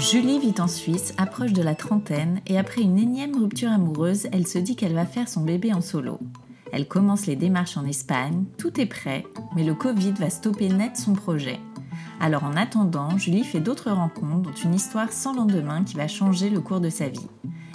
Julie 0.00 0.38
vit 0.38 0.54
en 0.58 0.66
Suisse, 0.66 1.12
approche 1.18 1.52
de 1.52 1.60
la 1.62 1.74
trentaine, 1.74 2.40
et 2.46 2.58
après 2.58 2.80
une 2.80 2.98
énième 2.98 3.36
rupture 3.36 3.70
amoureuse, 3.70 4.28
elle 4.32 4.46
se 4.46 4.56
dit 4.58 4.74
qu'elle 4.74 4.94
va 4.94 5.04
faire 5.04 5.28
son 5.28 5.42
bébé 5.42 5.74
en 5.74 5.82
solo. 5.82 6.18
Elle 6.72 6.88
commence 6.88 7.26
les 7.26 7.36
démarches 7.36 7.76
en 7.76 7.84
Espagne, 7.84 8.44
tout 8.56 8.80
est 8.80 8.86
prêt, 8.86 9.26
mais 9.54 9.62
le 9.62 9.74
Covid 9.74 10.12
va 10.12 10.30
stopper 10.30 10.70
net 10.70 10.96
son 10.96 11.12
projet. 11.12 11.60
Alors 12.18 12.44
en 12.44 12.56
attendant, 12.56 13.18
Julie 13.18 13.44
fait 13.44 13.60
d'autres 13.60 13.90
rencontres, 13.90 14.50
dont 14.50 14.56
une 14.64 14.74
histoire 14.74 15.12
sans 15.12 15.34
lendemain 15.34 15.84
qui 15.84 15.96
va 15.96 16.08
changer 16.08 16.48
le 16.48 16.60
cours 16.60 16.80
de 16.80 16.90
sa 16.90 17.08
vie. 17.08 17.28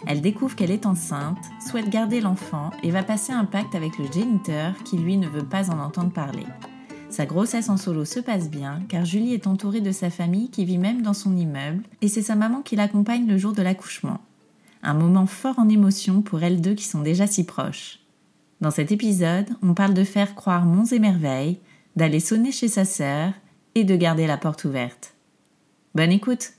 Elle 0.07 0.21
découvre 0.21 0.55
qu'elle 0.55 0.71
est 0.71 0.87
enceinte, 0.87 1.37
souhaite 1.69 1.89
garder 1.89 2.21
l'enfant 2.21 2.71
et 2.81 2.89
va 2.89 3.03
passer 3.03 3.33
un 3.33 3.45
pacte 3.45 3.75
avec 3.75 3.99
le 3.99 4.11
géniteur 4.11 4.73
qui 4.83 4.97
lui 4.97 5.17
ne 5.17 5.27
veut 5.27 5.45
pas 5.45 5.69
en 5.69 5.79
entendre 5.79 6.11
parler. 6.11 6.45
Sa 7.15 7.25
grossesse 7.25 7.69
en 7.69 7.77
solo 7.77 8.03
se 8.03 8.19
passe 8.19 8.49
bien 8.49 8.81
car 8.89 9.05
Julie 9.05 9.33
est 9.33 9.47
entourée 9.47 9.79
de 9.79 9.93
sa 9.93 10.09
famille 10.09 10.49
qui 10.49 10.65
vit 10.65 10.77
même 10.77 11.01
dans 11.01 11.13
son 11.13 11.33
immeuble 11.37 11.81
et 12.01 12.09
c'est 12.09 12.21
sa 12.21 12.35
maman 12.35 12.61
qui 12.61 12.75
l'accompagne 12.75 13.25
le 13.25 13.37
jour 13.37 13.53
de 13.53 13.61
l'accouchement. 13.61 14.19
Un 14.83 14.95
moment 14.95 15.25
fort 15.25 15.57
en 15.57 15.69
émotion 15.69 16.21
pour 16.21 16.43
elles 16.43 16.59
deux 16.59 16.73
qui 16.73 16.83
sont 16.83 16.99
déjà 16.99 17.25
si 17.25 17.45
proches. 17.45 18.01
Dans 18.59 18.69
cet 18.69 18.91
épisode, 18.91 19.47
on 19.63 19.73
parle 19.73 19.93
de 19.93 20.03
faire 20.03 20.35
croire 20.35 20.65
monts 20.65 20.91
et 20.91 20.99
merveilles, 20.99 21.59
d'aller 21.95 22.19
sonner 22.19 22.51
chez 22.51 22.67
sa 22.67 22.83
sœur 22.83 23.31
et 23.75 23.85
de 23.85 23.95
garder 23.95 24.27
la 24.27 24.35
porte 24.35 24.65
ouverte. 24.65 25.13
Bonne 25.93 26.11
écoute 26.11 26.49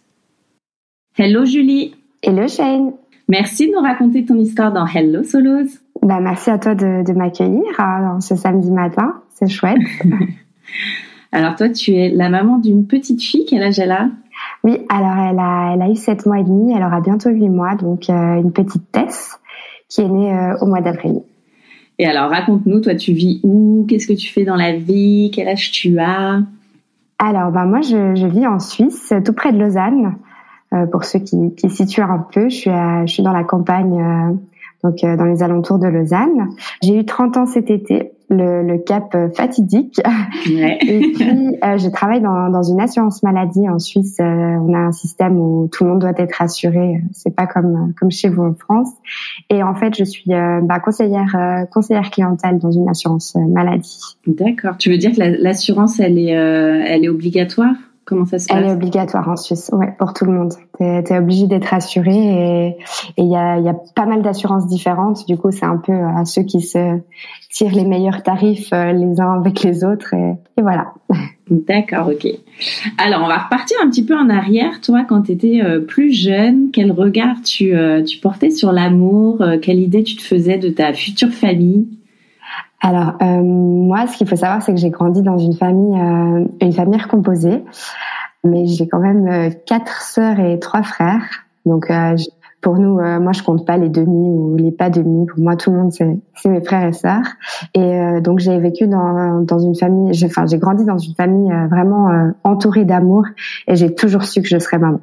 Hello 1.19 1.45
Julie 1.45 1.97
Hello 2.23 2.49
Shane 2.49 2.93
Merci 3.29 3.67
de 3.67 3.73
nous 3.73 3.83
raconter 3.83 4.25
ton 4.25 4.37
histoire 4.37 4.73
dans 4.73 4.87
Hello 4.87 5.23
Solos. 5.23 5.69
Bah, 6.01 6.21
merci 6.21 6.49
à 6.49 6.59
toi 6.59 6.75
de, 6.75 7.13
m'accueillir 7.13 7.79
hein, 7.79 8.21
ce 8.23 8.37
samedi 8.37 8.71
matin, 8.71 9.21
c'est 9.35 9.49
chouette. 9.49 9.77
Alors 11.33 11.57
toi, 11.57 11.69
tu 11.69 11.93
es 11.93 12.09
la 12.09 12.29
maman 12.29 12.59
d'une 12.59 12.87
petite 12.87 13.23
fille, 13.23 13.45
quel 13.49 13.63
âge 13.63 13.79
elle 13.79 13.93
a? 13.93 14.09
Oui, 14.65 14.79
alors 14.89 15.17
elle 15.19 15.39
a, 15.39 15.73
elle 15.75 15.83
a 15.83 15.91
eu 15.91 15.97
7 15.97 16.27
mois 16.27 16.39
et 16.39 16.45
demi, 16.45 16.73
elle 16.75 16.83
aura 16.83 17.01
bientôt 17.01 17.31
8 17.31 17.49
mois, 17.49 17.75
donc 17.75 18.09
euh, 18.09 18.41
une 18.41 18.53
petite 18.53 18.91
Tess 18.93 19.39
qui 19.89 20.01
est 20.01 20.09
née 20.09 20.33
euh, 20.33 20.57
au 20.61 20.67
mois 20.67 20.81
d'avril. 20.81 21.21
Et 21.99 22.07
alors 22.07 22.31
raconte-nous, 22.31 22.81
toi 22.81 22.95
tu 22.95 23.13
vis 23.13 23.41
où? 23.43 23.87
Qu'est-ce 23.89 24.07
que 24.07 24.13
tu 24.13 24.33
fais 24.33 24.45
dans 24.45 24.57
la 24.57 24.73
vie? 24.73 25.31
Quel 25.35 25.49
âge 25.49 25.73
tu 25.73 25.99
as? 25.99 26.41
Alors 27.19 27.51
bah, 27.51 27.65
moi 27.65 27.81
je, 27.81 28.15
je, 28.15 28.27
vis 28.27 28.47
en 28.47 28.59
Suisse, 28.59 29.13
tout 29.25 29.33
près 29.33 29.53
de 29.53 29.59
Lausanne. 29.59 30.17
Euh, 30.73 30.85
pour 30.87 31.05
ceux 31.05 31.21
qui, 31.21 31.55
qui 31.55 31.71
situent 31.71 32.03
un 32.03 32.27
peu, 32.33 32.49
je 32.49 32.57
suis, 32.57 32.71
je 32.71 33.13
suis 33.13 33.23
dans 33.23 33.33
la 33.33 33.45
campagne 33.45 34.39
donc 34.83 34.97
dans 35.03 35.25
les 35.25 35.43
alentours 35.43 35.79
de 35.79 35.89
Lausanne. 35.89 36.49
J'ai 36.83 36.97
eu 36.97 37.05
30 37.05 37.37
ans 37.37 37.47
cet 37.47 37.71
été 37.71 38.13
le, 38.29 38.63
le 38.63 38.79
cap 38.79 39.17
fatidique. 39.35 40.01
Ouais. 40.49 40.79
Et 40.87 41.13
puis, 41.13 41.57
euh, 41.63 41.79
je 41.79 41.89
travaille 41.89 42.21
dans, 42.21 42.49
dans, 42.49 42.63
une 42.63 42.81
assurance 42.81 43.23
maladie 43.23 43.69
en 43.69 43.79
Suisse. 43.79 44.17
Euh, 44.21 44.25
on 44.25 44.75
a 44.75 44.79
un 44.79 44.93
système 44.93 45.39
où 45.39 45.69
tout 45.71 45.85
le 45.85 45.91
monde 45.91 46.01
doit 46.01 46.13
être 46.17 46.43
assuré. 46.43 47.03
C'est 47.13 47.35
pas 47.35 47.47
comme 47.47 47.95
comme 47.99 48.11
chez 48.11 48.29
vous 48.29 48.43
en 48.43 48.55
France. 48.55 48.91
Et 49.51 49.63
en 49.63 49.75
fait, 49.75 49.97
je 49.97 50.05
suis 50.05 50.33
euh, 50.33 50.61
bah, 50.63 50.81
conseillère 50.81 51.37
euh, 51.37 51.65
conseillère 51.67 52.11
clientèle 52.11 52.59
dans 52.59 52.71
une 52.71 52.89
assurance 52.89 53.37
maladie. 53.37 54.01
D'accord. 54.27 54.77
Tu 54.79 54.91
veux 54.91 54.99
dire 54.99 55.13
que 55.13 55.21
l'assurance, 55.43 56.01
elle 56.01 56.19
est 56.19 56.27
elle 56.27 57.05
est 57.05 57.09
obligatoire? 57.09 57.75
Comment 58.07 58.25
ça 58.25 58.39
se 58.39 58.47
passe 58.47 58.57
Elle 58.57 58.67
est 58.67 58.73
obligatoire 58.73 59.29
en 59.29 59.35
Suisse, 59.35 59.69
ouais, 59.73 59.93
pour 59.99 60.15
tout 60.15 60.27
le 60.27 60.33
monde. 60.33 60.53
Tu 60.79 60.85
es, 60.85 61.19
obligé 61.19 61.49
d'être 61.49 61.75
assuré 61.75 62.15
et 62.15 62.77
il 63.19 63.27
y 63.27 63.35
a, 63.35 63.59
y 63.59 63.69
a 63.69 63.75
pas 63.97 64.07
mal 64.07 64.23
d'assurances 64.23 64.69
différentes. 64.69 65.27
Du 65.27 65.37
coup, 65.37 65.51
c'est 65.51 65.67
un 65.67 65.77
peu 65.77 65.93
à 65.93 66.25
ceux 66.25 66.43
qui 66.43 66.61
se 66.61 67.01
tirent 67.51 67.75
les 67.75 67.85
meilleurs 67.85 68.23
tarifs 68.23 68.73
euh, 68.73 68.93
les 68.93 69.21
uns 69.21 69.41
avec 69.41 69.63
les 69.63 69.83
autres 69.83 70.15
et, 70.15 70.35
et 70.57 70.63
voilà. 70.63 70.95
D'accord, 71.51 72.09
ok. 72.09 72.29
Alors, 72.99 73.23
on 73.25 73.29
va 73.29 73.39
repartir 73.39 73.77
un 73.83 73.91
petit 73.91 74.05
peu 74.05 74.17
en 74.17 74.31
arrière. 74.31 74.81
Toi, 74.81 75.05
quand 75.09 75.23
tu 75.23 75.33
étais 75.33 75.61
euh, 75.61 75.81
plus 75.81 76.13
jeune, 76.13 76.71
quel 76.73 76.93
regard 76.93 77.43
tu, 77.43 77.75
euh, 77.75 78.05
tu 78.05 78.19
portais 78.19 78.51
sur 78.51 78.71
l'amour 78.71 79.45
Quelle 79.63 79.81
idée 79.81 80.05
tu 80.05 80.15
te 80.15 80.23
faisais 80.23 80.59
de 80.59 80.69
ta 80.69 80.93
future 80.93 81.31
famille? 81.31 81.89
Alors 82.81 83.15
euh, 83.23 83.43
moi, 83.43 84.07
ce 84.07 84.17
qu'il 84.17 84.29
faut 84.29 84.37
savoir, 84.37 84.63
c'est 84.63 84.73
que 84.73 84.81
j'ai 84.81 84.91
grandi 84.91 85.23
dans 85.23 85.39
une 85.39 85.55
famille, 85.55 85.99
euh, 85.99 86.45
une 86.61 86.73
famille 86.73 87.01
recomposée, 87.01 87.65
mais 88.45 88.67
j'ai 88.67 88.87
quand 88.87 89.01
même 89.01 89.27
euh, 89.29 89.51
quatre 89.67 90.03
sœurs 90.03 90.39
et 90.41 90.59
trois 90.59 90.83
frères. 90.83 91.23
Donc 91.65 91.91
pour 92.61 92.79
nous, 92.79 93.01
moi 93.21 93.33
je 93.33 93.43
compte 93.43 93.67
pas 93.67 93.77
les 93.77 93.89
demi 93.89 94.31
ou 94.31 94.55
les 94.55 94.71
pas 94.71 94.89
demi. 94.89 95.27
Pour 95.27 95.41
moi, 95.41 95.57
tout 95.57 95.73
le 95.73 95.79
monde 95.79 95.93
c'est 95.93 96.49
mes 96.49 96.61
frères 96.65 96.87
et 96.87 96.93
sœurs. 96.93 97.27
Et 97.75 98.21
donc 98.21 98.39
j'ai 98.39 98.57
vécu 98.61 98.87
dans, 98.87 99.41
dans 99.41 99.59
une 99.59 99.75
famille, 99.75 100.13
enfin 100.25 100.47
j'ai 100.47 100.59
grandi 100.59 100.85
dans 100.85 100.99
une 100.99 101.15
famille 101.17 101.53
vraiment 101.69 102.31
entourée 102.45 102.85
d'amour 102.85 103.25
et 103.67 103.75
j'ai 103.75 103.93
toujours 103.97 104.23
su 104.23 104.43
que 104.43 104.49
je 104.49 104.61
serais 104.61 104.79
maman. 104.79 105.01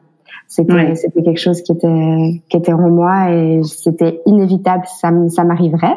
C'était 0.55 0.93
c'était 0.93 1.23
quelque 1.23 1.39
chose 1.39 1.63
qui 1.63 1.71
était 1.71 2.43
qui 2.47 2.57
était 2.57 2.73
en 2.73 2.89
moi 2.89 3.31
et 3.31 3.63
c'était 3.63 4.21
inévitable, 4.27 4.83
ça 4.85 5.11
ça 5.29 5.43
m'arriverait. 5.43 5.95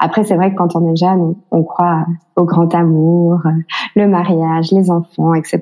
Après, 0.00 0.24
c'est 0.24 0.34
vrai 0.34 0.50
que 0.50 0.56
quand 0.56 0.74
on 0.74 0.92
est 0.92 0.96
jeune, 0.96 1.36
on, 1.52 1.62
croit 1.62 2.06
au 2.34 2.44
grand 2.44 2.74
amour, 2.74 3.40
le 3.94 4.08
mariage, 4.08 4.72
les 4.72 4.90
enfants, 4.90 5.34
etc. 5.34 5.60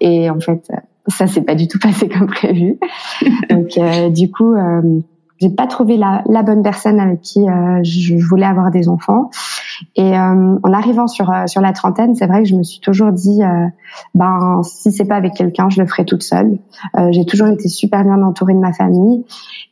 Et 0.00 0.30
en 0.30 0.40
fait, 0.40 0.66
ça 1.08 1.26
s'est 1.26 1.42
pas 1.42 1.54
du 1.54 1.68
tout 1.68 1.78
passé 1.82 2.08
comme 2.08 2.26
prévu. 2.26 2.78
Donc, 3.50 3.76
euh, 3.76 4.08
du 4.08 4.30
coup, 4.30 4.54
euh, 4.54 5.00
j'ai 5.42 5.50
pas 5.50 5.66
trouvé 5.66 5.96
la, 5.96 6.22
la, 6.28 6.44
bonne 6.44 6.62
personne 6.62 7.00
avec 7.00 7.20
qui 7.20 7.40
euh, 7.40 7.80
je 7.82 8.14
voulais 8.14 8.46
avoir 8.46 8.70
des 8.70 8.88
enfants. 8.88 9.30
Et 9.96 10.16
euh, 10.16 10.58
en 10.62 10.72
arrivant 10.72 11.08
sur 11.08 11.30
euh, 11.30 11.46
sur 11.46 11.60
la 11.60 11.72
trentaine, 11.72 12.14
c'est 12.14 12.26
vrai 12.26 12.42
que 12.42 12.48
je 12.48 12.54
me 12.54 12.62
suis 12.62 12.78
toujours 12.78 13.10
dit, 13.10 13.42
euh, 13.42 13.66
ben 14.14 14.60
si 14.62 14.92
c'est 14.92 15.04
pas 15.04 15.16
avec 15.16 15.34
quelqu'un, 15.34 15.68
je 15.68 15.80
le 15.80 15.88
ferai 15.88 16.04
toute 16.04 16.22
seule. 16.22 16.58
j'ai 17.10 17.24
toujours 17.24 17.48
été 17.48 17.68
super 17.68 18.04
bien 18.04 18.22
entourée 18.22 18.54
de 18.54 18.60
ma 18.60 18.72
famille. 18.72 19.24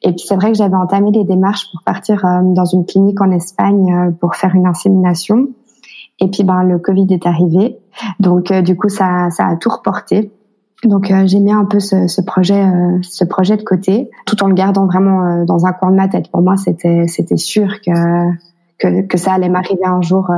Et 0.02 0.11
puis 0.11 0.25
c'est 0.26 0.34
vrai 0.34 0.50
que 0.50 0.58
j'avais 0.58 0.75
entamé 0.75 1.12
les 1.12 1.25
démarches 1.25 1.70
pour 1.70 1.82
partir 1.84 2.25
dans 2.43 2.64
une 2.64 2.84
clinique 2.84 3.20
en 3.20 3.31
Espagne 3.31 4.12
pour 4.20 4.34
faire 4.34 4.55
une 4.56 4.66
insémination. 4.66 5.49
Et 6.19 6.28
puis 6.28 6.43
ben 6.43 6.64
le 6.64 6.78
Covid 6.78 7.06
est 7.11 7.26
arrivé, 7.26 7.78
donc 8.19 8.52
du 8.52 8.76
coup 8.76 8.88
ça 8.88 9.31
ça 9.31 9.46
a 9.46 9.56
tout 9.56 9.70
reporté. 9.70 10.32
Donc 10.85 11.11
euh, 11.11 11.27
j'ai 11.27 11.41
mis 11.41 11.53
un 11.53 11.65
peu 11.65 11.79
ce, 11.79 12.06
ce 12.06 12.21
projet, 12.21 12.62
euh, 12.62 12.99
ce 13.03 13.25
projet 13.25 13.56
de 13.56 13.62
côté, 13.62 14.11
tout 14.27 14.43
en 14.43 14.47
le 14.49 14.55
gardant 14.55 14.87
vraiment 14.87 15.25
euh, 15.25 15.44
dans 15.44 15.67
un 15.67 15.73
coin 15.73 15.91
de 15.91 15.97
ma 15.97 16.09
tête. 16.09 16.31
Pour 16.31 16.43
moi, 16.43 16.56
c'était 16.56 17.06
c'était 17.06 17.37
sûr 17.37 17.81
que, 17.85 17.93
que, 18.79 19.03
que 19.03 19.19
ça 19.19 19.32
allait 19.32 19.50
m'arriver 19.50 19.85
un 19.85 20.00
jour. 20.00 20.31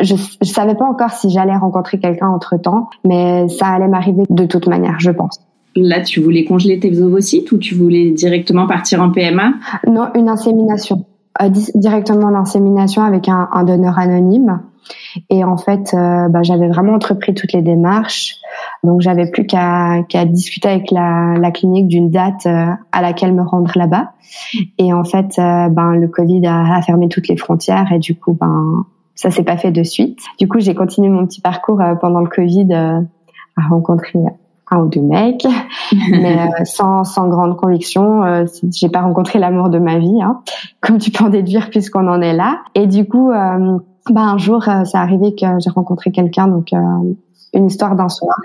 je 0.00 0.14
je 0.14 0.48
savais 0.48 0.74
pas 0.74 0.84
encore 0.84 1.10
si 1.10 1.30
j'allais 1.30 1.56
rencontrer 1.56 1.98
quelqu'un 1.98 2.28
entre 2.28 2.58
temps, 2.58 2.90
mais 3.06 3.48
ça 3.48 3.68
allait 3.68 3.88
m'arriver 3.88 4.24
de 4.28 4.44
toute 4.44 4.66
manière, 4.66 5.00
je 5.00 5.10
pense. 5.10 5.40
Là, 5.74 6.02
tu 6.02 6.20
voulais 6.20 6.44
congeler 6.44 6.78
tes 6.78 7.00
ovocytes 7.00 7.50
ou 7.52 7.56
tu 7.56 7.74
voulais 7.74 8.10
directement 8.10 8.66
partir 8.66 9.00
en 9.02 9.10
PMA 9.10 9.54
Non, 9.86 10.08
une 10.14 10.28
insémination. 10.28 11.06
directement 11.74 12.26
en 12.26 12.34
insémination 12.34 13.02
avec 13.02 13.30
un, 13.30 13.48
un 13.52 13.64
donneur 13.64 13.98
anonyme. 13.98 14.60
Et 15.30 15.44
en 15.44 15.56
fait, 15.56 15.94
euh, 15.94 16.28
bah, 16.28 16.42
j'avais 16.42 16.68
vraiment 16.68 16.94
entrepris 16.94 17.34
toutes 17.34 17.52
les 17.52 17.62
démarches. 17.62 18.36
Donc, 18.82 19.00
j'avais 19.00 19.30
plus 19.30 19.46
qu'à 19.46 20.02
qu'à 20.08 20.24
discuter 20.24 20.68
avec 20.68 20.90
la, 20.90 21.34
la 21.38 21.50
clinique 21.50 21.88
d'une 21.88 22.10
date 22.10 22.46
euh, 22.46 22.66
à 22.90 23.02
laquelle 23.02 23.32
me 23.32 23.42
rendre 23.42 23.70
là-bas. 23.76 24.12
Et 24.78 24.92
en 24.92 25.04
fait, 25.04 25.38
euh, 25.38 25.68
ben 25.68 25.92
le 25.92 26.08
Covid 26.08 26.46
a, 26.46 26.76
a, 26.76 26.82
fermé 26.82 27.08
toutes 27.08 27.28
les 27.28 27.36
frontières 27.36 27.92
et 27.92 27.98
du 27.98 28.18
coup, 28.18 28.32
ben 28.32 28.84
ça 29.14 29.30
s'est 29.30 29.44
pas 29.44 29.56
fait 29.56 29.70
de 29.70 29.82
suite. 29.82 30.20
Du 30.38 30.48
coup, 30.48 30.58
j'ai 30.58 30.74
continué 30.74 31.08
mon 31.08 31.26
petit 31.26 31.40
parcours 31.40 31.80
pendant 32.00 32.20
le 32.20 32.28
Covid 32.28 32.72
à 32.72 33.68
rencontrer 33.68 34.18
un 34.72 34.80
ou 34.80 34.88
deux 34.88 35.00
mecs, 35.00 35.46
mais 36.10 36.38
euh, 36.38 36.64
sans, 36.64 37.04
sans 37.04 37.28
grande 37.28 37.56
conviction. 37.56 38.24
Euh, 38.24 38.44
j'ai 38.72 38.88
pas 38.88 39.02
rencontré 39.02 39.38
l'amour 39.38 39.68
de 39.68 39.78
ma 39.78 39.98
vie, 39.98 40.22
hein, 40.22 40.40
comme 40.80 40.98
tu 40.98 41.10
peux 41.10 41.24
en 41.24 41.28
déduire 41.28 41.70
puisqu'on 41.70 42.08
en 42.08 42.20
est 42.20 42.34
là. 42.34 42.62
Et 42.74 42.86
du 42.86 43.06
coup, 43.06 43.30
euh, 43.30 43.78
bah, 44.10 44.22
un 44.22 44.38
jour, 44.38 44.68
euh, 44.68 44.84
ça 44.84 45.00
arrivé 45.00 45.34
que 45.34 45.46
j'ai 45.58 45.70
rencontré 45.70 46.10
quelqu'un, 46.10 46.48
donc 46.48 46.72
une 46.72 47.66
histoire 47.66 47.96
d'un 47.96 48.08
soir. 48.08 48.36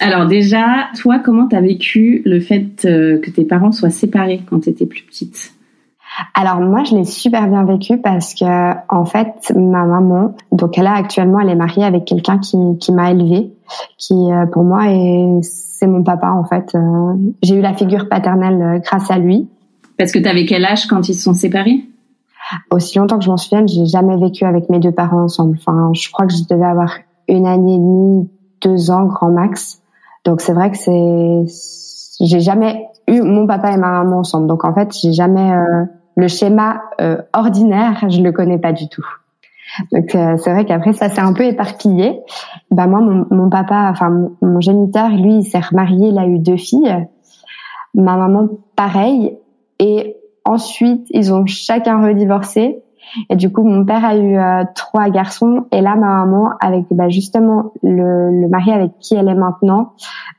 Alors 0.00 0.26
déjà, 0.26 0.88
toi, 1.00 1.18
comment 1.18 1.48
t'as 1.48 1.60
vécu 1.60 2.22
le 2.24 2.40
fait 2.40 2.82
que 2.82 3.30
tes 3.30 3.44
parents 3.44 3.72
soient 3.72 3.90
séparés 3.90 4.40
quand 4.48 4.60
t'étais 4.60 4.86
plus 4.86 5.02
petite? 5.02 5.52
Alors 6.34 6.60
moi, 6.60 6.84
je 6.84 6.94
l'ai 6.94 7.04
super 7.04 7.48
bien 7.48 7.64
vécu 7.64 7.98
parce 7.98 8.34
que 8.34 8.72
en 8.88 9.04
fait, 9.04 9.52
ma 9.56 9.84
maman, 9.84 10.34
donc 10.52 10.78
elle 10.78 10.86
a 10.86 10.94
actuellement, 10.94 11.40
elle 11.40 11.50
est 11.50 11.56
mariée 11.56 11.84
avec 11.84 12.04
quelqu'un 12.04 12.38
qui, 12.38 12.56
qui 12.80 12.92
m'a 12.92 13.10
élevée, 13.10 13.50
qui 13.98 14.14
pour 14.52 14.64
moi 14.64 14.88
est 14.88 15.40
c'est 15.78 15.86
mon 15.86 16.02
papa 16.02 16.30
en 16.30 16.44
fait. 16.44 16.74
Euh, 16.74 17.14
j'ai 17.42 17.54
eu 17.54 17.60
la 17.60 17.74
figure 17.74 18.08
paternelle 18.08 18.60
euh, 18.60 18.78
grâce 18.78 19.10
à 19.10 19.18
lui. 19.18 19.48
Parce 19.96 20.12
que 20.12 20.18
tu 20.18 20.28
avais 20.28 20.44
quel 20.44 20.64
âge 20.64 20.86
quand 20.86 21.08
ils 21.08 21.14
se 21.14 21.22
sont 21.22 21.34
séparés? 21.34 21.84
Aussi 22.70 22.98
longtemps 22.98 23.18
que 23.18 23.24
je 23.24 23.30
m'en 23.30 23.36
souvienne, 23.36 23.68
j'ai 23.68 23.86
jamais 23.86 24.16
vécu 24.16 24.44
avec 24.44 24.68
mes 24.70 24.78
deux 24.78 24.92
parents 24.92 25.24
ensemble. 25.24 25.58
Enfin, 25.58 25.92
je 25.94 26.10
crois 26.10 26.26
que 26.26 26.32
je 26.32 26.44
devais 26.48 26.64
avoir 26.66 26.98
une 27.28 27.46
année 27.46 27.74
et 27.74 27.78
demie, 27.78 28.28
deux 28.62 28.90
ans 28.90 29.04
grand 29.04 29.30
max. 29.30 29.82
Donc 30.28 30.42
c'est 30.42 30.52
vrai 30.52 30.70
que 30.70 30.76
c'est, 30.76 31.46
j'ai 32.20 32.40
jamais 32.40 32.86
eu 33.06 33.22
mon 33.22 33.46
papa 33.46 33.72
et 33.72 33.78
ma 33.78 33.90
maman 33.90 34.18
ensemble. 34.18 34.46
Donc 34.46 34.62
en 34.62 34.74
fait, 34.74 34.94
j'ai 34.94 35.14
jamais 35.14 35.52
euh, 35.52 35.84
le 36.16 36.28
schéma 36.28 36.82
ordinaire, 37.32 38.04
je 38.10 38.20
le 38.20 38.30
connais 38.30 38.58
pas 38.58 38.74
du 38.74 38.90
tout. 38.90 39.06
Donc 39.90 40.14
euh, 40.14 40.36
c'est 40.36 40.52
vrai 40.52 40.66
qu'après 40.66 40.92
ça 40.92 41.08
s'est 41.08 41.22
un 41.22 41.32
peu 41.32 41.44
éparpillé. 41.44 42.20
Bah 42.70 42.86
moi 42.86 43.00
mon, 43.00 43.24
mon 43.30 43.48
papa, 43.48 43.88
enfin 43.90 44.28
mon, 44.42 44.60
géniteur, 44.60 45.08
lui 45.08 45.38
il 45.38 45.44
s'est 45.44 45.60
remarié, 45.60 46.08
il 46.08 46.18
a 46.18 46.26
eu 46.26 46.38
deux 46.38 46.58
filles. 46.58 47.08
Ma 47.94 48.18
maman 48.18 48.48
pareil. 48.76 49.38
Et 49.78 50.18
ensuite 50.44 51.06
ils 51.08 51.32
ont 51.32 51.46
chacun 51.46 52.06
redivorcé. 52.06 52.82
Et 53.30 53.36
du 53.36 53.52
coup, 53.52 53.62
mon 53.62 53.84
père 53.84 54.04
a 54.04 54.16
eu 54.16 54.36
euh, 54.36 54.64
trois 54.74 55.08
garçons. 55.10 55.66
Et 55.72 55.80
là, 55.80 55.96
ma 55.96 56.24
maman, 56.24 56.50
avec 56.60 56.86
bah, 56.90 57.08
justement 57.08 57.72
le, 57.82 58.40
le, 58.40 58.48
mari 58.48 58.70
avec 58.70 58.92
qui 59.00 59.14
elle 59.14 59.28
est 59.28 59.34
maintenant, 59.34 59.92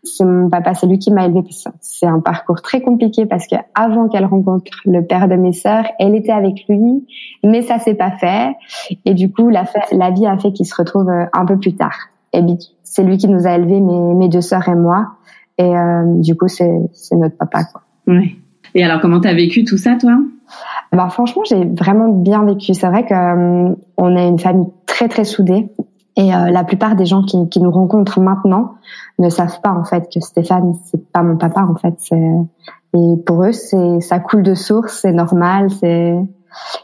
c'est 0.04 0.26
mon 0.26 0.50
papa, 0.50 0.74
c'est 0.74 0.88
lui 0.88 1.00
qui 1.00 1.12
m'a 1.12 1.26
élevée. 1.26 1.44
C'est 1.80 2.06
un 2.06 2.20
parcours 2.20 2.62
très 2.62 2.82
compliqué 2.82 3.26
parce 3.26 3.48
que 3.48 3.56
avant 3.76 4.08
qu'elle 4.08 4.26
rencontre 4.26 4.72
le 4.86 5.02
père 5.06 5.28
de 5.28 5.36
mes 5.36 5.54
sœurs, 5.54 5.86
elle 6.00 6.16
était 6.16 6.32
avec 6.32 6.66
lui, 6.68 7.06
mais 7.44 7.62
ça 7.62 7.80
s'est 7.80 7.96
pas 7.96 8.12
fait. 8.12 8.56
Et 9.06 9.14
du 9.14 9.32
coup, 9.32 9.50
la, 9.50 9.66
la 9.92 10.12
vie 10.12 10.26
a 10.26 10.38
fait 10.38 10.52
qu'il 10.52 10.66
se 10.66 10.76
retrouve 10.76 11.10
euh, 11.10 11.26
un 11.34 11.46
peu 11.46 11.58
plus 11.58 11.76
tard. 11.76 11.96
Et 12.34 12.42
c'est 12.84 13.04
lui 13.04 13.18
qui 13.18 13.28
nous 13.28 13.48
a 13.48 13.56
élevés, 13.56 13.82
mes, 13.82 14.16
mes 14.16 14.30
deux 14.30 14.42
sœurs 14.42 14.68
et 14.68 14.76
moi. 14.76 15.14
Et 15.58 15.64
euh, 15.64 16.04
du 16.22 16.36
coup, 16.36 16.48
c'est 16.48 16.70
notre 17.12 17.38
papa, 17.38 17.64
quoi. 17.66 17.82
Oui. 18.08 18.40
Et 18.76 18.84
alors, 18.84 19.02
comment 19.02 19.20
t'as 19.20 19.34
vécu 19.34 19.64
tout 19.64 19.78
ça, 19.78 19.96
toi? 20.00 20.20
Bah, 20.92 21.10
franchement, 21.10 21.44
j'ai 21.46 21.66
vraiment 21.66 22.10
bien 22.10 22.44
vécu. 22.44 22.74
C'est 22.74 22.88
vrai 22.88 23.06
que 23.06 23.14
euh, 23.14 23.76
on 23.98 24.16
est 24.16 24.28
une 24.28 24.40
famille 24.40 24.70
très 24.86 25.08
très 25.08 25.24
soudée. 25.24 25.70
Et 26.16 26.34
euh, 26.36 26.50
la 26.50 26.64
plupart 26.64 26.96
des 26.96 27.06
gens 27.06 27.24
qui, 27.24 27.48
qui, 27.50 27.62
nous 27.62 27.72
rencontrent 27.72 28.20
maintenant 28.20 28.74
ne 29.20 29.30
savent 29.30 29.62
pas 29.62 29.72
en 29.72 29.86
fait 29.86 30.10
que 30.14 30.20
Stéphane 30.20 30.74
c'est 30.84 31.12
pas 31.12 31.24
mon 31.24 31.38
papa 31.38 31.62
en 31.62 31.76
fait. 31.76 31.98
Et 32.94 33.16
pour 33.26 33.46
eux 33.46 33.54
c'est 33.54 34.02
ça 34.02 34.20
coule 34.20 34.44
de 34.44 34.54
source, 34.54 35.00
c'est 35.02 35.14
normal, 35.14 35.70
c'est 35.70 36.16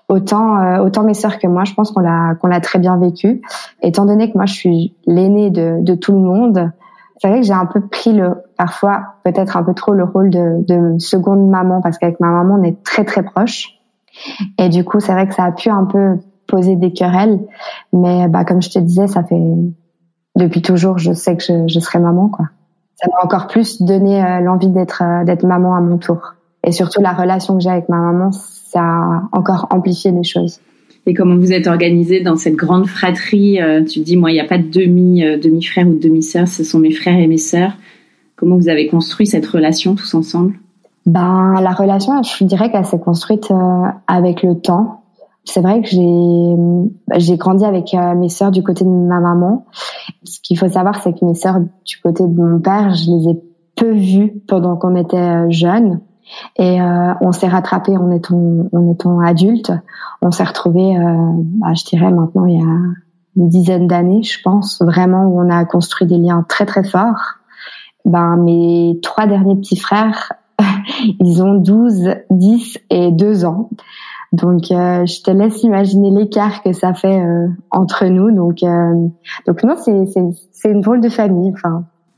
autant 0.07 0.57
euh, 0.61 0.77
autant 0.83 1.03
mes 1.03 1.15
sœurs 1.15 1.37
que 1.37 1.47
moi. 1.47 1.65
Je 1.65 1.73
pense 1.73 1.91
qu'on 1.91 1.99
l'a 1.99 2.35
qu'on 2.35 2.47
l'a 2.47 2.61
très 2.61 2.79
bien 2.79 2.95
vécu. 2.97 3.41
Étant 3.81 4.05
donné 4.05 4.31
que 4.31 4.37
moi 4.37 4.45
je 4.45 4.53
suis 4.53 4.95
l'aînée 5.05 5.49
de, 5.49 5.79
de 5.81 5.95
tout 5.95 6.13
le 6.13 6.19
monde, 6.19 6.71
c'est 7.17 7.27
vrai 7.27 7.41
que 7.41 7.45
j'ai 7.45 7.53
un 7.53 7.65
peu 7.65 7.81
pris 7.81 8.13
le 8.13 8.35
parfois 8.57 9.15
peut-être 9.23 9.57
un 9.57 9.63
peu 9.63 9.73
trop 9.73 9.93
le 9.93 10.03
rôle 10.03 10.29
de, 10.29 10.65
de 10.65 10.99
seconde 10.99 11.49
maman 11.49 11.81
parce 11.81 11.97
qu'avec 11.97 12.19
ma 12.19 12.29
maman 12.29 12.57
on 12.59 12.63
est 12.63 12.83
très 12.83 13.03
très 13.03 13.23
proches. 13.23 13.79
Et 14.57 14.69
du 14.69 14.85
coup, 14.85 14.99
c'est 14.99 15.11
vrai 15.11 15.27
que 15.27 15.33
ça 15.33 15.43
a 15.43 15.51
pu 15.51 15.69
un 15.69 15.83
peu 15.83 16.17
poser 16.47 16.75
des 16.75 16.93
querelles, 16.93 17.39
mais 17.91 18.27
bah 18.27 18.45
comme 18.45 18.61
je 18.61 18.69
te 18.69 18.79
disais, 18.79 19.07
ça 19.07 19.23
fait 19.23 19.41
depuis 20.35 20.61
toujours, 20.61 20.97
je 20.97 21.11
sais 21.11 21.35
que 21.35 21.43
je, 21.43 21.67
je 21.67 21.79
serai 21.79 21.99
maman 21.99 22.29
quoi. 22.29 22.45
Ça 22.95 23.07
m'a 23.11 23.25
encore 23.25 23.47
plus 23.47 23.81
donné 23.81 24.23
euh, 24.23 24.39
l'envie 24.39 24.69
d'être 24.69 25.03
euh, 25.03 25.25
d'être 25.25 25.45
maman 25.45 25.75
à 25.75 25.81
mon 25.81 25.97
tour. 25.97 26.35
Et 26.63 26.71
surtout 26.71 27.01
la 27.01 27.11
relation 27.11 27.57
que 27.57 27.63
j'ai 27.63 27.69
avec 27.69 27.89
ma 27.89 27.97
maman, 27.97 28.31
ça 28.31 28.81
a 28.81 29.23
encore 29.33 29.67
amplifié 29.69 30.11
les 30.11 30.23
choses. 30.23 30.59
Et 31.05 31.13
comment 31.13 31.35
vous 31.35 31.53
êtes 31.53 31.67
organisé 31.67 32.21
dans 32.21 32.35
cette 32.35 32.55
grande 32.55 32.87
fratrie 32.87 33.61
euh, 33.61 33.83
Tu 33.83 33.99
dis, 33.99 34.17
moi, 34.17 34.31
il 34.31 34.35
n'y 34.35 34.39
a 34.39 34.45
pas 34.45 34.57
de 34.57 34.67
demi 34.67 35.21
demi 35.39 35.61
frère 35.61 35.87
ou 35.87 35.93
de 35.93 35.99
demi 35.99 36.23
sœur, 36.23 36.47
ce 36.47 36.63
sont 36.63 36.79
mes 36.79 36.91
frères 36.91 37.19
et 37.19 37.27
mes 37.27 37.37
sœurs. 37.37 37.73
Comment 38.35 38.57
vous 38.57 38.69
avez 38.69 38.87
construit 38.87 39.27
cette 39.27 39.45
relation 39.45 39.95
tous 39.95 40.13
ensemble? 40.13 40.59
Ben, 41.05 41.53
la 41.61 41.71
relation, 41.71 42.21
je 42.23 42.43
dirais 42.43 42.71
qu'elle 42.71 42.85
s'est 42.85 42.99
construite 42.99 43.51
euh, 43.51 43.83
avec 44.07 44.43
le 44.43 44.59
temps. 44.59 45.03
C'est 45.43 45.61
vrai 45.61 45.81
que 45.81 45.87
j'ai 45.87 47.19
j'ai 47.19 47.37
grandi 47.37 47.63
avec 47.63 47.93
euh, 47.93 48.15
mes 48.15 48.29
sœurs 48.29 48.49
du 48.49 48.63
côté 48.63 48.83
de 48.83 48.89
ma 48.89 49.19
maman. 49.19 49.65
Ce 50.23 50.39
qu'il 50.41 50.57
faut 50.57 50.67
savoir, 50.67 51.01
c'est 51.01 51.13
que 51.13 51.23
mes 51.23 51.35
sœurs 51.35 51.59
du 51.59 51.97
côté 52.01 52.23
de 52.23 52.41
mon 52.41 52.59
père, 52.59 52.93
je 52.95 53.11
les 53.11 53.29
ai 53.29 53.43
peu 53.75 53.91
vues 53.91 54.41
pendant 54.47 54.75
qu'on 54.75 54.95
était 54.95 55.17
euh, 55.17 55.51
jeunes. 55.51 56.01
Et 56.57 56.79
on 56.81 57.31
s'est 57.31 57.47
rattrapé 57.47 57.95
en 57.95 58.09
étant, 58.09 58.67
en 58.73 58.91
étant 58.91 59.19
adulte. 59.19 59.71
On 60.23 60.31
s'est 60.31 60.43
retrouvés, 60.43 60.97
bah, 60.97 61.75
je 61.75 61.85
dirais 61.85 62.09
maintenant 62.09 62.47
il 62.47 62.57
y 62.57 62.63
a 62.63 62.75
une 63.37 63.47
dizaine 63.47 63.85
d'années, 63.85 64.23
je 64.23 64.41
pense, 64.43 64.81
vraiment 64.81 65.27
où 65.27 65.39
on 65.39 65.51
a 65.51 65.63
construit 65.65 66.07
des 66.07 66.17
liens 66.17 66.43
très 66.49 66.65
très 66.65 66.83
forts. 66.83 67.35
Ben 68.05 68.37
mes 68.37 68.99
trois 69.01 69.27
derniers 69.27 69.55
petits 69.55 69.77
frères 69.77 70.31
Ils 71.19 71.43
ont 71.43 71.55
12, 71.55 72.15
10 72.29 72.79
et 72.89 73.11
2 73.11 73.45
ans. 73.45 73.69
Donc, 74.31 74.71
euh, 74.71 75.05
je 75.05 75.21
te 75.21 75.31
laisse 75.31 75.63
imaginer 75.63 76.11
l'écart 76.11 76.61
que 76.61 76.73
ça 76.73 76.93
fait 76.93 77.19
euh, 77.19 77.47
entre 77.71 78.05
nous. 78.05 78.31
Donc, 78.31 78.63
euh, 78.63 79.07
donc 79.47 79.63
non, 79.63 79.75
c'est 79.77 80.69
une 80.69 80.81
drôle 80.81 81.01
de 81.01 81.09
famille. 81.09 81.53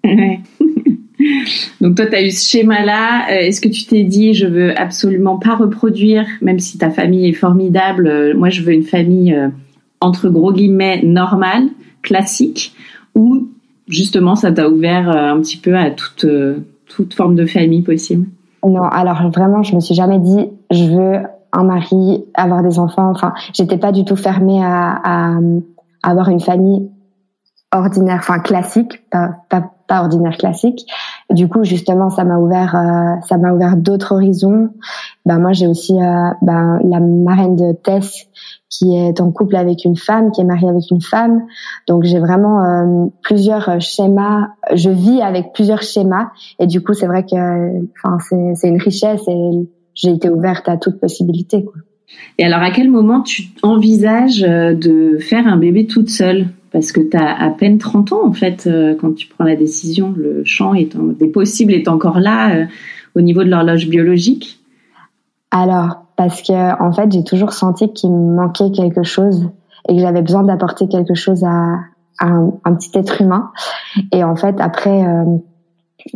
Donc, 1.82 1.96
toi, 1.96 2.06
tu 2.06 2.16
as 2.16 2.24
eu 2.24 2.30
ce 2.30 2.48
schéma-là. 2.48 3.42
Est-ce 3.42 3.60
que 3.60 3.68
tu 3.68 3.86
t'es 3.86 4.04
dit, 4.04 4.36
je 4.36 4.46
veux 4.46 4.80
absolument 4.80 5.38
pas 5.40 5.56
reproduire, 5.56 6.28
même 6.42 6.60
si 6.60 6.78
ta 6.78 6.92
famille 6.92 7.28
est 7.28 7.34
formidable, 7.34 8.36
moi, 8.38 8.50
je 8.50 8.62
veux 8.62 8.72
une 8.72 8.84
famille, 8.84 9.36
entre 10.00 10.30
gros 10.30 10.54
guillemets, 10.54 11.02
normale, 11.04 11.70
classique, 12.04 12.76
ou 13.16 13.50
justement, 13.88 14.36
ça 14.36 14.52
t'a 14.52 14.70
ouvert 14.70 15.10
un 15.10 15.40
petit 15.40 15.58
peu 15.58 15.76
à 15.76 15.92
toute, 15.92 16.26
toute 16.88 17.14
forme 17.14 17.36
de 17.36 17.46
famille 17.46 17.82
possible? 17.82 18.28
Non, 18.66 18.84
alors 18.84 19.30
vraiment, 19.32 19.64
je 19.64 19.76
me 19.76 19.80
suis 19.80 19.96
jamais 19.96 20.20
dit, 20.20 20.50
je 20.72 20.84
veux 20.86 21.20
un 21.54 21.64
mari, 21.64 22.26
avoir 22.34 22.64
des 22.64 22.80
enfants. 22.80 23.10
Enfin, 23.10 23.34
j'étais 23.54 23.78
pas 23.78 23.92
du 23.92 24.06
tout 24.06 24.16
fermée 24.16 24.64
à, 24.64 25.00
à, 25.04 25.40
avoir 26.04 26.30
une 26.30 26.40
famille 26.40 26.90
ordinaire, 27.72 28.18
enfin 28.20 28.40
classique, 28.40 29.04
pas, 29.10 29.32
pas, 29.50 29.72
pas 29.88 30.02
ordinaire 30.02 30.38
classique. 30.38 30.86
Du 31.30 31.48
coup, 31.48 31.64
justement, 31.64 32.10
ça 32.10 32.24
m'a 32.24 32.38
ouvert, 32.38 32.76
euh, 32.76 33.20
ça 33.28 33.38
m'a 33.38 33.54
ouvert 33.54 33.76
d'autres 33.76 34.14
horizons. 34.14 34.70
Ben 35.26 35.40
moi, 35.40 35.54
j'ai 35.54 35.68
aussi 35.68 35.94
euh, 35.94 36.30
ben, 36.42 36.80
la 36.84 37.00
marraine 37.00 37.56
de 37.56 37.74
Tess 37.74 38.28
qui 38.70 38.96
est 38.96 39.22
en 39.22 39.32
couple 39.32 39.56
avec 39.56 39.86
une 39.86 39.96
femme, 39.96 40.32
qui 40.32 40.42
est 40.42 40.44
mariée 40.44 40.70
avec 40.70 40.84
une 40.92 41.02
femme. 41.02 41.44
Donc 41.88 42.04
j'ai 42.04 42.20
vraiment 42.20 42.64
euh, 42.64 43.06
plusieurs 43.24 43.82
schémas. 43.82 44.50
Je 44.74 44.90
vis 44.90 45.22
avec 45.22 45.54
plusieurs 45.54 45.82
schémas 45.82 46.30
et 46.60 46.68
du 46.68 46.82
coup 46.82 46.94
c'est 46.94 47.08
vrai 47.08 47.24
que, 47.24 47.82
enfin 48.04 48.18
c'est 48.56 48.68
une 48.68 48.82
richesse 48.82 49.22
et 49.28 49.68
j'ai 49.96 50.12
été 50.12 50.30
ouverte 50.30 50.68
à 50.68 50.78
toute 50.78 51.00
possibilité. 51.00 51.64
Quoi. 51.64 51.76
Et 52.38 52.46
alors 52.46 52.62
à 52.62 52.72
quel 52.72 52.90
moment 52.90 53.22
tu 53.22 53.44
envisages 53.64 54.44
euh, 54.44 54.74
de 54.74 55.18
faire 55.18 55.48
un 55.48 55.58
bébé 55.58 55.88
toute 55.88 56.10
seule? 56.10 56.48
Parce 56.72 56.92
que 56.92 57.02
tu 57.02 57.18
as 57.18 57.42
à 57.42 57.50
peine 57.50 57.78
30 57.78 58.14
ans 58.14 58.26
en 58.26 58.34
fait 58.34 58.68
euh, 58.68 58.96
quand 58.96 59.14
tu 59.16 59.28
prends 59.28 59.46
la 59.46 59.56
décision. 59.56 60.14
Le 60.16 60.44
champ 60.44 60.74
est 60.74 60.96
des 60.96 61.28
possibles 61.28 61.74
est 61.74 61.88
encore 61.88 62.20
là 62.20 62.68
au 63.16 63.22
niveau 63.22 63.44
de 63.44 63.50
l'horloge 63.50 63.88
biologique. 63.88 64.60
Alors 65.52 66.04
parce 66.16 66.42
que 66.42 66.82
en 66.82 66.92
fait 66.92 67.12
j'ai 67.12 67.24
toujours 67.24 67.54
senti 67.54 67.92
qu'il 67.94 68.12
me 68.12 68.36
manquait 68.36 68.72
quelque 68.72 69.04
chose 69.04 69.50
et 69.88 69.96
que 69.96 70.02
j'avais 70.02 70.22
besoin 70.22 70.44
d'apporter 70.44 70.88
quelque 70.88 71.14
chose 71.14 71.44
à, 71.44 71.80
un, 72.20 72.52
petit 72.76 72.98
être 72.98 73.22
humain 73.22 73.52
et 74.12 74.24
en 74.24 74.36
fait 74.36 74.60
après 74.60 75.06
euh, 75.06 75.38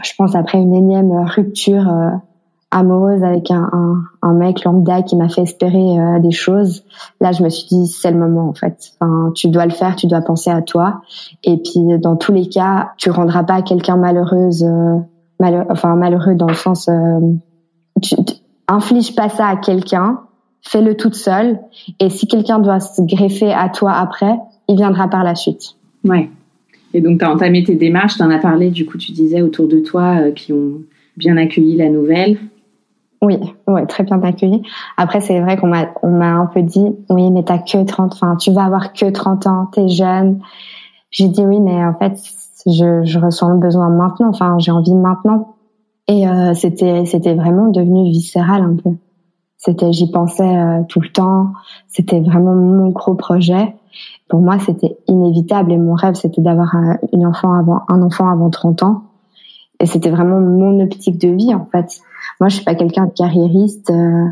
je 0.04 0.12
pense 0.18 0.36
après 0.36 0.58
une 0.58 0.74
énième 0.74 1.12
rupture 1.12 1.88
euh, 1.88 2.10
amoureuse 2.72 3.22
avec 3.24 3.52
un, 3.52 4.34
mec 4.34 4.64
lambda 4.64 5.02
qui 5.04 5.18
m'a 5.18 5.28
fait 5.28 5.42
espérer 5.42 6.00
euh, 6.00 6.20
des 6.20 6.32
choses, 6.32 6.84
là 7.20 7.34
je 7.34 7.44
me 7.44 7.50
suis 7.50 7.68
dit 7.68 7.86
c'est 7.86 8.12
le 8.12 8.18
moment 8.18 8.48
en 8.48 8.54
fait. 8.54 8.94
Enfin, 9.00 9.32
tu 9.36 9.50
dois 9.50 9.66
le 9.66 9.72
faire, 9.72 9.96
tu 9.96 10.08
dois 10.08 10.22
penser 10.22 10.50
à 10.50 10.62
toi. 10.62 11.02
Et 11.44 11.58
puis 11.58 12.00
dans 12.00 12.16
tous 12.16 12.32
les 12.32 12.48
cas, 12.48 12.94
tu 12.98 13.12
rendras 13.12 13.44
pas 13.44 13.62
quelqu'un 13.62 13.98
malheureuse, 13.98 14.64
euh, 14.64 15.00
enfin 15.70 15.96
malheureux 15.96 16.36
dans 16.36 16.48
le 16.48 16.54
sens, 16.54 16.88
euh, 16.88 17.20
tu, 18.02 18.16
pas 19.16 19.30
ça 19.30 19.48
à 19.48 19.58
quelqu'un, 19.58 20.22
fais-le 20.62 20.96
toute 20.96 21.16
seule. 21.16 21.60
Et 22.00 22.10
si 22.10 22.26
quelqu'un 22.26 22.60
doit 22.60 22.80
se 22.80 23.02
greffer 23.02 23.52
à 23.54 23.68
toi 23.68 23.92
après, 23.92 24.38
il 24.70 24.78
viendra 24.78 25.10
par 25.10 25.26
la 25.26 25.36
suite. 25.36 25.76
Ouais. 26.06 26.30
Et 26.94 27.02
donc 27.02 27.20
tu 27.20 27.26
as 27.26 27.32
entamé 27.32 27.64
tes 27.64 27.76
démarches, 27.76 28.16
tu 28.16 28.24
en 28.24 28.30
as 28.30 28.40
parlé, 28.40 28.70
du 28.70 28.86
coup 28.86 28.98
tu 28.98 29.12
disais 29.12 29.42
autour 29.42 29.68
de 29.68 29.80
toi 29.80 30.32
qui 30.32 30.54
ont 30.54 30.82
bien 31.18 31.36
accueilli 31.36 31.76
la 31.76 31.90
nouvelle. 31.90 32.38
Oui, 33.22 33.38
ouais, 33.68 33.86
très 33.86 34.04
bien 34.04 34.22
accueilli. 34.24 34.64
Après, 34.98 35.22
c'est 35.22 35.40
vrai 35.42 35.56
qu'on 35.56 35.68
m'a, 35.68 35.90
on 36.02 36.10
m'a 36.10 36.34
un 36.34 36.48
peu 36.48 36.64
dit, 36.64 36.88
oui, 37.10 37.30
mais 37.30 37.44
t'as 37.44 37.60
que 37.60 37.84
30, 37.84 38.14
enfin, 38.14 38.36
tu 38.36 38.52
vas 38.52 38.64
avoir 38.64 38.94
que 38.94 39.10
30 39.10 39.46
ans, 39.46 39.68
t'es 39.72 39.88
jeune. 39.88 40.40
J'ai 41.12 41.28
dit 41.28 41.46
oui, 41.46 41.60
mais 41.60 41.86
en 41.86 41.94
fait, 41.94 42.18
je, 42.66 43.04
je 43.04 43.20
ressens 43.20 43.50
le 43.50 43.60
besoin 43.60 43.90
maintenant, 43.90 44.30
enfin, 44.30 44.58
j'ai 44.58 44.72
envie 44.72 44.96
maintenant. 44.96 45.56
Et 46.08 46.28
euh, 46.28 46.54
c'était, 46.56 47.06
c'était 47.06 47.36
vraiment 47.36 47.68
devenu 47.68 48.10
viscéral 48.10 48.64
un 48.64 48.76
peu. 48.76 48.98
C'était, 49.58 49.94
j'y 49.94 50.10
pensais 50.10 50.58
euh, 50.58 50.82
tout 50.90 51.00
le 51.00 51.10
temps. 51.10 51.54
C'était 51.88 52.20
vraiment 52.20 52.56
mon 52.56 52.90
gros 52.90 53.14
projet. 53.14 53.76
Pour 54.30 54.40
moi, 54.40 54.58
c'était 54.58 54.98
inévitable 55.08 55.72
et 55.72 55.78
mon 55.78 55.94
rêve, 55.94 56.16
c'était 56.16 56.42
d'avoir 56.42 56.76
un, 56.76 56.98
une 57.14 57.28
enfant 57.28 57.54
avant, 57.54 57.82
un 57.88 58.02
enfant 58.02 58.28
avant 58.30 58.50
30 58.50 58.82
ans. 58.82 59.04
Et 59.82 59.86
c'était 59.88 60.12
vraiment 60.12 60.40
mon 60.40 60.80
optique 60.80 61.18
de 61.18 61.30
vie, 61.30 61.54
en 61.54 61.68
fait. 61.72 62.00
Moi, 62.40 62.50
je 62.50 62.56
suis 62.56 62.64
pas 62.64 62.76
quelqu'un 62.76 63.08
de 63.08 63.14
carriériste. 63.14 63.90
Euh, 63.90 64.28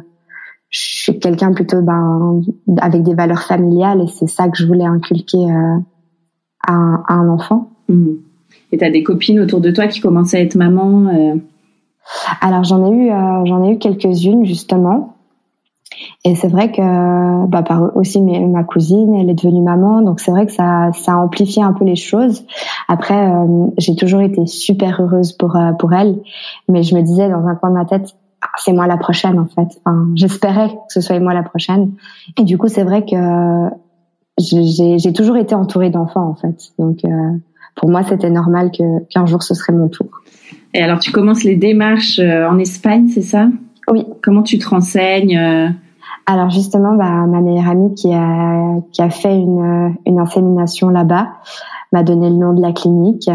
je 0.69 0.79
suis 0.79 1.19
quelqu'un 1.19 1.51
plutôt 1.51 1.81
ben, 1.81 2.41
avec 2.79 3.01
des 3.01 3.15
valeurs 3.15 3.41
familiales 3.41 4.01
et 4.01 4.07
c'est 4.07 4.27
ça 4.27 4.47
que 4.47 4.57
je 4.57 4.67
voulais 4.67 4.85
inculquer 4.85 5.39
euh, 5.39 5.77
à, 6.67 6.73
un, 6.73 7.03
à, 7.07 7.13
un, 7.15 7.29
enfant. 7.29 7.71
Mmh. 7.87 8.09
Et 8.71 8.77
tu 8.77 8.85
as 8.85 8.91
des 8.91 9.01
copines 9.01 9.39
autour 9.39 9.61
de 9.61 9.71
toi 9.71 9.87
qui 9.87 9.99
commençaient 9.99 10.37
à 10.37 10.41
être 10.41 10.55
maman 10.55 11.07
euh... 11.07 11.35
Alors 12.41 12.63
j'en 12.63 12.85
ai 12.85 12.95
eu, 12.95 13.11
euh, 13.11 13.45
j'en 13.45 13.63
ai 13.63 13.73
eu 13.73 13.77
quelques-unes 13.77 14.45
justement. 14.45 15.15
Et 16.25 16.35
c'est 16.35 16.47
vrai 16.47 16.71
que 16.71 17.47
bah, 17.47 17.63
par 17.63 17.95
aussi 17.95 18.21
ma 18.21 18.63
cousine, 18.63 19.15
elle 19.15 19.29
est 19.29 19.33
devenue 19.33 19.61
maman, 19.61 20.01
donc 20.01 20.19
c'est 20.19 20.31
vrai 20.31 20.45
que 20.45 20.51
ça, 20.51 20.91
ça 20.93 21.13
a 21.13 21.15
amplifié 21.17 21.63
un 21.63 21.73
peu 21.73 21.85
les 21.85 21.95
choses. 21.95 22.45
Après, 22.87 23.29
euh, 23.29 23.67
j'ai 23.77 23.95
toujours 23.95 24.21
été 24.21 24.45
super 24.45 25.01
heureuse 25.01 25.33
pour 25.33 25.55
euh, 25.55 25.71
pour 25.73 25.93
elle, 25.93 26.19
mais 26.67 26.83
je 26.83 26.95
me 26.95 27.01
disais 27.01 27.29
dans 27.29 27.45
un 27.47 27.55
coin 27.55 27.69
de 27.69 27.75
ma 27.75 27.85
tête, 27.85 28.15
ah, 28.41 28.47
c'est 28.57 28.73
moi 28.73 28.87
la 28.87 28.97
prochaine 28.97 29.39
en 29.39 29.47
fait. 29.47 29.79
Enfin, 29.85 30.07
j'espérais 30.15 30.69
que 30.69 30.93
ce 30.93 31.01
soit 31.01 31.19
moi 31.19 31.33
la 31.33 31.43
prochaine. 31.43 31.93
Et 32.37 32.43
du 32.43 32.57
coup, 32.57 32.67
c'est 32.67 32.83
vrai 32.83 33.05
que 33.05 33.69
j'ai 34.37 35.13
toujours 35.13 35.37
été 35.37 35.55
entourée 35.55 35.89
d'enfants 35.89 36.27
en 36.27 36.35
fait. 36.35 36.71
Donc 36.77 37.03
euh, 37.03 37.09
pour 37.75 37.89
moi, 37.89 38.03
c'était 38.03 38.29
normal 38.29 38.71
que 38.71 39.03
qu'un 39.05 39.25
jour 39.25 39.43
ce 39.43 39.53
serait 39.53 39.73
mon 39.73 39.87
tour. 39.87 40.07
Et 40.73 40.81
alors, 40.81 40.99
tu 40.99 41.11
commences 41.11 41.43
les 41.43 41.55
démarches 41.55 42.19
en 42.19 42.57
Espagne, 42.59 43.07
c'est 43.07 43.21
ça? 43.21 43.47
Oui. 43.89 44.05
Comment 44.21 44.43
tu 44.43 44.59
te 44.59 44.69
renseignes? 44.69 45.75
Alors 46.31 46.51
justement, 46.51 46.93
bah, 46.93 47.25
ma 47.25 47.41
meilleure 47.41 47.69
amie 47.69 47.95
qui 47.95 48.13
a, 48.13 48.81
qui 48.91 49.01
a 49.01 49.09
fait 49.09 49.35
une, 49.35 49.95
une 50.05 50.19
insémination 50.19 50.89
là-bas 50.89 51.29
m'a 51.91 52.03
donné 52.03 52.29
le 52.29 52.35
nom 52.35 52.53
de 52.53 52.61
la 52.61 52.71
clinique. 52.71 53.31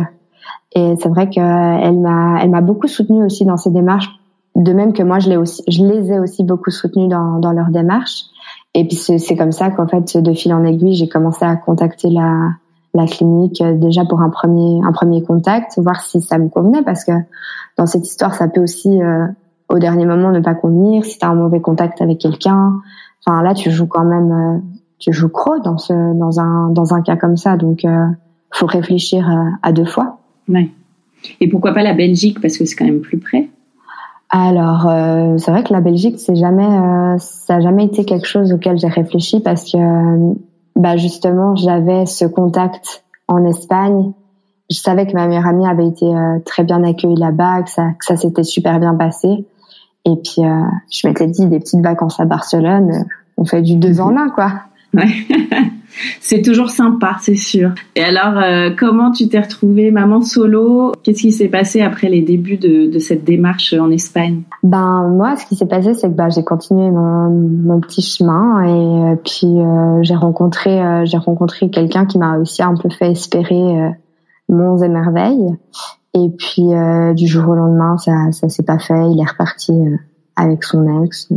Et 0.77 0.95
c'est 1.01 1.09
vrai 1.09 1.29
qu'elle 1.29 1.99
m'a, 1.99 2.39
elle 2.41 2.51
m'a 2.51 2.61
beaucoup 2.61 2.87
soutenue 2.87 3.25
aussi 3.25 3.45
dans 3.45 3.57
ses 3.57 3.71
démarches, 3.71 4.09
de 4.55 4.73
même 4.73 4.93
que 4.93 5.03
moi, 5.03 5.19
je, 5.19 5.29
l'ai 5.29 5.37
aussi, 5.37 5.65
je 5.67 5.85
les 5.85 6.13
ai 6.13 6.21
aussi 6.21 6.45
beaucoup 6.45 6.71
soutenues 6.71 7.09
dans, 7.09 7.41
dans 7.41 7.51
leurs 7.51 7.71
démarches. 7.71 8.27
Et 8.75 8.87
puis 8.87 8.95
c'est 8.97 9.37
comme 9.37 9.51
ça 9.51 9.71
qu'en 9.71 9.89
fait, 9.89 10.17
de 10.17 10.33
fil 10.33 10.55
en 10.55 10.63
aiguille, 10.63 10.95
j'ai 10.95 11.09
commencé 11.09 11.45
à 11.45 11.57
contacter 11.57 12.11
la, 12.11 12.51
la 12.95 13.07
clinique 13.07 13.61
déjà 13.61 14.05
pour 14.05 14.21
un 14.21 14.31
premier, 14.31 14.81
un 14.87 14.93
premier 14.93 15.21
contact, 15.25 15.81
voir 15.81 16.01
si 16.01 16.21
ça 16.21 16.39
me 16.39 16.49
convenait, 16.49 16.83
parce 16.83 17.05
que 17.05 17.13
dans 17.77 17.87
cette 17.87 18.07
histoire, 18.07 18.37
ça 18.37 18.47
peut 18.47 18.63
aussi 18.63 19.03
euh, 19.03 19.27
au 19.69 19.79
dernier 19.79 20.07
moment 20.07 20.31
ne 20.31 20.41
pas 20.41 20.55
convenir, 20.55 21.05
si 21.05 21.19
tu 21.19 21.25
as 21.25 21.31
un 21.31 21.35
mauvais 21.35 21.61
contact 21.61 22.01
avec 22.03 22.19
quelqu'un. 22.19 22.81
Enfin 23.27 23.43
là, 23.43 23.55
tu 23.55 23.71
joues 23.71 23.87
quand 23.87 24.05
même, 24.05 24.33
euh, 24.33 24.59
tu 24.99 25.13
joues 25.13 25.29
croc 25.29 25.63
dans 25.65 25.79
ce, 25.79 25.93
dans 25.93 26.41
un, 26.41 26.69
dans 26.71 26.95
un 26.95 27.03
cas 27.03 27.17
comme 27.17 27.37
ça. 27.37 27.57
Donc, 27.57 27.85
euh, 27.85 28.07
faut 28.51 28.67
réfléchir 28.67 29.29
à, 29.29 29.69
à 29.69 29.73
deux 29.73 29.87
fois. 29.87 30.19
Ouais. 30.49 30.71
Et 31.41 31.49
pourquoi 31.49 31.73
pas 31.73 31.83
la 31.83 31.95
Belgique? 31.95 32.41
Parce 32.41 32.59
que 32.59 32.65
c'est 32.65 32.77
quand 32.77 32.85
même 32.85 33.01
plus 33.01 33.19
près. 33.19 33.49
Alors, 34.31 34.89
euh, 34.89 35.39
c'est 35.39 35.51
vrai 35.51 35.63
que 35.63 35.73
la 35.73 35.81
Belgique, 35.81 36.19
c'est 36.19 36.35
jamais, 36.35 36.67
euh, 36.67 37.17
ça 37.19 37.57
a 37.57 37.61
jamais 37.61 37.85
été 37.85 38.05
quelque 38.05 38.27
chose 38.27 38.53
auquel 38.53 38.79
j'ai 38.79 38.89
réfléchi 38.89 39.41
parce 39.41 39.71
que, 39.71 39.79
bah 40.77 40.97
justement, 40.97 41.55
j'avais 41.55 42.05
ce 42.05 42.25
contact 42.25 43.05
en 43.29 43.45
Espagne. 43.45 44.13
Je 44.71 44.77
savais 44.77 45.07
que 45.07 45.13
ma 45.13 45.29
meilleure 45.29 45.47
amie 45.47 45.67
avait 45.69 45.87
été 45.87 46.07
euh, 46.07 46.41
très 46.45 46.65
bien 46.65 46.83
accueillie 46.83 47.17
là-bas, 47.17 47.63
que 47.63 47.71
ça, 47.71 47.91
que 47.99 48.05
ça 48.05 48.17
s'était 48.17 48.43
super 48.43 48.81
bien 48.81 48.95
passé. 48.95 49.47
Et 50.05 50.17
puis, 50.23 50.45
euh, 50.45 50.63
je 50.91 51.07
m'étais 51.07 51.27
dit, 51.27 51.47
des 51.47 51.59
petites 51.59 51.81
vacances 51.81 52.21
à 52.21 52.25
Barcelone, 52.25 52.91
euh, 52.91 53.05
on 53.37 53.45
fait 53.45 53.63
du 53.63 53.77
deux 53.77 54.01
en 54.01 54.17
un, 54.17 54.29
quoi. 54.29 54.53
Ouais. 54.93 55.09
c'est 56.21 56.43
toujours 56.43 56.71
sympa, 56.71 57.17
c'est 57.21 57.37
sûr. 57.37 57.73
Et 57.97 58.03
alors, 58.03 58.39
euh, 58.43 58.71
comment 58.77 59.11
tu 59.11 59.29
t'es 59.29 59.41
retrouvée 59.41 59.91
maman 59.91 60.21
solo? 60.23 60.93
Qu'est-ce 61.03 61.23
qui 61.23 61.33
s'est 61.33 61.49
passé 61.49 61.81
après 61.81 62.09
les 62.09 62.23
débuts 62.23 62.57
de, 62.57 62.91
de, 62.91 62.99
cette 62.99 63.25
démarche 63.25 63.73
en 63.75 63.91
Espagne? 63.91 64.43
Ben 64.63 65.09
moi, 65.09 65.37
ce 65.37 65.47
qui 65.47 65.57
s'est 65.57 65.67
passé, 65.67 65.95
c'est 65.95 66.09
que 66.09 66.15
ben, 66.15 66.31
j'ai 66.31 66.45
continué 66.45 66.91
mon, 66.91 67.31
mon, 67.31 67.81
petit 67.81 68.03
chemin 68.03 68.63
et 68.63 69.13
euh, 69.13 69.17
puis 69.17 69.47
euh, 69.47 70.03
j'ai 70.03 70.15
rencontré 70.15 71.05
j'ai 71.05 71.19
rencontré 71.19 71.71
quelqu'un 71.71 72.07
qui 72.07 72.19
m'a 72.19 72.39
aussi 72.39 72.63
un 72.63 72.75
peu 72.75 72.89
fait 72.89 73.11
espérer 73.11 73.93
monts 74.49 74.79
et 74.79 74.89
merveilles. 74.89 75.57
Et 76.15 76.31
puis 76.31 76.69
du 77.15 77.27
jour 77.27 77.49
au 77.49 77.55
lendemain, 77.55 77.99
ça 77.99 78.31
ça 78.33 78.49
s'est 78.49 78.63
pas 78.63 78.79
fait. 78.79 79.11
Il 79.11 79.21
est 79.21 79.29
reparti 79.29 79.73
avec 80.37 80.65
son 80.65 81.05
ex. 81.05 81.29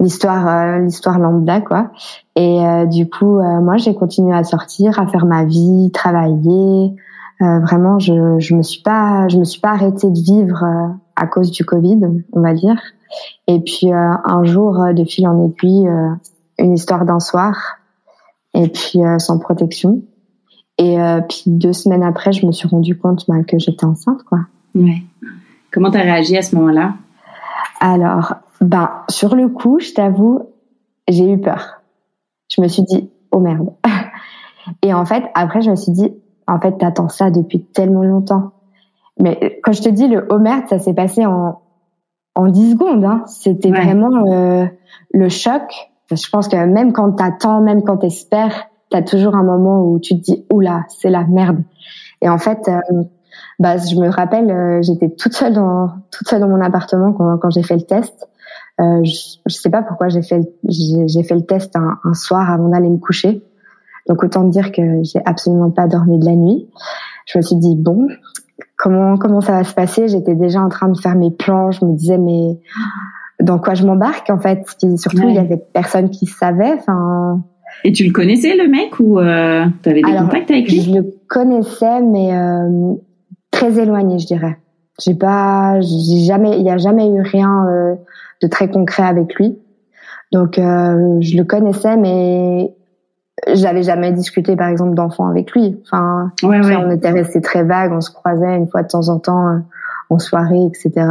L'histoire 0.00 0.48
euh, 0.48 0.78
l'histoire 0.80 1.18
lambda 1.18 1.60
quoi. 1.60 1.90
Et 2.36 2.60
euh, 2.60 2.86
du 2.86 3.08
coup 3.08 3.38
euh, 3.38 3.60
moi 3.60 3.76
j'ai 3.76 3.94
continué 3.94 4.34
à 4.34 4.44
sortir 4.44 4.98
à 4.98 5.06
faire 5.06 5.26
ma 5.26 5.44
vie 5.44 5.90
travailler. 5.92 6.94
Vraiment 7.40 7.98
je 7.98 8.38
je 8.38 8.54
me 8.54 8.62
suis 8.62 8.80
pas 8.80 9.28
je 9.28 9.36
me 9.36 9.44
suis 9.44 9.60
pas 9.60 9.70
arrêtée 9.70 10.08
de 10.08 10.18
vivre 10.18 10.64
à 11.16 11.26
cause 11.26 11.50
du 11.50 11.64
Covid 11.64 12.00
on 12.32 12.40
va 12.40 12.54
dire. 12.54 12.80
Et 13.48 13.60
puis 13.60 13.92
un 13.92 14.44
jour 14.44 14.78
de 14.94 15.04
fil 15.04 15.26
en 15.28 15.44
aiguille 15.44 15.90
une 16.58 16.72
histoire 16.72 17.04
d'un 17.04 17.20
soir. 17.20 17.56
Et 18.54 18.68
puis 18.68 19.00
sans 19.18 19.38
protection 19.38 20.00
et 20.92 21.20
puis 21.28 21.44
deux 21.46 21.72
semaines 21.72 22.02
après 22.02 22.32
je 22.32 22.46
me 22.46 22.52
suis 22.52 22.68
rendu 22.68 22.96
compte 22.98 23.24
bah, 23.28 23.42
que 23.46 23.58
j'étais 23.58 23.84
enceinte 23.84 24.22
quoi 24.24 24.40
ouais 24.74 25.02
comment 25.74 25.90
t'as 25.90 26.02
réagi 26.02 26.36
à 26.36 26.42
ce 26.42 26.54
moment-là? 26.54 26.94
Alors 27.80 28.34
ben, 28.60 28.90
sur 29.08 29.34
le 29.34 29.48
coup, 29.48 29.80
je 29.80 29.92
t'avoue, 29.92 30.50
j'ai 31.08 31.30
eu 31.30 31.38
peur. 31.38 31.82
Je 32.48 32.62
me 32.62 32.68
suis 32.68 32.82
dit, 32.82 33.10
oh 33.32 33.40
merde. 33.40 33.70
Et 34.82 34.94
en 34.94 35.04
fait, 35.04 35.24
après, 35.34 35.60
je 35.60 35.70
me 35.70 35.76
suis 35.76 35.92
dit, 35.92 36.14
en 36.46 36.60
fait, 36.60 36.78
t'attends 36.78 37.08
ça 37.08 37.30
depuis 37.30 37.62
tellement 37.62 38.04
longtemps. 38.04 38.52
Mais 39.18 39.60
quand 39.62 39.72
je 39.72 39.82
te 39.82 39.88
dis 39.88 40.08
le 40.08 40.26
oh 40.30 40.38
merde, 40.38 40.64
ça 40.68 40.78
s'est 40.78 40.94
passé 40.94 41.26
en, 41.26 41.60
en 42.34 42.46
10 42.46 42.72
secondes. 42.72 43.04
Hein. 43.04 43.22
C'était 43.26 43.70
vraiment 43.70 44.32
euh, 44.32 44.66
le 45.12 45.28
choc. 45.28 45.90
Je 46.10 46.30
pense 46.30 46.48
que 46.48 46.56
même 46.56 46.92
quand 46.92 47.12
t'attends, 47.12 47.60
même 47.60 47.82
quand 47.82 47.98
t'espères, 47.98 48.68
t'as 48.90 49.02
toujours 49.02 49.34
un 49.34 49.42
moment 49.42 49.84
où 49.84 49.98
tu 49.98 50.14
te 50.16 50.20
dis, 50.20 50.44
oula, 50.52 50.84
c'est 50.88 51.10
la 51.10 51.24
merde. 51.24 51.62
Et 52.22 52.28
en 52.28 52.38
fait, 52.38 52.68
euh, 52.68 53.02
bah, 53.58 53.76
je 53.76 53.96
me 53.96 54.08
rappelle, 54.08 54.50
euh, 54.50 54.82
j'étais 54.82 55.10
toute 55.10 55.34
seule 55.34 55.54
dans 55.54 55.88
toute 56.10 56.28
seule 56.28 56.40
dans 56.40 56.48
mon 56.48 56.60
appartement 56.60 57.12
quand, 57.12 57.38
quand 57.38 57.50
j'ai 57.50 57.62
fait 57.62 57.76
le 57.76 57.82
test. 57.82 58.28
Euh, 58.80 59.04
je, 59.04 59.38
je 59.46 59.54
sais 59.54 59.70
pas 59.70 59.82
pourquoi 59.82 60.08
j'ai 60.08 60.22
fait 60.22 60.40
j'ai 60.68 61.22
fait 61.22 61.36
le 61.36 61.46
test 61.46 61.76
un, 61.76 61.98
un 62.02 62.14
soir 62.14 62.50
avant 62.50 62.68
d'aller 62.68 62.88
me 62.88 62.98
coucher. 62.98 63.44
Donc 64.08 64.22
autant 64.24 64.42
dire 64.44 64.72
que 64.72 65.02
j'ai 65.04 65.20
absolument 65.24 65.70
pas 65.70 65.86
dormi 65.86 66.18
de 66.18 66.24
la 66.24 66.34
nuit. 66.34 66.68
Je 67.26 67.38
me 67.38 67.42
suis 67.42 67.56
dit 67.56 67.76
bon, 67.76 68.08
comment 68.76 69.16
comment 69.16 69.40
ça 69.40 69.52
va 69.52 69.64
se 69.64 69.74
passer? 69.74 70.08
J'étais 70.08 70.34
déjà 70.34 70.60
en 70.60 70.68
train 70.68 70.88
de 70.88 70.98
faire 70.98 71.14
mes 71.14 71.30
plans. 71.30 71.70
Je 71.70 71.84
me 71.84 71.94
disais 71.94 72.18
mais 72.18 72.58
dans 73.40 73.58
quoi 73.58 73.74
je 73.74 73.86
m'embarque 73.86 74.28
en 74.30 74.38
fait? 74.38 74.64
Puis 74.78 74.98
surtout 74.98 75.18
ouais. 75.18 75.30
il 75.30 75.34
y 75.36 75.38
avait 75.38 75.56
personne 75.56 76.10
qui 76.10 76.26
savait. 76.26 76.72
Enfin. 76.72 77.44
Et 77.82 77.92
tu 77.92 78.04
le 78.04 78.12
connaissais 78.12 78.56
le 78.56 78.68
mec 78.68 78.98
ou 79.00 79.18
euh, 79.18 79.64
tu 79.82 79.88
avais 79.88 80.02
des 80.02 80.10
Alors, 80.10 80.24
contacts 80.24 80.50
avec 80.50 80.70
lui? 80.70 80.80
Je 80.80 80.92
le 80.92 81.14
connaissais 81.28 82.00
mais 82.00 82.36
euh, 82.36 82.94
très 83.50 83.78
éloigné, 83.78 84.18
je 84.18 84.26
dirais. 84.26 84.58
J'ai 85.00 85.14
pas, 85.14 85.80
j'ai 85.80 86.24
jamais, 86.24 86.58
il 86.58 86.64
y 86.64 86.70
a 86.70 86.78
jamais 86.78 87.08
eu 87.08 87.20
rien 87.20 87.66
euh, 87.66 87.94
de 88.42 88.46
très 88.46 88.70
concret 88.70 89.02
avec 89.02 89.34
lui. 89.34 89.58
Donc 90.32 90.58
euh, 90.58 91.20
je 91.20 91.36
le 91.36 91.44
connaissais, 91.44 91.96
mais 91.96 92.72
j'avais 93.52 93.82
jamais 93.82 94.12
discuté 94.12 94.56
par 94.56 94.68
exemple 94.68 94.94
d'enfants 94.94 95.28
avec 95.28 95.52
lui. 95.52 95.80
Enfin, 95.84 96.32
ouais, 96.42 96.64
ouais. 96.64 96.76
on 96.76 96.90
était 96.90 97.10
resté 97.10 97.40
très 97.40 97.64
vague, 97.64 97.92
on 97.92 98.00
se 98.00 98.10
croisait 98.10 98.56
une 98.56 98.68
fois 98.68 98.82
de 98.82 98.88
temps 98.88 99.08
en 99.08 99.18
temps 99.18 99.60
en 100.10 100.18
soirée, 100.18 100.64
etc. 100.66 101.06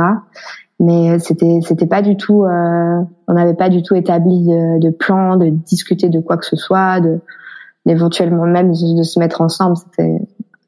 mais 0.83 1.19
c'était 1.19 1.59
c'était 1.61 1.87
pas 1.87 2.01
du 2.01 2.17
tout 2.17 2.45
on 2.45 3.33
n'avait 3.33 3.53
pas 3.53 3.69
du 3.69 3.81
tout 3.83 3.95
établi 3.95 4.45
de, 4.45 4.79
de, 4.79 4.89
plan 4.89 5.37
de 5.37 5.49
discuter 5.49 6.09
de 6.09 6.19
quoi 6.19 6.37
que 6.37 6.45
ce 6.45 6.55
soit 6.55 6.99
de 6.99 7.19
éventuellement 7.85 8.45
même 8.45 8.71
de, 8.71 9.03
se 9.03 9.19
mettre 9.19 9.41
ensemble. 9.41 9.77
C'était 9.77 10.19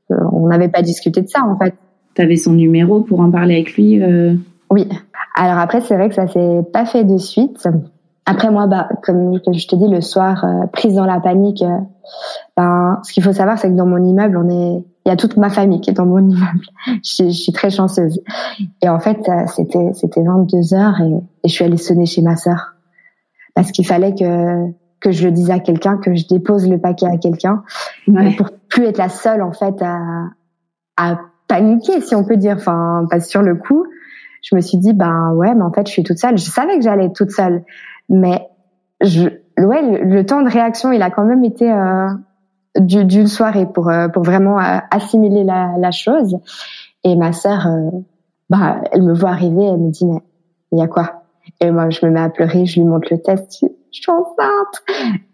on 0.09 0.47
n'avait 0.47 0.69
pas 0.69 0.81
discuté 0.81 1.21
de 1.21 1.27
ça 1.27 1.43
en 1.43 1.57
fait. 1.57 1.73
Tu 2.15 2.21
avais 2.21 2.37
son 2.37 2.53
numéro 2.53 3.01
pour 3.01 3.19
en 3.19 3.29
parler 3.29 3.55
avec 3.55 3.75
lui 3.75 4.01
oui. 4.71 4.87
Alors 5.35 5.59
après 5.59 5.81
c'est 5.81 5.95
vrai 5.95 6.09
que 6.09 6.15
ça 6.15 6.27
s'est 6.27 6.61
pas 6.73 6.85
fait 6.85 7.03
de 7.03 7.17
suite. 7.17 7.67
Après 8.25 8.49
moi, 8.49 8.65
bah, 8.65 8.89
comme 9.03 9.35
je 9.35 9.67
te 9.67 9.75
dis, 9.75 9.87
le 9.87 10.01
soir, 10.01 10.43
euh, 10.43 10.65
prise 10.67 10.95
dans 10.95 11.05
la 11.05 11.19
panique, 11.19 11.61
euh, 11.61 11.77
ben, 12.57 12.99
ce 13.03 13.13
qu'il 13.13 13.21
faut 13.23 13.33
savoir, 13.33 13.59
c'est 13.59 13.69
que 13.69 13.75
dans 13.75 13.85
mon 13.85 14.03
immeuble, 14.03 14.37
on 14.37 14.49
est, 14.49 14.83
il 15.05 15.09
y 15.09 15.11
a 15.11 15.15
toute 15.15 15.37
ma 15.37 15.49
famille 15.49 15.81
qui 15.81 15.91
est 15.91 15.93
dans 15.93 16.05
mon 16.05 16.19
immeuble. 16.19 16.65
je, 17.03 17.25
je 17.25 17.29
suis 17.29 17.51
très 17.51 17.69
chanceuse. 17.69 18.21
Et 18.81 18.89
en 18.89 18.99
fait, 18.99 19.29
euh, 19.29 19.45
c'était, 19.47 19.93
c'était 19.93 20.23
22 20.23 20.73
heures 20.73 20.99
et, 21.01 21.13
et, 21.43 21.47
je 21.47 21.53
suis 21.53 21.63
allée 21.63 21.77
sonner 21.77 22.05
chez 22.05 22.21
ma 22.21 22.35
sœur 22.35 22.75
parce 23.53 23.71
qu'il 23.71 23.85
fallait 23.85 24.15
que 24.15 24.71
que 25.01 25.11
je 25.11 25.25
le 25.25 25.31
dise 25.31 25.51
à 25.51 25.59
quelqu'un, 25.59 25.97
que 25.97 26.15
je 26.15 26.25
dépose 26.27 26.67
le 26.67 26.79
paquet 26.79 27.05
à 27.05 27.17
quelqu'un 27.17 27.63
pour 28.37 28.49
plus 28.69 28.85
être 28.85 28.97
la 28.97 29.09
seule 29.09 29.43
en 29.43 29.51
fait 29.51 29.79
à 29.81 29.99
à 30.97 31.19
paniquer, 31.47 32.01
si 32.01 32.15
on 32.15 32.23
peut 32.23 32.37
dire. 32.37 32.55
Enfin, 32.57 33.05
pas 33.09 33.19
sur 33.19 33.41
le 33.41 33.55
coup, 33.55 33.85
je 34.41 34.55
me 34.55 34.61
suis 34.61 34.77
dit, 34.77 34.93
ben 34.93 35.33
ouais, 35.33 35.53
mais 35.53 35.63
en 35.63 35.71
fait, 35.71 35.87
je 35.87 35.91
suis 35.91 36.03
toute 36.03 36.17
seule. 36.17 36.37
Je 36.37 36.43
savais 36.43 36.77
que 36.77 36.83
j'allais 36.83 37.05
être 37.05 37.15
toute 37.15 37.31
seule. 37.31 37.63
Mais 38.09 38.47
je, 39.01 39.27
ouais, 39.57 40.03
le, 40.03 40.25
temps 40.25 40.41
de 40.41 40.49
réaction, 40.49 40.91
il 40.91 41.01
a 41.01 41.09
quand 41.09 41.25
même 41.25 41.43
été 41.43 41.71
euh, 41.71 42.07
d'une 42.77 43.27
soirée 43.27 43.65
pour 43.65 43.89
euh, 43.89 44.07
pour 44.07 44.23
vraiment 44.23 44.59
euh, 44.59 44.79
assimiler 44.91 45.43
la, 45.43 45.73
la, 45.77 45.91
chose. 45.91 46.37
Et 47.03 47.15
ma 47.15 47.33
sœur, 47.33 47.67
euh, 47.67 47.89
bah, 48.49 48.81
elle 48.91 49.03
me 49.03 49.13
voit 49.13 49.29
arriver, 49.29 49.63
elle 49.63 49.77
me 49.77 49.91
dit 49.91 50.05
mais 50.05 50.21
il 50.71 50.79
y 50.79 50.81
a 50.81 50.87
quoi? 50.87 51.23
Et 51.61 51.71
moi, 51.71 51.89
je 51.89 52.05
me 52.05 52.11
mets 52.11 52.21
à 52.21 52.29
pleurer, 52.29 52.65
je 52.65 52.79
lui 52.79 52.87
montre 52.87 53.07
le 53.11 53.21
test, 53.21 53.59
je, 53.61 53.67
suis 53.91 54.11
enceinte. 54.11 54.83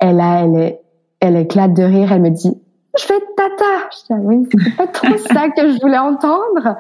Et 0.02 0.12
là, 0.12 0.44
elle 0.44 0.56
est, 0.56 0.82
elle 1.20 1.36
éclate 1.38 1.74
de 1.74 1.84
rire, 1.84 2.12
elle 2.12 2.22
me 2.22 2.30
dit 2.30 2.54
je 2.98 3.06
fais 3.06 3.20
tata. 3.38 3.90
Je 3.92 4.14
dis, 4.14 4.22
oui, 4.22 4.50
c'est 4.52 4.76
pas 4.76 4.88
trop 4.88 5.18
ça 5.34 5.50
que 5.50 5.72
je 5.72 5.80
voulais 5.80 5.98
entendre. 5.98 6.76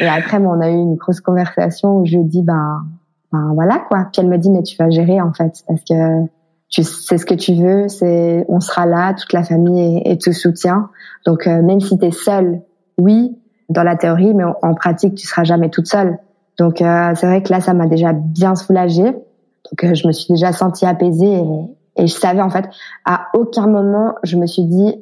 Et 0.00 0.06
après, 0.06 0.38
on 0.38 0.60
a 0.60 0.68
eu 0.68 0.74
une 0.74 0.96
grosse 0.96 1.20
conversation 1.20 1.96
où 1.96 2.04
je 2.04 2.18
dis, 2.18 2.42
ben, 2.42 2.84
ben 3.32 3.52
voilà 3.54 3.78
quoi. 3.78 4.06
Puis 4.12 4.20
elle 4.20 4.28
me 4.28 4.38
dit 4.38 4.50
mais 4.50 4.62
tu 4.62 4.76
vas 4.76 4.90
gérer 4.90 5.20
en 5.20 5.32
fait 5.32 5.62
parce 5.66 5.82
que 5.84 6.28
tu 6.68 6.82
sais 6.82 7.16
ce 7.16 7.24
que 7.24 7.34
tu 7.34 7.54
veux, 7.54 7.88
c'est 7.88 8.44
on 8.48 8.60
sera 8.60 8.86
là, 8.86 9.14
toute 9.14 9.32
la 9.32 9.42
famille 9.42 10.02
et, 10.04 10.18
te 10.18 10.32
soutient. 10.32 10.90
Donc 11.24 11.46
euh, 11.46 11.62
même 11.62 11.80
si 11.80 11.98
tu 11.98 12.04
es 12.04 12.10
seule, 12.10 12.60
oui, 12.98 13.38
dans 13.70 13.82
la 13.82 13.96
théorie, 13.96 14.34
mais 14.34 14.44
en, 14.44 14.74
pratique 14.74 15.14
tu 15.14 15.26
seras 15.26 15.44
jamais 15.44 15.70
toute 15.70 15.86
seule. 15.86 16.18
Donc 16.58 16.82
euh, 16.82 17.12
c'est 17.14 17.26
vrai 17.26 17.42
que 17.42 17.50
là 17.52 17.60
ça 17.60 17.72
m'a 17.72 17.86
déjà 17.86 18.12
bien 18.12 18.54
soulagée. 18.54 19.10
Donc 19.12 19.84
euh, 19.84 19.94
je 19.94 20.06
me 20.06 20.12
suis 20.12 20.32
déjà 20.32 20.52
sentie 20.52 20.84
apaisée 20.84 21.32
et, 21.32 22.02
et, 22.02 22.06
je 22.06 22.14
savais 22.14 22.42
en 22.42 22.50
fait 22.50 22.66
à 23.06 23.28
aucun 23.34 23.66
moment 23.66 24.14
je 24.22 24.36
me 24.36 24.46
suis 24.46 24.64
dit 24.64 24.94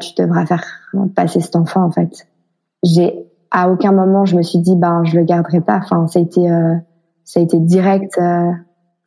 tu 0.00 0.10
devras 0.16 0.46
faire 0.46 0.64
passer 1.16 1.40
cet 1.40 1.56
enfant 1.56 1.82
en 1.82 1.90
fait. 1.90 2.28
J'ai 2.84 3.26
à 3.50 3.68
aucun 3.68 3.90
moment 3.90 4.24
je 4.24 4.36
me 4.36 4.42
suis 4.42 4.60
dit 4.60 4.76
ben 4.76 5.02
je 5.04 5.16
le 5.16 5.24
garderai 5.24 5.60
pas. 5.60 5.80
Enfin 5.82 6.06
ça 6.06 6.18
a 6.18 6.22
été 6.22 6.48
ça 7.24 7.40
a 7.40 7.42
été 7.42 7.58
direct. 7.58 8.16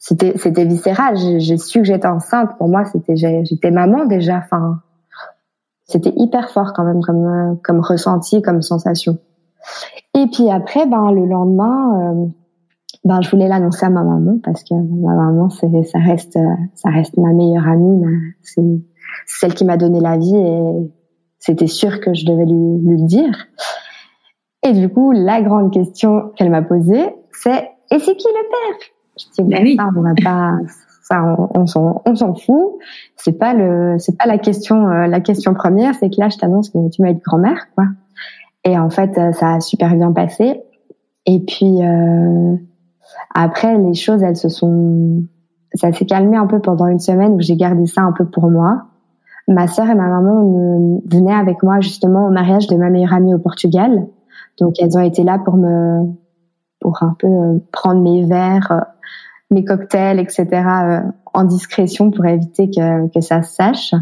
C'était 0.08 0.38
c'était 0.38 0.66
viscéral. 0.66 1.18
J'ai 1.18 1.58
su 1.58 1.80
que 1.80 1.86
j'étais 1.86 2.08
enceinte. 2.08 2.56
Pour 2.60 2.68
moi, 2.68 2.86
c'était 2.86 3.16
j'étais 3.16 3.72
maman 3.72 4.06
déjà. 4.06 4.38
Enfin, 4.38 4.82
c'était 5.86 6.14
hyper 6.16 6.52
fort 6.52 6.74
quand 6.76 6.84
même 6.84 7.02
comme 7.02 7.60
comme 7.64 7.80
ressenti, 7.80 8.44
comme 8.44 8.62
sensation. 8.62 9.18
Et 10.14 10.28
puis 10.32 10.52
après, 10.52 10.86
ben 10.86 11.10
le 11.10 11.26
lendemain, 11.26 12.14
euh, 12.14 12.28
ben 13.04 13.20
je 13.22 13.32
voulais 13.32 13.48
l'annoncer 13.48 13.88
à 13.88 13.90
ma 13.90 14.04
maman 14.04 14.38
parce 14.44 14.64
que 14.64 14.76
ma 14.76 15.16
maman, 15.16 15.50
c'est 15.50 15.84
ça 15.86 15.98
reste 15.98 16.38
ça 16.76 16.90
reste 16.92 17.18
ma 17.18 17.34
meilleure 17.34 17.68
amie. 17.68 18.04
C'est 18.44 18.62
celle 19.26 19.56
qui 19.56 19.66
m'a 19.66 19.78
donné 19.78 20.02
la 20.02 20.18
vie 20.18 20.38
et 20.38 20.92
c'était 21.40 21.66
sûr 21.66 22.00
que 22.00 22.14
je 22.14 22.28
devais 22.28 22.46
lui, 22.46 22.78
lui 22.86 23.02
le 23.02 23.08
dire. 23.08 23.48
Et 24.62 24.74
du 24.74 24.88
coup, 24.88 25.12
la 25.14 25.42
grande 25.42 25.74
question 25.74 26.32
qu'elle 26.36 26.52
m'a 26.52 26.62
posée, 26.62 27.16
c'est 27.32 27.72
et 27.90 27.98
c'est 27.98 28.16
qui 28.16 28.28
le 28.28 28.50
père? 28.52 28.95
Je 29.18 29.26
dis, 29.44 29.50
ben 29.50 29.64
oui. 29.64 29.76
ça, 29.78 29.90
on 29.96 30.02
va 30.02 30.14
pas, 30.22 30.58
ça, 31.04 31.24
on, 31.54 31.66
on 32.06 32.16
s'en 32.16 32.34
fout. 32.34 32.78
C'est 33.16 33.38
pas 33.38 33.54
le, 33.54 33.96
c'est 34.00 34.18
pas 34.18 34.26
la 34.26 34.38
question, 34.38 34.88
euh, 34.88 35.08
la 35.08 35.20
question 35.22 35.54
première, 35.54 35.94
c'est 35.96 36.10
que 36.10 36.20
là, 36.20 36.30
je 36.30 36.38
t'annonce 36.38 36.70
que 36.70 36.90
tu 36.90 37.02
vas 37.02 37.10
être 37.10 37.22
grand-mère, 37.24 37.68
quoi. 37.76 37.86
Et 38.64 38.78
en 38.78 38.90
fait, 38.90 39.18
euh, 39.18 39.32
ça 39.32 39.54
a 39.54 39.60
super 39.60 39.96
bien 39.96 40.12
passé. 40.12 40.62
Et 41.28 41.40
puis 41.40 41.84
euh, 41.84 42.56
après, 43.34 43.78
les 43.78 43.94
choses, 43.94 44.24
elles 44.24 44.36
se 44.36 44.50
sont, 44.50 45.24
ça 45.74 45.92
s'est 45.92 46.06
calmé 46.06 46.38
un 46.38 46.48
peu 46.48 46.60
pendant 46.60 46.88
une 46.88 47.00
semaine 47.00 47.34
où 47.34 47.42
j'ai 47.42 47.56
gardé 47.56 47.86
ça 47.86 48.02
un 48.02 48.12
peu 48.12 48.26
pour 48.26 48.50
moi. 48.50 48.84
Ma 49.48 49.68
sœur 49.68 49.88
et 49.88 49.96
ma 49.96 50.08
maman 50.08 51.02
venaient 51.06 51.34
avec 51.34 51.62
moi 51.62 51.80
justement 51.80 52.28
au 52.28 52.32
mariage 52.32 52.66
de 52.66 52.76
ma 52.76 52.90
meilleure 52.90 53.14
amie 53.14 53.36
au 53.36 53.40
Portugal. 53.40 54.08
Donc 54.60 54.74
elles 54.80 54.98
ont 54.98 55.04
été 55.04 55.24
là 55.24 55.38
pour 55.38 55.58
me 55.58 56.08
pour 56.86 57.02
un 57.02 57.16
peu 57.18 57.26
euh, 57.26 57.58
prendre 57.72 58.00
mes 58.00 58.24
verres, 58.26 58.72
euh, 58.72 58.80
mes 59.50 59.66
cocktails, 59.66 60.20
etc. 60.20 60.46
Euh, 60.54 61.00
en 61.34 61.44
discrétion 61.44 62.12
pour 62.12 62.24
éviter 62.28 62.70
que, 62.70 63.08
que 63.08 63.22
ça 63.22 63.42
se 63.42 63.56
sache. 63.56 63.96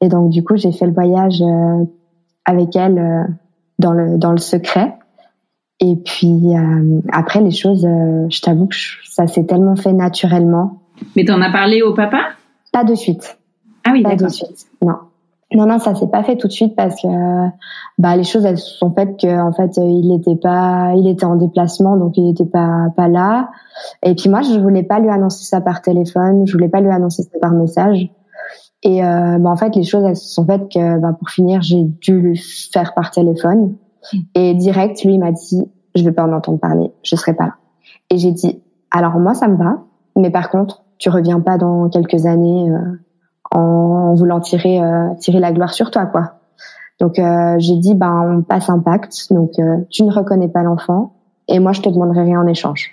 Et 0.00 0.08
donc 0.08 0.30
du 0.30 0.44
coup, 0.44 0.56
j'ai 0.56 0.70
fait 0.70 0.86
le 0.86 0.92
voyage 0.92 1.42
avec 2.44 2.76
elle 2.76 3.26
dans 3.78 3.92
le 3.92 4.16
dans 4.16 4.30
le 4.30 4.38
secret. 4.38 4.94
Et 5.80 5.96
puis 5.96 6.54
après 7.12 7.40
les 7.40 7.50
choses, 7.50 7.82
je 7.82 8.40
t'avoue 8.40 8.66
que 8.66 8.76
ça 9.10 9.26
s'est 9.26 9.44
tellement 9.44 9.76
fait 9.76 9.92
naturellement. 9.92 10.80
Mais 11.16 11.24
t'en 11.24 11.40
as 11.42 11.52
parlé 11.52 11.82
au 11.82 11.92
papa? 11.94 12.20
Pas 12.72 12.84
de 12.84 12.94
suite. 12.94 13.38
Ah 13.84 13.90
oui, 13.92 14.02
pas 14.02 14.16
de 14.16 14.28
suite. 14.28 14.66
Non. 14.82 14.96
Non, 15.52 15.66
non, 15.66 15.78
ça 15.78 15.94
s'est 15.94 16.08
pas 16.08 16.24
fait 16.24 16.36
tout 16.36 16.48
de 16.48 16.52
suite 16.52 16.74
parce 16.74 17.00
que 17.00 17.08
bah 17.98 18.16
les 18.16 18.24
choses 18.24 18.44
elles 18.44 18.58
se 18.58 18.76
sont 18.76 18.92
faites 18.92 19.20
que 19.20 19.40
en 19.40 19.52
fait 19.52 19.76
il 19.76 20.12
était 20.18 20.36
pas, 20.36 20.94
il 20.96 21.06
était 21.06 21.26
en 21.26 21.36
déplacement 21.36 21.96
donc 21.96 22.16
il 22.16 22.30
était 22.30 22.46
pas 22.46 22.88
pas 22.96 23.08
là. 23.08 23.50
Et 24.02 24.14
puis 24.14 24.30
moi 24.30 24.42
je 24.42 24.58
voulais 24.58 24.82
pas 24.82 24.98
lui 24.98 25.10
annoncer 25.10 25.44
ça 25.44 25.60
par 25.60 25.82
téléphone, 25.82 26.46
je 26.46 26.52
voulais 26.52 26.68
pas 26.68 26.80
lui 26.80 26.90
annoncer 26.90 27.22
ça 27.22 27.38
par 27.40 27.52
message. 27.52 28.10
Et 28.82 29.04
euh, 29.04 29.38
bah, 29.38 29.50
en 29.50 29.56
fait 29.56 29.76
les 29.76 29.84
choses 29.84 30.04
elles 30.04 30.16
se 30.16 30.32
sont 30.32 30.46
faites 30.46 30.68
que 30.68 30.98
bah, 30.98 31.12
pour 31.16 31.28
finir 31.28 31.62
j'ai 31.62 31.82
dû 31.82 32.18
lui 32.18 32.36
faire 32.72 32.94
par 32.94 33.10
téléphone. 33.10 33.76
Et 34.34 34.54
direct 34.54 35.04
lui 35.04 35.18
m'a 35.18 35.32
dit 35.32 35.62
je 35.94 36.02
vais 36.02 36.12
pas 36.12 36.24
en 36.24 36.32
entendre 36.32 36.58
parler, 36.58 36.90
je 37.02 37.16
serai 37.16 37.34
pas 37.34 37.46
là. 37.46 37.54
Et 38.10 38.18
j'ai 38.18 38.32
dit 38.32 38.60
alors 38.90 39.18
moi 39.18 39.34
ça 39.34 39.46
me 39.46 39.56
va, 39.56 39.82
mais 40.16 40.30
par 40.30 40.50
contre 40.50 40.82
tu 40.98 41.10
reviens 41.10 41.40
pas 41.40 41.58
dans 41.58 41.88
quelques 41.90 42.26
années. 42.26 42.70
Euh, 42.70 42.98
en 43.50 44.14
voulant 44.14 44.40
tirer 44.40 44.80
euh, 44.80 45.14
tirer 45.18 45.40
la 45.40 45.52
gloire 45.52 45.72
sur 45.72 45.90
toi 45.90 46.06
quoi. 46.06 46.34
Donc 47.00 47.18
euh, 47.18 47.56
j'ai 47.58 47.76
dit 47.76 47.94
ben 47.94 48.38
on 48.38 48.42
passe 48.42 48.70
un 48.70 48.78
pacte 48.78 49.32
donc 49.32 49.52
euh, 49.58 49.78
tu 49.90 50.04
ne 50.04 50.12
reconnais 50.12 50.48
pas 50.48 50.62
l'enfant 50.62 51.14
et 51.48 51.58
moi 51.58 51.72
je 51.72 51.80
te 51.80 51.88
demanderai 51.88 52.22
rien 52.22 52.40
en 52.40 52.46
échange. 52.46 52.90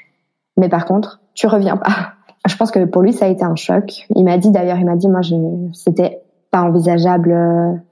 Mais 0.57 0.69
par 0.69 0.85
contre, 0.85 1.21
tu 1.33 1.47
reviens 1.47 1.77
pas. 1.77 1.91
Je 2.47 2.55
pense 2.57 2.71
que 2.71 2.83
pour 2.85 3.03
lui 3.03 3.13
ça 3.13 3.25
a 3.25 3.27
été 3.27 3.43
un 3.43 3.55
choc. 3.55 4.07
Il 4.15 4.23
m'a 4.23 4.39
dit 4.39 4.49
d'ailleurs 4.49 4.79
il 4.79 4.85
m'a 4.85 4.95
dit 4.95 5.07
moi 5.07 5.21
je 5.21 5.35
c'était 5.73 6.23
pas 6.49 6.63
envisageable 6.63 7.31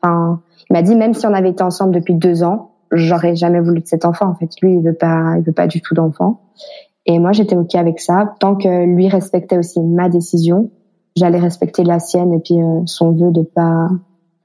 enfin 0.02 0.41
il 0.69 0.74
m'a 0.74 0.82
dit 0.82 0.95
même 0.95 1.13
si 1.13 1.28
on 1.28 1.34
avait 1.36 1.52
été 1.52 1.63
ensemble 1.63 1.93
depuis 1.93 2.15
deux 2.15 2.43
ans, 2.43 2.72
j'aurais 2.91 3.36
jamais 3.36 3.60
voulu 3.60 3.82
de 3.82 3.88
cet 3.88 4.06
enfant 4.06 4.26
en 4.26 4.34
fait. 4.34 4.50
Lui 4.63 4.74
il 4.74 4.82
veut 4.82 4.95
pas 4.95 5.36
il 5.38 5.43
veut 5.43 5.54
pas 5.54 5.67
du 5.67 5.82
tout 5.82 5.93
d'enfant. 5.93 6.41
Et 7.06 7.19
moi 7.19 7.32
j'étais 7.32 7.56
OK 7.56 7.76
avec 7.76 8.00
ça 8.00 8.34
tant 8.39 8.56
que 8.56 8.86
lui 8.86 9.08
respectait 9.08 9.58
aussi 9.60 9.82
ma 9.82 10.10
décision 10.10 10.72
j'allais 11.20 11.40
respecter 11.40 11.84
la 11.84 12.00
sienne 12.00 12.34
et 12.34 12.40
puis 12.40 12.62
euh, 12.62 12.82
son 12.86 13.12
vœu 13.12 13.32
de 13.32 13.44
pas, 13.44 13.90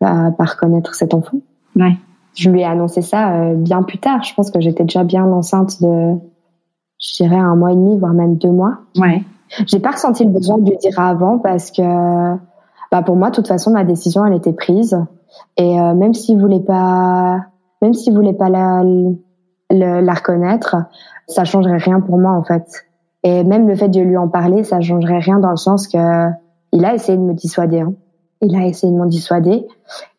pas, 0.00 0.30
pas 0.32 0.44
reconnaître 0.44 0.94
cet 0.94 1.14
enfant. 1.14 1.38
Ouais. 1.76 1.96
Je 2.34 2.50
lui 2.50 2.60
ai 2.60 2.64
annoncé 2.64 3.00
ça 3.00 3.32
euh, 3.34 3.54
bien 3.54 3.82
plus 3.82 3.98
tard. 3.98 4.22
Je 4.24 4.34
pense 4.34 4.50
que 4.50 4.60
j'étais 4.60 4.82
déjà 4.84 5.04
bien 5.04 5.24
enceinte 5.24 5.80
de, 5.80 6.16
je 7.00 7.22
dirais 7.22 7.38
un 7.38 7.56
mois 7.56 7.72
et 7.72 7.76
demi, 7.76 7.98
voire 7.98 8.12
même 8.12 8.36
deux 8.36 8.50
mois. 8.50 8.78
Ouais. 8.98 9.22
J'ai 9.66 9.78
pas 9.78 9.92
ressenti 9.92 10.24
le 10.24 10.30
besoin 10.30 10.58
de 10.58 10.68
lui 10.68 10.76
dire 10.78 10.98
avant 10.98 11.38
parce 11.38 11.70
que, 11.70 12.34
bah 12.90 13.02
pour 13.02 13.16
moi, 13.16 13.30
de 13.30 13.36
toute 13.36 13.46
façon, 13.46 13.70
ma 13.70 13.84
décision, 13.84 14.26
elle 14.26 14.34
était 14.34 14.52
prise. 14.52 14.98
Et 15.56 15.80
euh, 15.80 15.94
même 15.94 16.12
s'il 16.12 16.40
voulait 16.40 16.60
pas, 16.60 17.40
même 17.82 17.94
s'il 17.94 18.14
voulait 18.14 18.32
pas 18.32 18.48
la, 18.48 18.82
la, 19.70 20.00
la 20.00 20.14
reconnaître, 20.14 20.76
ça 21.28 21.44
changerait 21.44 21.78
rien 21.78 22.00
pour 22.00 22.18
moi 22.18 22.32
en 22.32 22.42
fait. 22.42 22.64
Et 23.22 23.44
même 23.44 23.66
le 23.68 23.74
fait 23.74 23.88
de 23.88 24.00
lui 24.00 24.16
en 24.16 24.28
parler, 24.28 24.64
ça 24.64 24.80
changerait 24.80 25.18
rien 25.18 25.38
dans 25.38 25.50
le 25.50 25.56
sens 25.56 25.88
que 25.88 26.28
il 26.74 26.84
a 26.84 26.94
essayé 26.94 27.16
de 27.16 27.22
me 27.22 27.32
dissuader. 27.32 27.80
Hein. 27.80 27.94
Il 28.42 28.54
a 28.56 28.66
essayé 28.66 28.92
de 28.92 28.98
me 28.98 29.08
dissuader. 29.08 29.64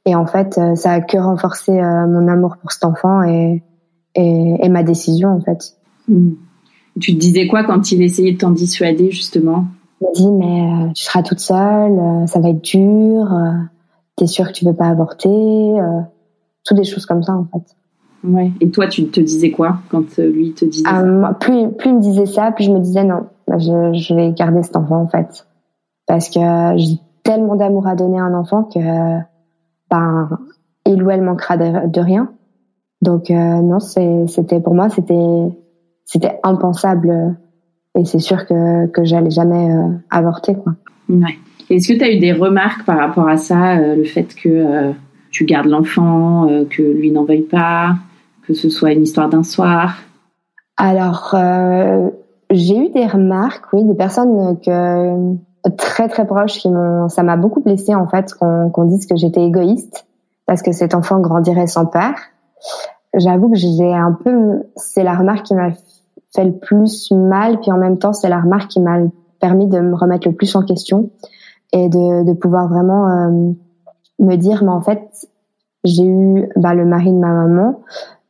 Et 0.05 0.15
en 0.15 0.25
fait, 0.25 0.57
euh, 0.57 0.75
ça 0.75 0.93
a 0.93 1.01
que 1.01 1.17
renforcé 1.17 1.71
euh, 1.71 2.07
mon 2.07 2.27
amour 2.27 2.55
pour 2.57 2.71
cet 2.71 2.85
enfant 2.85 3.23
et, 3.23 3.61
et, 4.15 4.69
ma 4.69 4.83
décision, 4.83 5.29
en 5.29 5.41
fait. 5.41 5.75
Hmm. 6.07 6.31
Tu 6.99 7.13
te 7.13 7.19
disais 7.19 7.47
quoi 7.47 7.65
quand 7.65 7.91
il 7.91 8.01
essayait 8.01 8.31
de 8.31 8.37
t'en 8.37 8.51
dissuader, 8.51 9.11
justement? 9.11 9.65
Il 9.99 10.05
m'a 10.05 10.11
dit, 10.13 10.31
mais 10.31 10.61
euh, 10.61 10.91
tu 10.95 11.03
seras 11.03 11.23
toute 11.23 11.39
seule, 11.39 12.27
ça 12.27 12.39
va 12.39 12.49
être 12.49 12.63
dur, 12.63 13.27
t'es 14.15 14.27
sûre 14.27 14.47
que 14.47 14.53
tu 14.53 14.65
veux 14.65 14.73
pas 14.73 14.87
avorter, 14.87 15.75
toutes 16.63 16.77
des 16.77 16.85
choses 16.85 17.05
comme 17.05 17.21
ça, 17.21 17.33
en 17.33 17.45
fait. 17.51 17.75
Ouais. 18.23 18.51
Et 18.61 18.69
toi, 18.69 18.87
tu 18.87 19.07
te 19.07 19.19
disais 19.19 19.51
quoi 19.51 19.79
quand 19.89 20.17
lui 20.17 20.53
te 20.53 20.63
disait 20.63 20.83
ça? 20.83 21.37
plus, 21.39 21.71
plus 21.73 21.89
il 21.89 21.95
me 21.95 22.01
disait 22.01 22.25
ça, 22.25 22.51
plus 22.51 22.63
je 22.63 22.71
me 22.71 22.79
disais 22.79 23.03
non, 23.03 23.25
bah, 23.47 23.57
je, 23.59 23.93
je 23.93 24.13
vais 24.15 24.31
garder 24.31 24.63
cet 24.63 24.77
enfant 24.77 25.01
en 25.01 25.07
fait. 25.07 25.45
Parce 26.07 26.29
que 26.29 26.39
j'ai 26.77 26.99
tellement 27.23 27.55
d'amour 27.55 27.87
à 27.87 27.95
donner 27.95 28.19
à 28.19 28.23
un 28.23 28.33
enfant 28.33 28.63
que 28.63 28.79
ben, 29.89 30.29
il 30.85 31.03
ou 31.03 31.09
elle 31.09 31.21
manquera 31.21 31.57
de, 31.57 31.99
rien. 31.99 32.31
Donc 33.01 33.29
euh, 33.29 33.61
non, 33.61 33.79
c'était 33.79 34.59
pour 34.61 34.73
moi 34.73 34.89
c'était 34.89 35.49
c'était 36.05 36.39
impensable 36.43 37.35
et 37.97 38.05
c'est 38.05 38.19
sûr 38.19 38.45
que 38.45 38.87
que 38.87 39.03
j'allais 39.03 39.31
jamais 39.31 39.71
euh, 39.71 39.89
avorter 40.09 40.55
quoi. 40.55 40.75
Ouais. 41.09 41.37
Est-ce 41.69 41.87
que 41.87 41.97
tu 41.97 42.03
as 42.03 42.11
eu 42.11 42.19
des 42.19 42.31
remarques 42.31 42.85
par 42.85 42.97
rapport 42.97 43.27
à 43.27 43.37
ça, 43.37 43.77
euh, 43.77 43.95
le 43.95 44.03
fait 44.03 44.35
que 44.35 44.93
tu 45.31 45.45
gardes 45.45 45.67
l'enfant, 45.67 46.47
que 46.69 46.83
lui 46.83 47.11
n'en 47.11 47.25
veuille 47.25 47.41
pas, 47.41 47.95
que 48.47 48.53
ce 48.53 48.69
soit 48.69 48.91
une 48.93 49.03
histoire 49.03 49.29
d'un 49.29 49.43
soir? 49.43 49.97
Alors 50.77 51.35
j'ai 52.51 52.77
eu 52.77 52.89
des 52.89 53.07
remarques, 53.07 53.65
oui, 53.73 53.83
des 53.83 53.95
personnes 53.95 54.57
que 54.63 55.35
très 55.69 56.07
très 56.07 56.25
proches 56.25 56.59
qui 56.59 56.69
m'ont, 56.69 57.09
ça 57.09 57.23
m'a 57.23 57.37
beaucoup 57.37 57.61
blessé 57.61 57.95
en 57.95 58.07
fait 58.07 58.33
qu'on 58.33 58.83
dise 58.85 59.05
que 59.05 59.15
j'étais 59.15 59.43
égoïste 59.43 60.05
parce 60.45 60.61
que 60.61 60.71
cet 60.71 60.93
enfant 60.93 61.19
grandirait 61.19 61.67
sans 61.67 61.85
père. 61.85 62.15
J'avoue 63.15 63.49
que 63.49 63.57
j'ai 63.57 63.93
un 63.93 64.11
peu, 64.11 64.63
c'est 64.75 65.03
la 65.03 65.15
remarque 65.15 65.43
qui 65.43 65.55
m'a 65.55 65.71
fait 66.35 66.43
le 66.43 66.53
plus 66.53 67.11
mal, 67.11 67.59
puis 67.61 67.71
en 67.71 67.77
même 67.77 67.97
temps 67.97 68.13
c'est 68.13 68.29
la 68.29 68.39
remarque 68.39 68.69
qui 68.69 68.79
m'a 68.79 68.99
permis 69.39 69.67
de 69.67 69.79
me 69.79 69.95
remettre 69.95 70.27
le 70.27 70.35
plus 70.35 70.55
en 70.55 70.63
question 70.63 71.09
et 71.71 71.89
de, 71.89 72.23
de 72.23 72.33
pouvoir 72.33 72.67
vraiment 72.67 73.09
euh, 73.09 73.51
me 74.19 74.35
dire, 74.35 74.63
mais 74.63 74.71
en 74.71 74.81
fait 74.81 75.27
j'ai 75.83 76.05
eu 76.05 76.49
bah, 76.55 76.73
le 76.73 76.85
mari 76.85 77.11
de 77.11 77.17
ma 77.17 77.31
maman. 77.31 77.81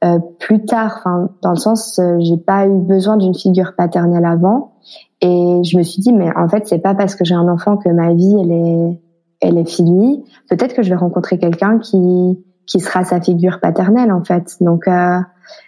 Euh, 0.03 0.19
plus 0.39 0.65
tard, 0.65 1.07
dans 1.41 1.51
le 1.51 1.55
sens, 1.55 1.97
euh, 1.99 2.17
j'ai 2.19 2.37
pas 2.37 2.67
eu 2.67 2.77
besoin 2.77 3.17
d'une 3.17 3.33
figure 3.33 3.73
paternelle 3.75 4.25
avant, 4.25 4.73
et 5.21 5.61
je 5.63 5.77
me 5.77 5.83
suis 5.83 6.01
dit, 6.01 6.13
mais 6.13 6.29
en 6.35 6.47
fait, 6.47 6.67
c'est 6.67 6.79
pas 6.79 6.93
parce 6.93 7.15
que 7.15 7.23
j'ai 7.23 7.35
un 7.35 7.47
enfant 7.47 7.77
que 7.77 7.89
ma 7.89 8.13
vie, 8.13 8.35
elle 8.41 8.51
est, 8.51 9.01
elle 9.41 9.57
est 9.57 9.69
finie. 9.69 10.23
Peut-être 10.49 10.75
que 10.75 10.83
je 10.83 10.89
vais 10.89 10.95
rencontrer 10.95 11.37
quelqu'un 11.37 11.79
qui, 11.79 12.37
qui 12.65 12.79
sera 12.79 13.03
sa 13.03 13.21
figure 13.21 13.59
paternelle, 13.59 14.11
en 14.11 14.23
fait. 14.23 14.57
Donc, 14.61 14.87
euh, 14.87 15.19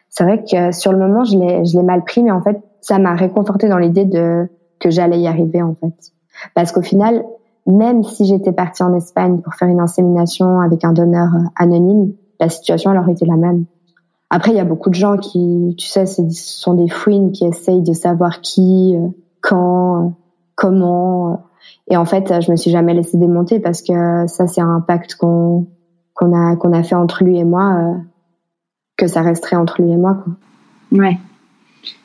c'est 0.09 0.23
vrai 0.23 0.43
que 0.43 0.71
sur 0.71 0.91
le 0.91 0.99
moment, 0.99 1.23
je 1.23 1.37
l'ai, 1.37 1.65
je 1.65 1.77
l'ai 1.77 1.83
mal 1.83 2.03
pris, 2.03 2.23
mais 2.23 2.31
en 2.31 2.41
fait, 2.41 2.59
ça 2.81 2.99
m'a 2.99 3.15
réconforté 3.15 3.69
dans 3.69 3.77
l'idée 3.77 4.05
de, 4.05 4.47
que 4.79 4.89
j'allais 4.89 5.19
y 5.19 5.27
arriver, 5.27 5.61
en 5.61 5.75
fait. 5.75 6.11
Parce 6.53 6.71
qu'au 6.71 6.81
final, 6.81 7.23
même 7.65 8.03
si 8.03 8.25
j'étais 8.25 8.51
partie 8.51 8.83
en 8.83 8.93
Espagne 8.95 9.39
pour 9.39 9.53
faire 9.55 9.67
une 9.67 9.79
insémination 9.79 10.59
avec 10.59 10.83
un 10.83 10.93
donneur 10.93 11.29
anonyme, 11.55 12.13
la 12.39 12.49
situation, 12.49 12.91
elle 12.91 12.99
aurait 12.99 13.13
été 13.13 13.25
la 13.25 13.35
même. 13.35 13.65
Après, 14.29 14.51
il 14.51 14.57
y 14.57 14.59
a 14.59 14.65
beaucoup 14.65 14.89
de 14.89 14.95
gens 14.95 15.17
qui, 15.17 15.73
tu 15.77 15.87
sais, 15.87 16.05
ce 16.05 16.21
sont 16.29 16.73
des 16.73 16.89
fouines 16.89 17.31
qui 17.31 17.45
essayent 17.45 17.81
de 17.81 17.93
savoir 17.93 18.41
qui, 18.41 18.95
euh, 18.95 19.07
quand, 19.41 20.13
comment. 20.55 21.43
Et 21.89 21.97
en 21.97 22.05
fait, 22.05 22.41
je 22.41 22.51
me 22.51 22.55
suis 22.55 22.71
jamais 22.71 22.93
laissée 22.93 23.17
démonter 23.17 23.59
parce 23.59 23.81
que 23.81 24.27
ça, 24.27 24.47
c'est 24.47 24.61
un 24.61 24.81
pacte 24.81 25.15
qu'on 25.15 25.67
qu'on 26.13 26.33
a 26.33 26.55
qu'on 26.55 26.73
a 26.73 26.83
fait 26.83 26.95
entre 26.95 27.23
lui 27.23 27.37
et 27.37 27.43
moi, 27.43 27.75
euh, 27.75 27.93
que 28.97 29.07
ça 29.07 29.21
resterait 29.21 29.55
entre 29.55 29.81
lui 29.81 29.91
et 29.91 29.97
moi. 29.97 30.17
Quoi. 30.23 30.33
Ouais. 30.99 31.17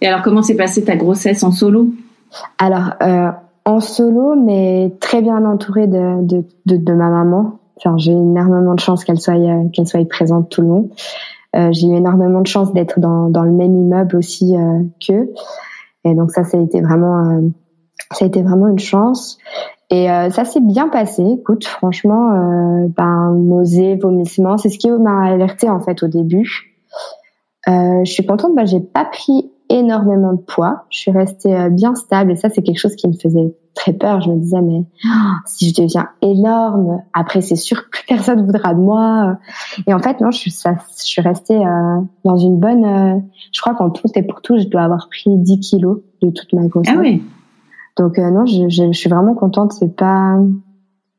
Et 0.01 0.07
alors, 0.07 0.23
comment 0.23 0.43
s'est 0.43 0.57
passée 0.57 0.85
ta 0.85 0.97
grossesse 0.97 1.43
en 1.43 1.51
solo? 1.51 1.89
Alors, 2.59 2.95
euh, 3.03 3.31
en 3.65 3.81
solo, 3.81 4.37
mais 4.37 4.95
très 5.01 5.23
bien 5.23 5.45
entourée 5.45 5.87
de, 5.87 6.25
de, 6.25 6.45
de, 6.67 6.77
de 6.77 6.93
ma 6.93 7.09
maman. 7.09 7.59
Enfin, 7.77 7.97
j'ai 7.97 8.13
énormément 8.13 8.75
de 8.75 8.81
chance 8.81 9.05
qu'elle 9.05 9.19
soit 9.19 9.35
qu'elle 9.73 9.87
soit 9.87 10.07
présente 10.09 10.51
tout 10.51 10.63
le 10.63 10.69
long. 10.69 10.91
Euh, 11.57 11.69
j'ai 11.73 11.89
eu 11.89 11.95
énormément 11.95 12.41
de 12.41 12.47
chance 12.47 12.73
d'être 12.73 13.01
dans, 13.01 13.29
dans 13.29 13.43
le 13.43 13.53
même 13.53 13.77
immeuble 13.77 14.17
aussi 14.17 14.57
euh, 14.57 14.83
qu'eux. 15.05 15.31
Et 16.05 16.15
donc 16.15 16.31
ça, 16.31 16.45
ça 16.45 16.59
a 16.59 16.61
été 16.61 16.81
vraiment, 16.81 17.31
euh, 17.31 17.49
ça 18.13 18.25
a 18.25 18.29
été 18.29 18.43
vraiment 18.43 18.69
une 18.69 18.79
chance. 18.79 19.39
Et 19.91 20.11
euh, 20.11 20.31
ça 20.31 20.45
s'est 20.45 20.61
bien 20.61 20.89
passé. 20.89 21.23
Écoute, 21.23 21.67
franchement, 21.67 22.33
euh, 22.33 22.89
ben 22.97 23.37
vomissements, 24.01 24.57
c'est 24.57 24.71
ce 24.71 24.79
qui 24.79 24.91
m'a 24.91 25.27
alerté 25.27 25.69
en 25.69 25.81
fait 25.81 26.03
au 26.03 26.09
début. 26.09 26.73
Euh, 27.69 28.03
je 28.05 28.11
suis 28.11 28.27
contente, 28.27 28.57
ben 28.57 28.67
j'ai 28.67 28.81
pas 28.81 29.05
pris 29.05 29.52
énormément 29.73 30.33
de 30.33 30.41
poids. 30.41 30.85
Je 30.91 30.99
suis 30.99 31.11
restée 31.11 31.69
bien 31.71 31.95
stable 31.95 32.33
et 32.33 32.37
ça 32.37 32.49
c'est 32.49 32.63
quelque 32.63 32.79
chose 32.79 32.97
qui 32.97 33.09
me 33.09 33.15
faisait 33.15 33.55
très 33.75 33.93
peur. 33.93 34.21
Je 34.21 34.31
me 34.31 34.39
disais 34.39 34.61
mais 34.61 34.85
oh, 35.05 35.09
si 35.47 35.71
je 35.71 35.83
deviens 35.83 36.09
énorme, 36.21 37.03
après 37.13 37.41
c'est 37.41 37.57
sûr 37.57 37.91
que 37.91 37.99
personne 38.09 38.45
voudra 38.45 38.75
de 38.75 38.81
moi. 38.81 39.39
Et 39.87 39.95
en 39.95 39.99
fait 39.99 40.21
non, 40.21 40.31
je 40.31 40.39
suis, 40.39 40.51
ça, 40.51 40.75
je 40.99 41.05
suis 41.05 41.23
restée 41.23 41.57
euh, 41.57 42.01
dans 42.25 42.37
une 42.37 42.59
bonne. 42.59 42.85
Euh, 42.85 43.19
je 43.53 43.61
crois 43.61 43.75
qu'en 43.75 43.91
tout 43.91 44.09
et 44.15 44.23
pour 44.23 44.43
tout, 44.43 44.59
je 44.59 44.69
dois 44.69 44.83
avoir 44.83 45.09
pris 45.09 45.37
10 45.37 45.61
kilos 45.61 46.01
de 46.21 46.31
toute 46.31 46.53
ma 46.53 46.67
grossesse. 46.67 46.95
Ah 46.97 47.01
oui. 47.01 47.23
Donc 47.97 48.19
euh, 48.19 48.31
non, 48.31 48.47
je, 48.47 48.69
je, 48.69 48.93
je, 48.93 48.99
suis 48.99 49.11
vraiment 49.11 49.35
contente. 49.35 49.73
C'est 49.73 49.95
pas, 49.95 50.39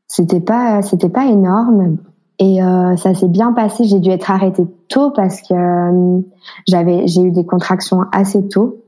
c'était 0.07 0.41
pas, 0.41 0.81
c'était 0.81 1.09
pas 1.09 1.25
énorme. 1.25 1.97
Et 2.39 2.59
ça 2.97 3.13
s'est 3.13 3.27
bien 3.27 3.53
passé. 3.53 3.85
J'ai 3.85 3.99
dû 3.99 4.09
être 4.09 4.29
arrêtée 4.29 4.65
tôt 4.89 5.11
parce 5.11 5.41
que 5.41 6.23
j'avais, 6.67 7.07
j'ai 7.07 7.21
eu 7.21 7.31
des 7.31 7.45
contractions 7.45 8.01
assez 8.11 8.47
tôt. 8.47 8.83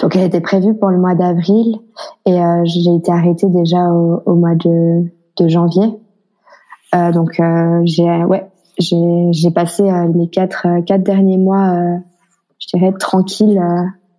Donc 0.00 0.16
elle 0.16 0.22
était 0.22 0.40
prévue 0.40 0.74
pour 0.74 0.90
le 0.90 0.98
mois 0.98 1.14
d'avril 1.14 1.78
et 2.26 2.40
euh, 2.40 2.62
j'ai 2.64 2.94
été 2.94 3.10
arrêtée 3.10 3.48
déjà 3.48 3.90
au, 3.90 4.22
au 4.26 4.34
mois 4.34 4.54
de, 4.54 5.04
de 5.36 5.48
janvier. 5.48 5.98
Euh, 6.94 7.12
donc 7.12 7.40
euh, 7.40 7.80
j'ai 7.84 8.24
ouais 8.24 8.48
j'ai 8.78 9.28
j'ai 9.32 9.50
passé 9.50 9.82
euh, 9.82 10.08
mes 10.08 10.28
quatre 10.28 10.66
euh, 10.66 10.82
quatre 10.82 11.02
derniers 11.02 11.38
mois 11.38 11.74
je 12.58 12.76
dirais 12.76 12.92
tranquille 12.98 13.60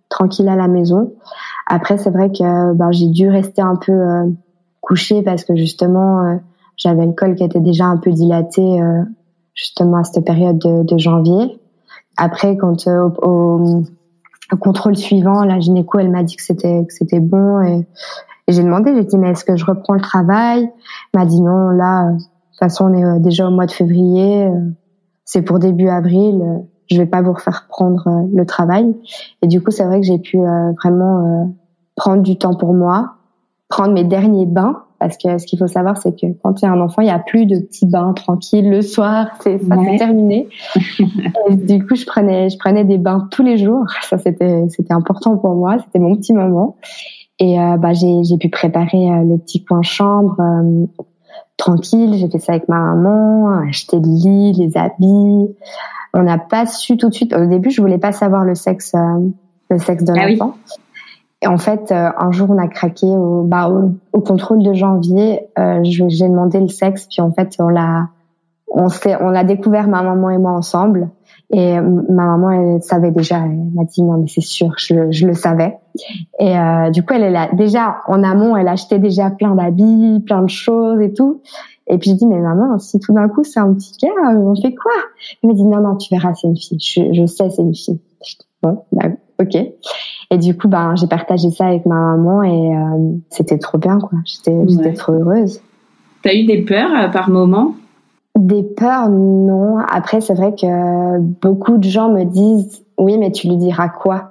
tranquille 0.08 0.48
à 0.48 0.56
la 0.56 0.68
maison. 0.68 1.12
Après 1.66 1.98
c'est 1.98 2.10
vrai 2.10 2.30
que 2.30 2.72
ben, 2.74 2.92
j'ai 2.92 3.08
dû 3.08 3.28
rester 3.28 3.62
un 3.62 3.76
peu 3.76 3.92
couchée 4.80 5.22
parce 5.22 5.44
que 5.44 5.56
justement 5.56 6.38
j'avais 6.76 7.06
le 7.06 7.12
col 7.12 7.34
qui 7.34 7.44
était 7.44 7.60
déjà 7.60 7.86
un 7.86 7.96
peu 7.96 8.10
dilaté 8.10 8.80
justement 9.54 9.98
à 9.98 10.04
cette 10.04 10.24
période 10.24 10.58
de, 10.58 10.82
de 10.82 10.98
janvier. 10.98 11.58
Après 12.16 12.56
quand 12.56 12.86
au, 12.86 13.12
au 13.22 13.82
le 14.50 14.56
contrôle 14.56 14.96
suivant, 14.96 15.44
la 15.44 15.60
gynéco, 15.60 15.98
elle 15.98 16.10
m'a 16.10 16.22
dit 16.22 16.36
que 16.36 16.42
c'était 16.42 16.84
que 16.86 16.92
c'était 16.92 17.20
bon 17.20 17.60
et, 17.60 17.86
j'ai 18.46 18.62
demandé, 18.62 18.94
j'ai 18.94 19.04
dit 19.04 19.16
mais 19.16 19.30
est-ce 19.30 19.42
que 19.42 19.56
je 19.56 19.64
reprends 19.64 19.94
le 19.94 20.02
travail? 20.02 20.70
Elle 21.14 21.20
m'a 21.20 21.24
dit 21.24 21.40
non, 21.40 21.70
là, 21.70 22.10
de 22.10 22.18
toute 22.18 22.58
façon 22.58 22.90
on 22.90 22.92
est 22.92 23.02
euh, 23.02 23.18
déjà 23.18 23.48
au 23.48 23.50
mois 23.50 23.64
de 23.64 23.70
février, 23.70 24.46
euh, 24.46 24.70
c'est 25.24 25.40
pour 25.40 25.58
début 25.58 25.88
avril, 25.88 26.42
euh, 26.42 26.58
je 26.90 26.98
vais 26.98 27.06
pas 27.06 27.22
vous 27.22 27.32
refaire 27.32 27.64
prendre 27.70 28.26
le 28.30 28.44
travail. 28.44 28.94
Et 29.40 29.46
du 29.46 29.62
coup, 29.62 29.70
c'est 29.70 29.86
vrai 29.86 29.98
que 29.98 30.06
j'ai 30.06 30.18
pu 30.18 30.36
vraiment 30.36 31.54
prendre 31.96 32.22
du 32.22 32.36
temps 32.36 32.54
pour 32.54 32.74
moi, 32.74 33.14
prendre 33.70 33.94
mes 33.94 34.04
derniers 34.04 34.44
bains 34.44 34.83
parce 34.98 35.16
que 35.16 35.38
ce 35.38 35.46
qu'il 35.46 35.58
faut 35.58 35.66
savoir, 35.66 35.96
c'est 35.96 36.18
que 36.18 36.26
quand 36.42 36.54
tu 36.54 36.64
as 36.64 36.70
un 36.70 36.80
enfant, 36.80 37.02
il 37.02 37.08
y 37.08 37.10
a 37.10 37.18
plus 37.18 37.46
de 37.46 37.58
petits 37.58 37.86
bains 37.86 38.12
tranquilles 38.12 38.70
le 38.70 38.82
soir, 38.82 39.28
c'est 39.40 39.58
ça 39.58 39.76
c'est 39.84 39.96
terminé. 39.96 40.48
du 41.50 41.84
coup, 41.84 41.94
je 41.94 42.06
prenais, 42.06 42.48
je 42.48 42.58
prenais 42.58 42.84
des 42.84 42.98
bains 42.98 43.28
tous 43.30 43.42
les 43.42 43.58
jours. 43.58 43.84
Ça, 44.02 44.18
c'était, 44.18 44.64
c'était 44.68 44.94
important 44.94 45.36
pour 45.36 45.54
moi. 45.54 45.76
C'était 45.78 45.98
mon 45.98 46.16
petit 46.16 46.32
moment. 46.32 46.76
Et 47.38 47.60
euh, 47.60 47.76
bah, 47.76 47.92
j'ai, 47.92 48.22
j'ai 48.24 48.38
pu 48.38 48.48
préparer 48.48 49.10
euh, 49.10 49.24
le 49.24 49.38
petit 49.38 49.64
coin 49.64 49.82
chambre 49.82 50.36
euh, 50.40 50.86
tranquille. 51.56 52.14
J'ai 52.14 52.28
fait 52.28 52.38
ça 52.38 52.52
avec 52.52 52.68
ma 52.68 52.78
maman, 52.78 53.58
acheter 53.68 53.98
le 53.98 54.06
lit, 54.06 54.52
les 54.52 54.76
habits. 54.76 55.54
On 56.14 56.22
n'a 56.22 56.38
pas 56.38 56.66
su 56.66 56.96
tout 56.96 57.08
de 57.08 57.14
suite. 57.14 57.34
Au 57.34 57.46
début, 57.46 57.70
je 57.70 57.80
voulais 57.80 57.98
pas 57.98 58.12
savoir 58.12 58.44
le 58.44 58.54
sexe, 58.54 58.94
le 59.68 59.78
sexe 59.78 60.04
de 60.04 60.12
ah 60.16 60.28
l'enfant. 60.28 60.54
Et 61.44 61.46
en 61.46 61.58
fait, 61.58 61.92
euh, 61.92 62.08
un 62.16 62.32
jour, 62.32 62.48
on 62.50 62.56
a 62.58 62.68
craqué 62.68 63.06
au, 63.06 63.42
bah, 63.42 63.70
au, 64.12 64.20
contrôle 64.20 64.62
de 64.62 64.72
janvier. 64.72 65.46
Euh, 65.58 65.80
j'ai 65.82 66.28
demandé 66.28 66.58
le 66.58 66.68
sexe, 66.68 67.06
puis 67.06 67.20
en 67.20 67.32
fait, 67.32 67.54
on 67.58 67.68
l'a, 67.68 68.08
on 68.68 68.88
s'est, 68.88 69.16
on 69.20 69.34
a 69.34 69.44
découvert 69.44 69.86
ma 69.86 70.02
maman 70.02 70.30
et 70.30 70.38
moi 70.38 70.52
ensemble. 70.52 71.10
Et 71.50 71.78
ma 71.78 72.24
maman, 72.24 72.50
elle 72.50 72.82
savait 72.82 73.10
déjà. 73.10 73.40
Elle 73.44 73.70
m'a 73.74 73.84
dit 73.84 74.02
non, 74.02 74.16
mais 74.16 74.26
c'est 74.26 74.40
sûr, 74.40 74.72
je, 74.78 75.10
je, 75.10 75.26
le 75.26 75.34
savais. 75.34 75.76
Et 76.40 76.58
euh, 76.58 76.90
du 76.90 77.04
coup, 77.04 77.12
elle, 77.12 77.24
elle 77.24 77.36
a 77.36 77.50
déjà 77.52 77.98
en 78.06 78.22
amont, 78.24 78.56
elle 78.56 78.66
achetait 78.66 78.98
déjà 78.98 79.30
plein 79.30 79.54
d'habits, 79.54 80.20
plein 80.24 80.42
de 80.42 80.48
choses 80.48 81.00
et 81.02 81.12
tout. 81.12 81.42
Et 81.86 81.98
puis 81.98 82.12
je 82.12 82.16
dis 82.16 82.26
mais 82.26 82.40
maman, 82.40 82.78
si 82.78 82.98
tout 82.98 83.12
d'un 83.12 83.28
coup 83.28 83.44
c'est 83.44 83.60
un 83.60 83.74
petit 83.74 83.92
gars, 84.02 84.30
on 84.30 84.56
fait 84.56 84.74
quoi? 84.74 84.92
Elle 85.42 85.50
m'a 85.50 85.54
dit 85.54 85.64
non 85.64 85.82
non, 85.82 85.96
tu 85.96 86.12
verras, 86.14 86.32
c'est 86.32 86.48
une 86.48 86.56
fille. 86.56 86.80
Je, 86.80 87.12
je 87.12 87.26
sais, 87.26 87.50
c'est 87.50 87.60
une 87.60 87.74
fille. 87.74 88.00
Bon, 88.62 88.82
bah, 88.92 89.10
ok. 89.40 89.56
Et 90.30 90.38
du 90.38 90.56
coup, 90.56 90.68
ben, 90.68 90.94
j'ai 90.96 91.06
partagé 91.06 91.50
ça 91.50 91.66
avec 91.66 91.86
ma 91.86 91.94
maman 91.94 92.42
et 92.42 92.76
euh, 92.76 93.16
c'était 93.30 93.58
trop 93.58 93.78
bien, 93.78 93.98
quoi. 93.98 94.18
J'étais, 94.24 94.92
trop 94.94 95.12
heureuse. 95.12 95.60
T'as 96.22 96.34
eu 96.34 96.44
des 96.44 96.62
peurs 96.62 96.90
euh, 96.96 97.08
par 97.08 97.30
moment? 97.30 97.74
Des 98.36 98.62
peurs, 98.62 99.08
non. 99.10 99.78
Après, 99.78 100.20
c'est 100.20 100.34
vrai 100.34 100.54
que 100.54 101.18
beaucoup 101.18 101.78
de 101.78 101.88
gens 101.88 102.10
me 102.10 102.24
disent, 102.24 102.84
oui, 102.98 103.18
mais 103.18 103.30
tu 103.30 103.48
lui 103.48 103.56
diras 103.56 103.88
quoi? 103.88 104.30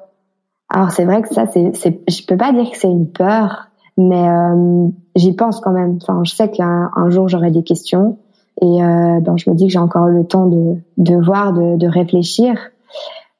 Alors, 0.70 0.92
c'est 0.92 1.06
vrai 1.06 1.22
que 1.22 1.34
ça, 1.34 1.46
c'est, 1.48 1.76
c'est, 1.76 2.02
je 2.10 2.26
peux 2.26 2.38
pas 2.38 2.52
dire 2.52 2.70
que 2.70 2.78
c'est 2.78 2.90
une 2.90 3.08
peur, 3.08 3.68
mais 3.98 4.28
euh, 4.28 4.88
j'y 5.16 5.34
pense 5.34 5.60
quand 5.60 5.72
même. 5.72 6.00
Enfin, 6.02 6.22
je 6.24 6.34
sais 6.34 6.50
qu'un 6.50 6.90
un 6.96 7.10
jour 7.12 7.30
j'aurai 7.30 7.52
des 7.52 7.64
questions 7.64 8.18
et 8.62 8.80
ben, 8.80 9.36
je 9.36 9.50
me 9.50 9.56
dis 9.56 9.68
que 9.68 9.74
j'ai 9.74 9.80
encore 9.80 10.06
le 10.08 10.26
temps 10.26 10.46
de, 10.46 10.76
de 10.98 11.16
voir, 11.16 11.54
de, 11.54 11.76
de 11.76 11.88
réfléchir. 11.88 12.56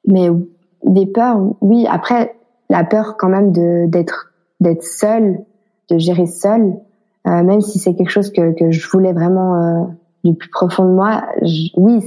Mais 0.06 0.30
des 0.84 1.06
peurs, 1.06 1.40
oui. 1.62 1.86
Après, 1.90 2.36
la 2.70 2.84
peur 2.84 3.16
quand 3.18 3.30
même 3.30 3.52
de 3.52 3.86
d'être 3.88 4.32
d'être 4.60 4.84
seule, 4.84 5.40
de 5.90 5.98
gérer 5.98 6.26
seule, 6.26 6.74
euh, 7.28 7.44
même 7.44 7.62
si 7.62 7.80
c'est 7.80 7.94
quelque 7.94 8.10
chose 8.10 8.32
que, 8.32 8.54
que 8.54 8.72
je 8.72 8.90
voulais 8.90 9.14
vraiment 9.14 9.56
euh, 9.56 9.84
du 10.24 10.34
plus 10.34 10.50
profond 10.50 10.86
de 10.86 10.92
moi. 10.92 11.24
oui, 11.78 12.02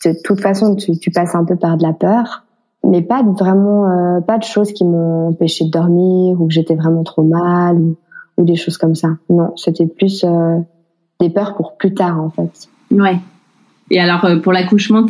c'est 0.00 0.12
de 0.12 0.18
toute 0.22 0.40
façon 0.40 0.74
tu, 0.76 0.98
tu 0.98 1.10
passes 1.10 1.34
un 1.34 1.44
peu 1.44 1.56
par 1.56 1.76
de 1.76 1.82
la 1.82 1.92
peur, 1.92 2.44
mais 2.84 3.02
pas 3.02 3.22
de, 3.22 3.30
vraiment 3.30 3.88
euh, 3.88 4.20
pas 4.20 4.38
de 4.38 4.44
choses 4.44 4.72
qui 4.72 4.84
m'ont 4.84 5.28
empêché 5.28 5.64
de 5.64 5.70
dormir 5.70 6.40
ou 6.40 6.46
que 6.46 6.52
j'étais 6.52 6.74
vraiment 6.74 7.02
trop 7.02 7.22
mal 7.22 7.78
ou, 7.78 7.96
ou, 8.36 8.44
des 8.44 8.56
choses 8.56 8.78
comme 8.78 8.94
ça. 8.94 9.10
Non, 9.28 9.52
c'était 9.56 9.86
plus 9.86 10.24
euh, 10.24 10.58
des 11.20 11.30
peurs 11.30 11.54
pour 11.56 11.76
plus 11.76 11.94
tard 11.94 12.20
en 12.20 12.30
fait. 12.30 12.68
Ouais. 12.90 13.18
Et 13.90 14.00
alors 14.00 14.26
pour 14.42 14.52
l'accouchement, 14.52 15.04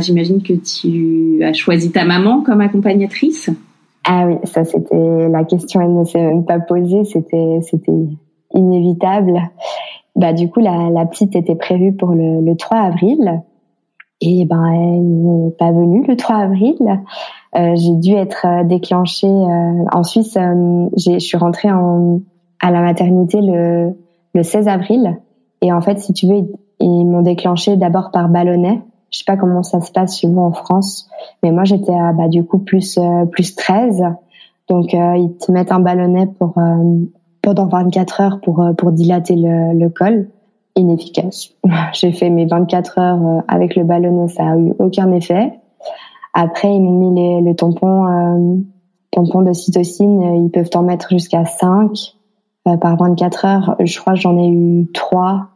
j'imagine 0.00 0.42
que 0.42 0.54
tu 0.54 1.42
as 1.44 1.52
choisi 1.52 1.92
ta 1.92 2.04
maman 2.04 2.42
comme 2.42 2.60
accompagnatrice? 2.60 3.50
Ah 4.04 4.26
oui, 4.26 4.34
ça 4.44 4.64
c'était 4.64 5.28
la 5.28 5.44
question, 5.44 5.80
elle 5.80 5.94
ne 5.94 6.04
s'est 6.04 6.20
même 6.20 6.44
pas 6.44 6.58
posée, 6.58 7.04
c'était 7.04 7.60
inévitable. 8.54 9.40
Bah 10.16 10.32
du 10.32 10.48
coup 10.50 10.60
la, 10.60 10.90
la 10.90 11.06
petite 11.06 11.36
était 11.36 11.54
prévue 11.54 11.92
pour 11.92 12.12
le, 12.12 12.40
le 12.40 12.56
3 12.56 12.78
avril 12.78 13.42
et 14.20 14.44
ben 14.44 14.66
elle 14.72 15.02
n'est 15.02 15.50
pas 15.52 15.72
venue 15.72 16.04
le 16.06 16.16
3 16.16 16.36
avril. 16.36 16.76
Euh, 17.56 17.74
j'ai 17.76 17.94
dû 17.96 18.12
être 18.14 18.46
euh, 18.46 18.64
déclenchée 18.64 19.26
euh, 19.26 19.84
en 19.92 20.02
Suisse. 20.04 20.36
Euh, 20.36 20.88
je 20.96 21.18
suis 21.18 21.36
rentrée 21.36 21.70
en, 21.70 22.20
à 22.60 22.70
la 22.70 22.80
maternité 22.80 23.40
le, 23.40 23.92
le 24.34 24.42
16 24.42 24.68
avril 24.68 25.18
et 25.60 25.72
en 25.72 25.80
fait 25.80 25.98
si 25.98 26.12
tu 26.12 26.26
veux 26.26 26.42
ils 26.84 27.04
m'ont 27.04 27.22
déclenché 27.22 27.76
d'abord 27.76 28.10
par 28.10 28.28
ballonnet 28.28 28.82
je 29.12 29.18
sais 29.18 29.24
pas 29.26 29.36
comment 29.36 29.62
ça 29.62 29.80
se 29.80 29.92
passe 29.92 30.18
chez 30.18 30.26
vous 30.26 30.40
en 30.40 30.52
France, 30.52 31.08
mais 31.42 31.52
moi 31.52 31.64
j'étais 31.64 31.92
à 31.92 32.12
bah, 32.12 32.28
du 32.28 32.44
coup 32.44 32.58
plus 32.58 32.98
euh, 32.98 33.26
plus 33.26 33.54
13. 33.54 34.02
Donc 34.68 34.94
euh, 34.94 35.16
ils 35.16 35.36
te 35.36 35.52
mettent 35.52 35.70
un 35.70 35.80
ballonnet 35.80 36.28
euh, 36.40 37.04
pendant 37.42 37.66
24 37.66 38.20
heures 38.20 38.40
pour 38.40 38.66
pour 38.76 38.92
dilater 38.92 39.36
le, 39.36 39.88
col. 39.90 40.30
Inefficace. 40.74 41.50
J'ai 41.92 42.12
fait 42.12 42.30
mes 42.30 42.46
24 42.46 42.98
heures 42.98 43.42
avec 43.46 43.76
le 43.76 43.84
ballonnet, 43.84 44.28
ça 44.28 44.44
a 44.44 44.56
eu 44.56 44.72
aucun 44.78 45.12
effet. 45.12 45.52
Après 46.32 46.74
ils 46.74 46.80
m'ont 46.80 47.10
mis 47.10 47.20
les, 47.20 47.42
le 47.42 47.54
tampon 47.54 49.42
de 49.42 49.52
cytocine, 49.52 50.46
ils 50.46 50.50
peuvent 50.50 50.70
t'en 50.70 50.82
mettre 50.82 51.10
jusqu'à 51.10 51.44
5 51.44 52.14
par 52.80 52.96
24 52.96 53.44
heures. 53.44 53.76
Je 53.80 54.00
crois 54.00 54.14
j'en 54.14 54.38
ai 54.38 54.48
eu 54.48 54.90
3 54.94 55.51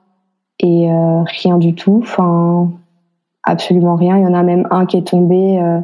et 0.61 0.89
rien 1.43 1.59
du 1.59 1.75
tout. 1.75 2.01
Enfin 2.03 2.71
absolument 3.47 3.95
rien. 3.95 4.19
Il 4.19 4.25
y 4.25 4.27
en 4.27 4.35
a 4.35 4.43
même 4.43 4.67
un 4.71 4.85
qui 4.85 4.99
est 4.99 5.07
tombé. 5.07 5.59
Euh, 5.59 5.81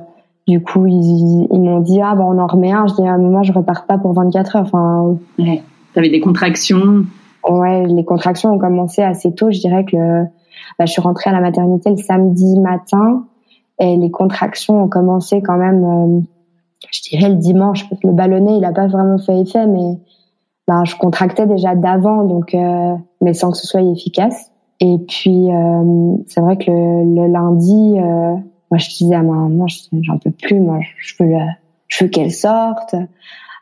du 0.47 0.61
coup, 0.61 0.87
ils, 0.87 1.47
ils 1.51 1.61
m'ont 1.61 1.81
dit 1.81 2.01
ah 2.03 2.15
ben 2.15 2.25
on 2.25 2.39
en 2.39 2.47
remet 2.47 2.73
un. 2.73 2.87
Je 2.89 2.95
dis 2.95 3.07
à 3.07 3.13
un 3.13 3.19
moment 3.19 3.43
je 3.43 3.53
repars 3.53 3.87
pas 3.87 3.97
pour 3.97 4.13
24 4.13 4.57
heures. 4.57 4.63
Enfin, 4.63 5.17
ouais. 5.39 5.63
T'avais 5.95 6.11
des 6.11 6.21
contractions. 6.21 7.07
Ouais, 7.49 7.87
les 7.87 8.05
contractions 8.05 8.53
ont 8.53 8.59
commencé 8.59 9.03
assez 9.03 9.35
tôt. 9.35 9.51
Je 9.51 9.61
dirais 9.61 9.85
que 9.85 9.97
le, 9.97 10.25
bah, 10.79 10.85
je 10.85 10.93
suis 10.93 11.01
rentrée 11.01 11.31
à 11.31 11.33
la 11.33 11.41
maternité 11.41 11.91
le 11.91 11.97
samedi 11.97 12.59
matin 12.61 13.25
et 13.79 13.97
les 13.97 14.11
contractions 14.11 14.83
ont 14.83 14.89
commencé 14.89 15.41
quand 15.41 15.57
même. 15.57 15.85
Euh, 15.85 16.21
je 16.93 17.01
dirais 17.03 17.29
le 17.29 17.37
dimanche 17.37 17.89
parce 17.89 18.01
que 18.01 18.09
le 18.09 18.13
ballonnet 18.13 18.59
il 18.59 18.65
a 18.65 18.73
pas 18.73 18.89
vraiment 18.89 19.19
fait 19.19 19.39
effet, 19.41 19.67
mais 19.69 20.01
bah, 20.67 20.83
je 20.85 20.97
contractais 20.97 21.47
déjà 21.47 21.77
d'avant 21.77 22.25
donc 22.25 22.55
euh, 22.55 22.95
mais 23.21 23.35
sans 23.35 23.53
que 23.53 23.57
ce 23.57 23.69
soit 23.69 23.83
efficace. 23.83 24.52
Et 24.85 24.99
puis, 24.99 25.49
euh, 25.49 26.17
c'est 26.27 26.41
vrai 26.41 26.57
que 26.57 26.73
le, 26.73 27.29
lundi, 27.29 27.95
euh, 28.01 28.35
moi, 28.69 28.79
je 28.79 28.89
disais 28.89 29.15
à 29.15 29.23
ma 29.23 29.35
maman, 29.35 29.67
j'en 29.69 30.19
peux 30.19 30.33
plus, 30.33 30.59
moi, 30.59 30.81
je 30.99 31.15
veux, 31.23 31.37
je 31.87 32.05
veux 32.05 32.11
qu'elle 32.11 32.33
sorte. 32.33 32.97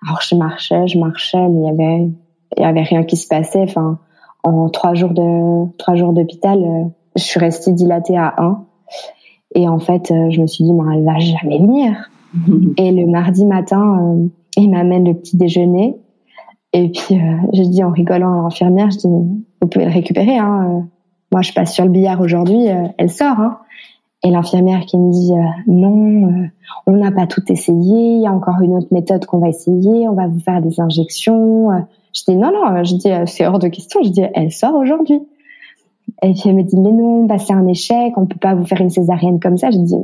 Alors, 0.02 0.22
je 0.22 0.34
marchais, 0.34 0.86
je 0.86 0.98
marchais, 0.98 1.46
mais 1.46 1.60
il 1.60 1.66
y 1.66 1.68
avait, 1.68 2.10
il 2.56 2.62
y 2.62 2.64
avait 2.64 2.84
rien 2.84 3.04
qui 3.04 3.18
se 3.18 3.28
passait. 3.28 3.60
Enfin, 3.60 3.98
en 4.44 4.70
trois 4.70 4.94
jours 4.94 5.10
de, 5.10 5.70
trois 5.76 5.94
jours 5.94 6.14
d'hôpital, 6.14 6.58
euh, 6.58 6.84
je 7.16 7.22
suis 7.22 7.38
restée 7.38 7.72
dilatée 7.72 8.16
à 8.16 8.34
1. 8.38 8.64
Et 9.56 9.68
en 9.68 9.78
fait, 9.78 10.10
je 10.30 10.40
me 10.40 10.46
suis 10.46 10.64
dit, 10.64 10.72
elle 10.94 11.04
va 11.04 11.18
jamais 11.18 11.58
venir. 11.58 12.10
Et 12.78 12.92
le 12.92 13.06
mardi 13.06 13.44
matin, 13.44 14.16
il 14.56 14.70
m'amène 14.70 15.06
le 15.06 15.12
petit 15.12 15.36
déjeuner. 15.36 15.96
Et 16.72 16.88
puis, 16.88 17.16
euh, 17.16 17.36
je 17.52 17.62
dis 17.62 17.84
en 17.84 17.90
rigolant 17.90 18.40
à 18.40 18.42
l'infirmière, 18.44 18.90
je 18.90 18.98
dis, 18.98 19.08
vous 19.08 19.68
pouvez 19.68 19.84
le 19.84 19.92
récupérer, 19.92 20.38
hein 20.38 20.86
moi 21.32 21.42
je 21.42 21.52
passe 21.52 21.72
sur 21.72 21.84
le 21.84 21.90
billard 21.90 22.20
aujourd'hui, 22.20 22.68
euh, 22.68 22.88
elle 22.98 23.10
sort. 23.10 23.38
Hein. 23.38 23.58
Et 24.22 24.30
l'infirmière 24.30 24.84
qui 24.84 24.98
me 24.98 25.10
dit 25.10 25.32
euh, 25.32 25.42
non, 25.66 26.28
euh, 26.28 26.46
on 26.86 26.92
n'a 26.92 27.10
pas 27.10 27.26
tout 27.26 27.42
essayé, 27.48 28.14
il 28.16 28.20
y 28.20 28.26
a 28.26 28.32
encore 28.32 28.60
une 28.60 28.76
autre 28.76 28.88
méthode 28.90 29.24
qu'on 29.24 29.38
va 29.38 29.48
essayer, 29.48 30.08
on 30.08 30.14
va 30.14 30.26
vous 30.26 30.40
faire 30.40 30.60
des 30.60 30.80
injections. 30.80 31.68
Je 32.14 32.22
dis 32.28 32.36
non 32.36 32.50
non, 32.52 32.84
je 32.84 32.96
dis 32.96 33.10
c'est 33.26 33.46
hors 33.46 33.58
de 33.58 33.68
question, 33.68 34.02
je 34.02 34.10
dis 34.10 34.22
elle 34.34 34.52
sort 34.52 34.74
aujourd'hui. 34.74 35.20
Et 36.22 36.32
puis 36.32 36.42
elle 36.46 36.56
me 36.56 36.62
dit 36.62 36.76
mais 36.76 36.92
non, 36.92 37.24
bah 37.24 37.38
c'est 37.38 37.54
un 37.54 37.66
échec, 37.66 38.12
on 38.16 38.26
peut 38.26 38.38
pas 38.38 38.54
vous 38.54 38.66
faire 38.66 38.80
une 38.80 38.90
césarienne 38.90 39.40
comme 39.40 39.56
ça. 39.56 39.70
Je 39.70 39.78
dis 39.78 39.96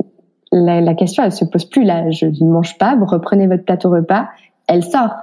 la, 0.51 0.81
la 0.81 0.93
question 0.95 1.23
elle 1.23 1.33
se 1.33 1.45
pose 1.45 1.65
plus 1.65 1.83
là, 1.83 2.09
je 2.09 2.25
ne 2.25 2.49
mange 2.49 2.77
pas, 2.77 2.95
vous 2.95 3.05
reprenez 3.05 3.45
votre 3.47 3.65
plateau 3.65 3.91
repas, 3.91 4.29
elle 4.67 4.83
sort. 4.83 5.13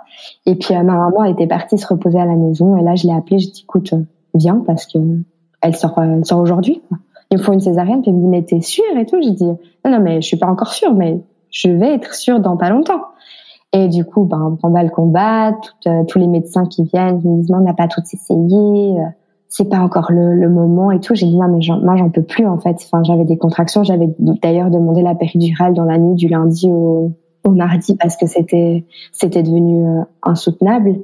Et 0.47 0.55
puis 0.55 0.75
ma 0.75 0.83
maman 0.83 1.25
était 1.25 1.49
partie 1.49 1.79
se 1.79 1.87
reposer 1.87 2.21
à 2.21 2.27
la 2.27 2.37
maison 2.37 2.77
et 2.77 2.83
là 2.83 2.95
je 2.95 3.09
l'ai 3.09 3.14
appelée, 3.14 3.40
je 3.40 3.51
dis 3.51 3.62
écoute 3.64 3.95
viens 4.35 4.62
parce 4.67 4.87
que 4.87 4.99
elle 5.64 5.74
sort, 5.74 5.98
euh, 5.98 6.22
sort 6.22 6.40
aujourd'hui. 6.40 6.83
Il 7.31 7.38
me 7.38 7.42
faut 7.42 7.53
une 7.53 7.61
césarienne. 7.61 8.03
Puis 8.03 8.11
elle 8.11 8.16
me 8.16 8.20
dit, 8.20 8.29
mais 8.29 8.42
t'es 8.42 8.61
sûre 8.61 8.85
et 8.96 9.07
tout? 9.07 9.20
J'ai 9.22 9.31
dit, 9.31 9.46
non, 9.46 9.90
non, 9.90 10.00
mais 10.00 10.20
je 10.20 10.27
suis 10.27 10.37
pas 10.37 10.46
encore 10.46 10.72
sûre, 10.72 10.94
mais 10.94 11.20
je 11.50 11.70
vais 11.70 11.94
être 11.94 12.14
sûre 12.14 12.38
dans 12.38 12.57
pas 12.57 12.68
longtemps. 12.68 13.03
Et 13.72 13.88
du 13.88 14.05
coup, 14.05 14.24
ben, 14.24 14.59
on 14.62 14.68
va 14.68 14.83
le 14.83 14.90
combat. 14.90 15.53
Euh, 15.87 16.05
tous 16.07 16.18
les 16.18 16.29
médecins 16.29 16.66
qui 16.66 16.85
viennent 16.85 17.20
me 17.24 17.40
disent, 17.40 17.50
on 17.50 17.61
n'a 17.61 17.72
pas 17.72 17.88
tout 17.88 18.03
essayé. 18.12 19.00
Euh, 19.00 19.05
c'est 19.48 19.68
pas 19.68 19.79
encore 19.79 20.12
le, 20.12 20.48
moment 20.48 20.90
et 20.90 21.00
tout. 21.00 21.14
J'ai 21.14 21.27
dit, 21.27 21.37
non, 21.37 21.48
mais 21.48 21.64
moi, 21.83 21.96
j'en 21.96 22.11
peux 22.11 22.22
plus, 22.22 22.46
en 22.46 22.59
fait. 22.59 22.77
Enfin, 22.85 23.03
j'avais 23.03 23.24
des 23.24 23.38
contractions. 23.38 23.85
J'avais 23.85 24.11
d'ailleurs 24.18 24.70
demandé 24.70 25.00
la 25.00 25.14
péridurale 25.14 25.72
dans 25.72 25.85
la 25.85 25.96
nuit 25.96 26.14
du 26.14 26.29
lundi 26.29 26.70
au, 26.70 27.12
mardi 27.46 27.94
parce 27.96 28.16
que 28.16 28.27
c'était, 28.27 28.85
c'était 29.12 29.42
devenu 29.42 30.03
insoutenable. 30.22 30.96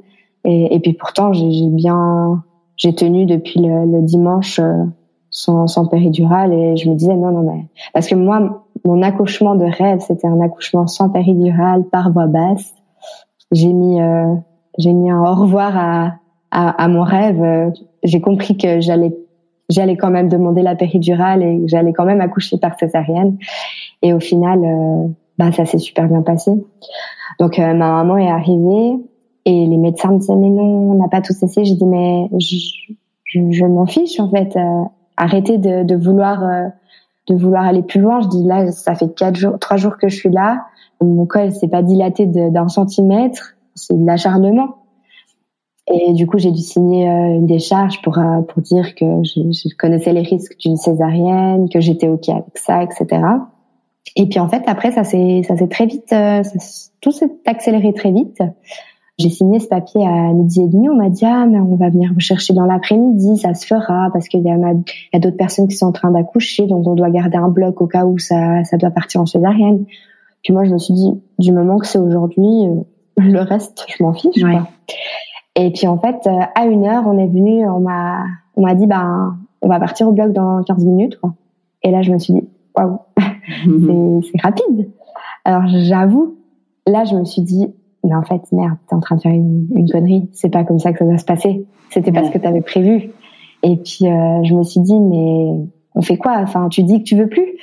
Et 0.43 0.79
puis 0.81 0.93
pourtant, 0.93 1.33
j'ai 1.33 1.67
bien, 1.69 2.43
j'ai 2.81 2.95
tenu 2.95 3.27
depuis 3.27 3.59
le, 3.59 3.85
le 3.85 4.01
dimanche 4.01 4.59
euh, 4.59 4.85
sans, 5.29 5.67
sans 5.67 5.85
péridurale 5.85 6.51
et 6.51 6.75
je 6.77 6.89
me 6.89 6.95
disais 6.95 7.15
non 7.15 7.31
non 7.31 7.43
mais 7.43 7.65
parce 7.93 8.07
que 8.07 8.15
moi 8.15 8.65
mon 8.83 9.03
accouchement 9.03 9.53
de 9.55 9.65
rêve 9.65 9.99
c'était 9.99 10.27
un 10.27 10.41
accouchement 10.41 10.87
sans 10.87 11.09
péridurale 11.09 11.83
par 11.83 12.11
voie 12.11 12.25
basse. 12.25 12.73
J'ai 13.51 13.71
mis 13.71 14.01
euh, 14.01 14.33
j'ai 14.79 14.93
mis 14.93 15.11
un 15.11 15.21
au 15.21 15.35
revoir 15.35 15.77
à 15.77 16.15
à, 16.49 16.83
à 16.83 16.87
mon 16.87 17.03
rêve. 17.03 17.71
J'ai 18.03 18.19
compris 18.19 18.57
que 18.57 18.81
j'allais 18.81 19.15
j'allais 19.69 19.95
quand 19.95 20.09
même 20.09 20.27
demander 20.27 20.63
la 20.63 20.75
péridurale 20.75 21.43
et 21.43 21.61
j'allais 21.67 21.93
quand 21.93 22.05
même 22.05 22.19
accoucher 22.19 22.57
par 22.57 22.79
césarienne. 22.79 23.37
Et 24.01 24.11
au 24.11 24.19
final 24.19 24.59
euh, 24.65 25.07
bah 25.37 25.51
ça 25.51 25.65
s'est 25.65 25.77
super 25.77 26.07
bien 26.07 26.23
passé. 26.23 26.51
Donc 27.39 27.59
ma 27.59 27.73
maman 27.73 28.17
est 28.17 28.29
arrivée 28.29 28.97
et 29.45 29.65
les 29.65 29.77
médecins 29.77 30.11
me 30.11 30.19
disaient 30.19 30.35
mais 30.35 30.49
non, 30.49 30.91
on 30.91 30.95
n'a 30.95 31.07
pas 31.07 31.21
tout 31.21 31.33
cessé. 31.33 31.65
Je 31.65 31.73
dis 31.73 31.85
mais 31.85 32.29
je, 32.37 32.57
je, 33.25 33.65
m'en 33.65 33.85
fiche 33.85 34.19
en 34.19 34.29
fait. 34.29 34.55
Euh, 34.55 34.83
arrêtez 35.17 35.57
de, 35.57 35.83
de 35.83 35.95
vouloir 35.95 36.43
euh, 36.43 36.67
de 37.27 37.35
vouloir 37.35 37.65
aller 37.65 37.81
plus 37.81 38.01
loin. 38.01 38.21
Je 38.21 38.27
dis 38.27 38.43
là, 38.43 38.71
ça 38.71 38.95
fait 38.95 39.13
quatre 39.15 39.35
jours, 39.35 39.57
trois 39.59 39.77
jours 39.77 39.97
que 39.97 40.09
je 40.09 40.15
suis 40.15 40.29
là. 40.29 40.65
Mon 41.01 41.25
col 41.25 41.51
s'est 41.51 41.67
pas 41.67 41.81
dilaté 41.81 42.27
d'un 42.27 42.67
centimètre. 42.67 43.55
C'est 43.73 43.97
de 43.97 44.05
l'acharnement. 44.05 44.77
Et 45.91 46.13
du 46.13 46.27
coup, 46.27 46.37
j'ai 46.37 46.51
dû 46.51 46.61
signer 46.61 47.09
euh, 47.09 47.35
une 47.35 47.47
décharge 47.47 48.01
pour 48.03 48.19
pour 48.47 48.61
dire 48.61 48.93
que 48.93 49.05
je, 49.23 49.75
connaissais 49.75 50.13
les 50.13 50.21
risques 50.21 50.55
d'une 50.59 50.77
césarienne, 50.77 51.69
que 51.69 51.79
j'étais 51.79 52.07
ok 52.07 52.29
avec 52.29 52.57
ça, 52.57 52.83
etc. 52.83 53.23
Et 54.15 54.27
puis 54.27 54.39
en 54.39 54.47
fait, 54.47 54.63
après, 54.67 54.91
ça 54.91 55.03
s'est 55.03 55.41
ça 55.47 55.57
s'est 55.57 55.67
très 55.67 55.87
vite, 55.87 56.13
tout 57.01 57.11
s'est 57.11 57.31
accéléré 57.47 57.93
très 57.93 58.11
vite. 58.11 58.41
J'ai 59.21 59.29
signé 59.29 59.59
ce 59.59 59.67
papier 59.67 60.03
à 60.03 60.33
midi 60.33 60.61
et 60.63 60.67
demi. 60.67 60.89
On 60.89 60.95
m'a 60.95 61.09
dit 61.09 61.25
ah 61.25 61.45
mais 61.45 61.59
on 61.59 61.75
va 61.75 61.89
venir 61.89 62.11
vous 62.11 62.19
chercher 62.19 62.53
dans 62.53 62.65
l'après-midi, 62.65 63.37
ça 63.37 63.53
se 63.53 63.67
fera 63.67 64.09
parce 64.11 64.27
qu'il 64.27 64.41
y 64.41 64.49
a, 64.49 64.55
a 64.55 65.19
d'autres 65.19 65.37
personnes 65.37 65.67
qui 65.67 65.75
sont 65.75 65.85
en 65.85 65.91
train 65.91 66.09
d'accoucher, 66.09 66.65
donc 66.65 66.87
on 66.87 66.95
doit 66.95 67.11
garder 67.11 67.37
un 67.37 67.49
bloc 67.49 67.81
au 67.81 67.87
cas 67.87 68.05
où 68.05 68.17
ça, 68.17 68.63
ça 68.63 68.77
doit 68.77 68.89
partir 68.89 69.21
en 69.21 69.27
césarienne. 69.27 69.85
Puis 70.43 70.53
moi 70.53 70.63
je 70.63 70.71
me 70.71 70.79
suis 70.79 70.95
dit 70.95 71.11
du 71.37 71.53
moment 71.53 71.77
que 71.77 71.85
c'est 71.85 71.99
aujourd'hui, 71.99 72.65
euh, 72.65 72.81
le 73.17 73.41
reste 73.41 73.85
je 73.95 74.03
m'en 74.03 74.13
fiche. 74.13 74.41
Quoi. 74.41 74.67
Et 75.55 75.71
puis 75.71 75.85
en 75.85 75.99
fait 75.99 76.25
euh, 76.25 76.39
à 76.55 76.65
une 76.65 76.85
heure 76.85 77.03
on 77.05 77.19
est 77.19 77.27
venu, 77.27 77.67
on 77.69 77.79
m'a 77.79 78.23
on 78.55 78.63
m'a 78.63 78.73
dit 78.73 78.87
ben 78.87 79.37
on 79.61 79.67
va 79.67 79.79
partir 79.79 80.07
au 80.07 80.13
bloc 80.13 80.33
dans 80.33 80.63
15 80.63 80.83
minutes. 80.83 81.19
Quoi. 81.19 81.35
Et 81.83 81.91
là 81.91 82.01
je 82.01 82.11
me 82.11 82.17
suis 82.17 82.33
dit 82.33 82.47
waouh 82.75 82.97
c'est 84.33 84.41
rapide. 84.41 84.89
Alors 85.45 85.67
j'avoue 85.67 86.37
là 86.87 87.03
je 87.05 87.15
me 87.15 87.23
suis 87.23 87.43
dit 87.43 87.67
mais 88.03 88.15
en 88.15 88.23
fait, 88.23 88.41
merde, 88.51 88.77
t'es 88.87 88.95
en 88.95 88.99
train 88.99 89.15
de 89.15 89.21
faire 89.21 89.31
une, 89.31 89.67
une 89.75 89.89
connerie. 89.89 90.29
C'est 90.33 90.49
pas 90.49 90.63
comme 90.63 90.79
ça 90.79 90.91
que 90.91 90.99
ça 90.99 91.05
va 91.05 91.17
se 91.17 91.25
passer. 91.25 91.65
C'était 91.89 92.11
pas 92.11 92.23
ce 92.25 92.31
que 92.31 92.37
t'avais 92.37 92.61
prévu. 92.61 93.11
Et 93.63 93.77
puis, 93.77 94.07
euh, 94.07 94.43
je 94.43 94.53
me 94.55 94.63
suis 94.63 94.81
dit, 94.81 94.99
mais 94.99 95.67
on 95.95 96.01
fait 96.01 96.17
quoi? 96.17 96.37
Enfin, 96.37 96.69
tu 96.69 96.83
dis 96.83 96.99
que 96.99 97.03
tu 97.03 97.15
veux 97.15 97.27
plus. 97.27 97.57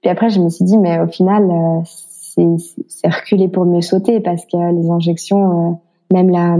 Puis 0.00 0.10
après, 0.10 0.30
je 0.30 0.40
me 0.40 0.48
suis 0.48 0.64
dit, 0.64 0.78
mais 0.78 0.98
au 1.00 1.06
final, 1.06 1.48
c'est 1.84 3.08
reculé 3.08 3.48
pour 3.48 3.64
mieux 3.64 3.80
sauter 3.80 4.20
parce 4.20 4.44
que 4.46 4.56
les 4.56 4.90
injections, 4.90 5.80
même 6.12 6.30
la 6.30 6.56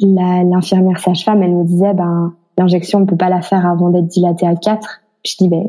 l'infirmière 0.00 1.00
sage-femme, 1.00 1.42
elle 1.42 1.56
me 1.56 1.64
disait, 1.64 1.92
ben 1.92 2.32
l'injection, 2.56 3.00
on 3.00 3.06
peut 3.06 3.16
pas 3.16 3.28
la 3.28 3.40
faire 3.40 3.66
avant 3.66 3.90
d'être 3.90 4.06
dilatée 4.06 4.46
à 4.46 4.54
4. 4.54 5.00
Je 5.24 5.36
dis, 5.38 5.48
ben 5.48 5.66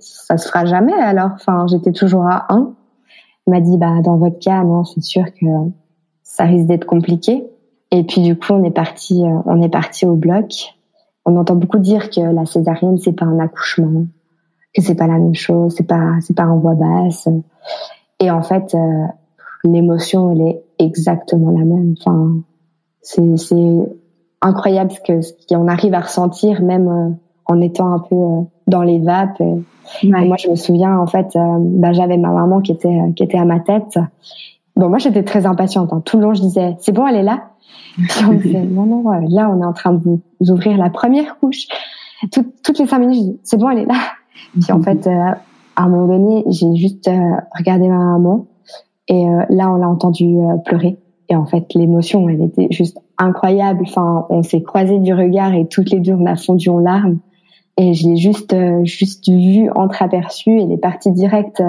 ça 0.00 0.38
se 0.38 0.48
fera 0.48 0.64
jamais 0.64 0.94
alors. 0.94 1.30
Enfin, 1.34 1.66
j'étais 1.68 1.92
toujours 1.92 2.24
à 2.26 2.46
1. 2.48 2.72
Elle 3.46 3.52
m'a 3.52 3.60
dit, 3.60 3.76
bah 3.76 4.00
dans 4.02 4.16
votre 4.16 4.38
cas, 4.38 4.64
non, 4.64 4.84
c'est 4.84 5.02
sûr 5.02 5.24
que 5.26 5.46
ça 6.36 6.44
risque 6.44 6.66
d'être 6.66 6.84
compliqué. 6.84 7.46
Et 7.90 8.04
puis 8.04 8.20
du 8.20 8.36
coup, 8.38 8.52
on 8.52 8.64
est 8.64 8.70
parti, 8.70 9.22
euh, 9.22 9.38
on 9.46 9.62
est 9.62 9.70
parti 9.70 10.04
au 10.04 10.16
bloc. 10.16 10.74
On 11.24 11.36
entend 11.38 11.56
beaucoup 11.56 11.78
dire 11.78 12.10
que 12.10 12.20
la 12.20 12.44
césarienne 12.44 12.98
c'est 12.98 13.14
pas 13.14 13.24
un 13.24 13.38
accouchement, 13.38 14.04
que 14.74 14.82
c'est 14.82 14.94
pas 14.94 15.06
la 15.06 15.14
même 15.14 15.34
chose, 15.34 15.74
c'est 15.76 15.86
pas 15.86 16.12
c'est 16.20 16.36
pas 16.36 16.44
en 16.44 16.58
voix 16.58 16.74
basse. 16.74 17.26
Et 18.20 18.30
en 18.30 18.42
fait, 18.42 18.74
euh, 18.74 19.06
l'émotion 19.64 20.30
elle 20.30 20.42
est 20.42 20.62
exactement 20.78 21.52
la 21.52 21.64
même. 21.64 21.94
Enfin, 21.98 22.34
c'est 23.00 23.36
c'est 23.38 23.96
incroyable 24.42 24.90
ce 24.92 25.00
que 25.00 25.20
qu'on 25.48 25.68
arrive 25.68 25.94
à 25.94 26.00
ressentir 26.00 26.62
même 26.62 26.88
euh, 26.88 27.08
en 27.46 27.60
étant 27.62 27.94
un 27.94 27.98
peu 27.98 28.46
dans 28.66 28.82
les 28.82 28.98
vapes. 28.98 29.40
moi, 30.02 30.36
je 30.36 30.50
me 30.50 30.56
souviens 30.56 30.98
en 30.98 31.06
fait, 31.06 31.28
bah, 31.34 31.92
j'avais 31.92 32.18
ma 32.18 32.30
maman 32.30 32.60
qui 32.60 32.72
était 32.72 33.00
qui 33.14 33.22
était 33.22 33.38
à 33.38 33.44
ma 33.44 33.60
tête 33.60 33.98
Bon, 34.76 34.88
moi, 34.88 34.98
j'étais 34.98 35.22
très 35.22 35.46
impatiente. 35.46 35.92
Hein. 35.92 36.02
Tout 36.04 36.18
le 36.18 36.24
long, 36.24 36.34
je 36.34 36.42
disais, 36.42 36.76
c'est 36.80 36.92
bon, 36.92 37.06
elle 37.06 37.16
est 37.16 37.22
là. 37.22 37.50
Puis 37.96 38.24
on 38.28 38.34
disait, 38.34 38.62
non, 38.62 38.84
non, 38.84 39.10
là, 39.28 39.50
on 39.50 39.62
est 39.62 39.64
en 39.64 39.72
train 39.72 39.92
de 39.92 40.02
vous 40.02 40.50
ouvrir 40.50 40.76
la 40.76 40.90
première 40.90 41.38
couche. 41.38 41.66
toutes 42.30 42.78
les 42.78 42.86
cinq 42.86 42.98
minutes, 42.98 43.16
je 43.16 43.30
dis, 43.30 43.40
c'est 43.42 43.56
bon, 43.56 43.70
elle 43.70 43.80
est 43.80 43.86
là. 43.86 43.94
Puis 44.60 44.72
en 44.72 44.82
fait, 44.82 45.06
euh, 45.06 45.30
à 45.76 45.82
un 45.82 45.88
moment 45.88 46.06
donné, 46.06 46.44
j'ai 46.48 46.74
juste 46.76 47.08
euh, 47.08 47.36
regardé 47.56 47.88
ma 47.88 47.98
maman 47.98 48.46
et 49.08 49.26
euh, 49.26 49.42
là, 49.50 49.70
on 49.70 49.76
l'a 49.76 49.88
entendu 49.88 50.36
pleurer. 50.64 50.98
Et 51.28 51.36
en 51.36 51.44
fait, 51.44 51.74
l'émotion, 51.74 52.28
elle 52.28 52.42
était 52.42 52.68
juste 52.70 52.98
incroyable. 53.18 53.82
Enfin, 53.82 54.26
on 54.30 54.42
s'est 54.42 54.62
croisé 54.62 54.98
du 54.98 55.12
regard 55.12 55.54
et 55.54 55.66
toutes 55.66 55.90
les 55.90 56.00
deux, 56.00 56.12
on 56.12 56.26
a 56.26 56.36
fondu 56.36 56.68
en 56.68 56.78
larmes. 56.78 57.18
Et 57.78 57.94
je 57.94 58.08
l'ai 58.08 58.16
juste, 58.16 58.54
juste 58.84 59.28
vu 59.28 59.68
entreaperçu. 59.74 60.60
Elle 60.60 60.72
est 60.72 60.78
partie 60.78 61.12
direct 61.12 61.62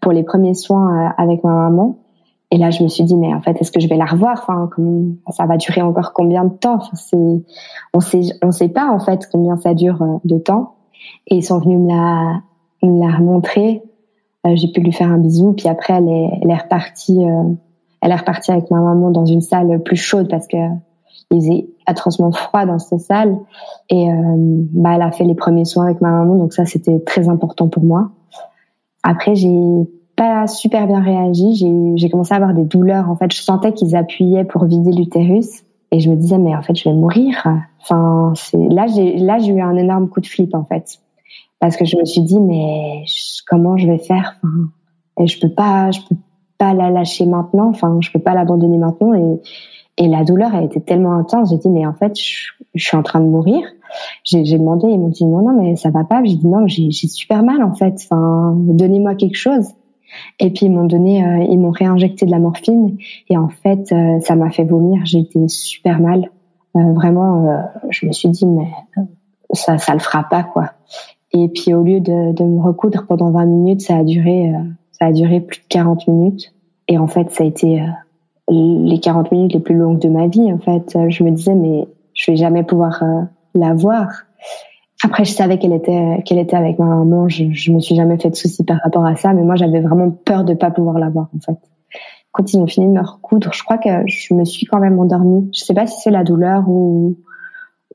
pour 0.00 0.12
les 0.12 0.22
premiers 0.22 0.54
soins 0.54 1.12
avec 1.16 1.42
ma 1.42 1.52
maman. 1.52 1.96
Et 2.50 2.56
là, 2.56 2.70
je 2.70 2.82
me 2.82 2.88
suis 2.88 3.04
dit, 3.04 3.14
mais 3.14 3.32
en 3.34 3.42
fait, 3.42 3.60
est-ce 3.60 3.70
que 3.70 3.80
je 3.80 3.88
vais 3.88 3.96
la 3.96 4.06
revoir? 4.06 4.42
Enfin, 4.42 4.70
ça 5.30 5.44
va 5.44 5.56
durer 5.58 5.82
encore 5.82 6.12
combien 6.14 6.44
de 6.44 6.54
temps? 6.54 6.78
On 7.92 8.00
sait, 8.00 8.22
on 8.42 8.50
sait 8.50 8.68
pas 8.68 8.90
en 8.90 8.98
fait 8.98 9.28
combien 9.30 9.56
ça 9.58 9.74
dure 9.74 10.00
euh, 10.02 10.16
de 10.24 10.38
temps. 10.38 10.76
Et 11.26 11.36
ils 11.36 11.42
sont 11.42 11.58
venus 11.58 11.78
me 11.78 11.88
la, 11.88 12.40
me 12.82 13.16
remontrer. 13.16 13.82
Euh, 14.46 14.56
j'ai 14.56 14.68
pu 14.68 14.80
lui 14.80 14.92
faire 14.92 15.10
un 15.10 15.18
bisou, 15.18 15.52
puis 15.52 15.68
après, 15.68 15.94
elle 15.94 16.08
est, 16.08 16.30
elle 16.42 16.50
est 16.50 16.56
repartie. 16.56 17.22
Euh, 17.22 17.52
elle 18.00 18.12
est 18.12 18.16
repartie 18.16 18.50
avec 18.50 18.70
ma 18.70 18.80
maman 18.80 19.10
dans 19.10 19.26
une 19.26 19.40
salle 19.40 19.82
plus 19.82 19.96
chaude 19.96 20.28
parce 20.28 20.46
que 20.46 20.56
il 21.30 21.40
faisait 21.40 21.66
atrocement 21.84 22.32
froid 22.32 22.64
dans 22.64 22.78
cette 22.78 23.00
salle. 23.00 23.36
Et 23.90 24.08
bah, 24.72 24.92
elle 24.94 25.02
a 25.02 25.10
fait 25.10 25.24
les 25.24 25.34
premiers 25.34 25.66
soins 25.66 25.84
avec 25.86 26.00
ma 26.00 26.10
maman, 26.10 26.36
donc 26.36 26.54
ça, 26.54 26.64
c'était 26.64 27.00
très 27.00 27.28
important 27.28 27.68
pour 27.68 27.82
moi. 27.82 28.10
Après, 29.02 29.34
j'ai 29.34 29.60
pas 30.18 30.48
super 30.48 30.86
bien 30.88 31.00
réagi. 31.00 31.54
J'ai 31.94 32.10
commencé 32.10 32.34
à 32.34 32.36
avoir 32.36 32.52
des 32.52 32.64
douleurs. 32.64 33.08
En 33.08 33.16
fait, 33.16 33.32
je 33.32 33.40
sentais 33.40 33.72
qu'ils 33.72 33.96
appuyaient 33.96 34.44
pour 34.44 34.64
vider 34.64 34.92
l'utérus. 34.92 35.62
Et 35.92 36.00
je 36.00 36.10
me 36.10 36.16
disais, 36.16 36.36
mais 36.36 36.54
en 36.54 36.60
fait, 36.60 36.74
je 36.74 36.88
vais 36.88 36.94
mourir. 36.94 37.46
Enfin, 37.80 38.32
c'est 38.34 38.58
là, 38.58 38.86
j'ai 38.88 39.16
là, 39.16 39.38
j'ai 39.38 39.52
eu 39.52 39.60
un 39.60 39.76
énorme 39.76 40.08
coup 40.08 40.20
de 40.20 40.26
flip 40.26 40.54
en 40.54 40.64
fait, 40.64 40.98
parce 41.60 41.76
que 41.76 41.86
je 41.86 41.96
me 41.96 42.04
suis 42.04 42.20
dit, 42.20 42.40
mais 42.40 43.04
comment 43.48 43.78
je 43.78 43.86
vais 43.86 43.98
faire? 43.98 44.36
Enfin, 44.42 44.70
Et 45.22 45.26
je 45.26 45.40
peux 45.40 45.48
pas, 45.48 45.90
je 45.92 46.00
peux 46.00 46.16
pas 46.58 46.74
la 46.74 46.90
lâcher 46.90 47.24
maintenant. 47.24 47.68
Enfin, 47.68 47.96
je 48.00 48.10
peux 48.10 48.18
pas 48.18 48.34
l'abandonner 48.34 48.76
maintenant. 48.76 49.14
Et 49.14 49.40
et 50.00 50.06
la 50.06 50.22
douleur 50.24 50.54
a 50.54 50.62
été 50.62 50.80
tellement 50.80 51.14
intense. 51.14 51.50
J'ai 51.50 51.58
dit, 51.58 51.68
mais 51.68 51.84
en 51.84 51.92
fait, 51.92 52.16
je, 52.16 52.50
je 52.74 52.84
suis 52.84 52.96
en 52.96 53.02
train 53.02 53.20
de 53.20 53.26
mourir. 53.26 53.62
J'ai 54.22 54.42
demandé, 54.44 54.86
ils 54.88 54.98
m'ont 54.98 55.08
dit, 55.08 55.24
non, 55.24 55.42
non, 55.42 55.60
mais 55.60 55.74
ça 55.74 55.90
va 55.90 56.04
pas. 56.04 56.22
J'ai 56.22 56.36
dit, 56.36 56.46
non, 56.46 56.66
j'ai 56.66 56.90
super 56.92 57.42
mal 57.42 57.62
en 57.62 57.74
fait. 57.74 57.94
Enfin, 58.04 58.54
donnez-moi 58.56 59.14
quelque 59.14 59.36
chose. 59.36 59.68
Et 60.40 60.50
puis 60.50 60.66
ils 60.66 60.72
m'ont 60.72 60.84
donné, 60.84 61.24
euh, 61.24 61.44
ils 61.48 61.58
m'ont 61.58 61.70
réinjecté 61.70 62.26
de 62.26 62.30
la 62.30 62.38
morphine 62.38 62.96
et 63.28 63.36
en 63.36 63.48
fait 63.48 63.92
euh, 63.92 64.20
ça 64.20 64.36
m'a 64.36 64.50
fait 64.50 64.64
vomir. 64.64 65.02
Été 65.02 65.48
super 65.48 66.00
mal. 66.00 66.30
Euh, 66.76 66.92
vraiment, 66.92 67.64
je 67.90 68.06
me 68.06 68.12
suis 68.12 68.28
dit 68.28 68.46
mais 68.46 68.68
ça, 69.52 69.78
ça 69.78 69.94
le 69.94 70.00
fera 70.00 70.24
pas 70.28 70.42
quoi. 70.42 70.72
Et 71.32 71.48
puis 71.48 71.74
au 71.74 71.82
lieu 71.82 72.00
de, 72.00 72.42
me 72.42 72.60
recoudre 72.62 73.06
pendant 73.06 73.30
20 73.30 73.46
minutes, 73.46 73.80
ça 73.82 73.96
a 73.98 74.04
duré, 74.04 74.52
ça 74.92 75.06
a 75.06 75.12
duré 75.12 75.40
plus 75.40 75.60
de 75.60 75.66
40 75.68 76.08
minutes. 76.08 76.54
Et 76.88 76.96
en 76.98 77.06
fait, 77.06 77.30
ça 77.32 77.44
a 77.44 77.46
été 77.46 77.82
les 78.48 79.00
40 79.00 79.32
minutes 79.32 79.52
les 79.52 79.60
plus 79.60 79.74
longues 79.74 79.98
de 79.98 80.08
ma 80.08 80.28
vie. 80.28 80.52
En 80.52 80.58
fait, 80.58 80.96
je 81.08 81.22
me 81.24 81.30
disais 81.30 81.54
mais 81.54 81.86
je 82.14 82.30
vais 82.30 82.36
jamais 82.36 82.62
pouvoir 82.62 83.02
la 83.54 83.74
voir. 83.74 84.08
Après, 85.04 85.24
je 85.24 85.32
savais 85.32 85.58
qu'elle 85.58 85.72
était, 85.72 86.22
qu'elle 86.24 86.38
était 86.38 86.56
avec 86.56 86.78
ma 86.78 86.86
maman. 86.86 87.28
Je, 87.28 87.44
je 87.52 87.72
me 87.72 87.80
suis 87.80 87.94
jamais 87.94 88.18
fait 88.18 88.30
de 88.30 88.34
soucis 88.34 88.64
par 88.64 88.78
rapport 88.82 89.06
à 89.06 89.14
ça, 89.16 89.32
mais 89.32 89.42
moi, 89.42 89.54
j'avais 89.54 89.80
vraiment 89.80 90.10
peur 90.10 90.44
de 90.44 90.54
pas 90.54 90.70
pouvoir 90.70 90.98
la 90.98 91.08
voir, 91.08 91.28
en 91.36 91.40
fait. 91.40 91.58
Quand 92.32 92.52
ils 92.52 92.58
ont 92.58 92.66
fini 92.66 92.86
de 92.86 92.92
me 92.92 93.00
recoudre, 93.00 93.52
je 93.52 93.62
crois 93.64 93.78
que 93.78 93.88
je 94.06 94.34
me 94.34 94.44
suis 94.44 94.66
quand 94.66 94.80
même 94.80 94.98
endormie. 94.98 95.50
Je 95.54 95.64
sais 95.64 95.74
pas 95.74 95.86
si 95.86 96.00
c'est 96.00 96.10
la 96.10 96.24
douleur 96.24 96.68
ou, 96.68 97.16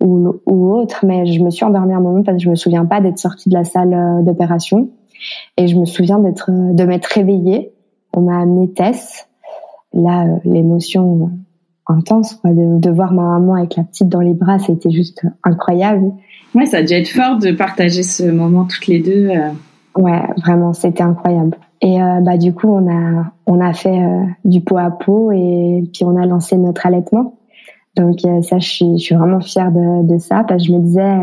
ou, 0.02 0.34
ou 0.46 0.74
autre, 0.74 1.06
mais 1.06 1.26
je 1.26 1.42
me 1.44 1.50
suis 1.50 1.66
endormie 1.66 1.94
un 1.94 2.00
moment 2.00 2.24
parce 2.24 2.38
que 2.38 2.44
je 2.44 2.50
me 2.50 2.56
souviens 2.56 2.86
pas 2.86 3.00
d'être 3.00 3.20
sortie 3.20 3.50
de 3.50 3.54
la 3.54 3.64
salle 3.64 3.94
euh, 3.94 4.22
d'opération. 4.22 4.90
Et 5.58 5.68
je 5.68 5.78
me 5.78 5.86
souviens 5.86 6.20
d'être, 6.20 6.50
de 6.50 6.84
m'être 6.84 7.06
réveillée. 7.06 7.74
On 8.16 8.22
m'a 8.22 8.40
amené 8.42 8.72
Tess. 8.72 9.28
Là, 9.94 10.26
euh, 10.26 10.38
l'émotion 10.46 11.32
intense, 11.86 12.36
quoi, 12.36 12.52
de, 12.52 12.80
de 12.80 12.90
voir 12.90 13.14
ma 13.14 13.24
maman 13.24 13.56
avec 13.56 13.76
la 13.76 13.84
petite 13.84 14.10
dans 14.10 14.22
les 14.22 14.34
bras, 14.34 14.58
c'était 14.58 14.90
juste 14.90 15.26
incroyable. 15.44 16.14
Ouais, 16.56 16.66
ça 16.68 16.78
a 16.78 16.84
dû 16.84 16.94
être 16.94 17.10
fort 17.10 17.38
de 17.38 17.52
partager 17.52 18.04
ce 18.04 18.24
moment 18.24 18.66
toutes 18.66 18.88
les 18.88 19.00
deux. 19.00 19.30
Euh. 19.30 19.50
Ouais, 19.96 20.22
vraiment, 20.38 20.74
c'était 20.74 21.04
incroyable. 21.04 21.58
Et 21.82 22.02
euh, 22.02 22.22
bah 22.22 22.38
du 22.38 22.54
coup, 22.54 22.68
on 22.68 22.90
a 22.90 23.26
on 23.48 23.60
a 23.60 23.74
fait 23.74 24.00
euh, 24.00 24.24
du 24.46 24.62
pot 24.62 24.78
à 24.78 24.90
pot 24.92 25.32
et 25.32 25.84
puis 25.92 26.06
on 26.06 26.16
a 26.16 26.26
lancé 26.26 26.58
notre 26.58 26.86
allaitement. 26.86 27.36
Donc 27.96 28.22
ça, 28.42 28.58
je 28.58 28.68
suis, 28.68 28.98
je 28.98 29.04
suis 29.04 29.16
vraiment 29.16 29.40
fière 29.40 29.72
de, 29.72 30.08
de 30.08 30.18
ça 30.18 30.44
parce 30.48 30.64
que 30.64 30.68
je 30.68 30.74
me 30.74 30.80
disais, 30.80 31.16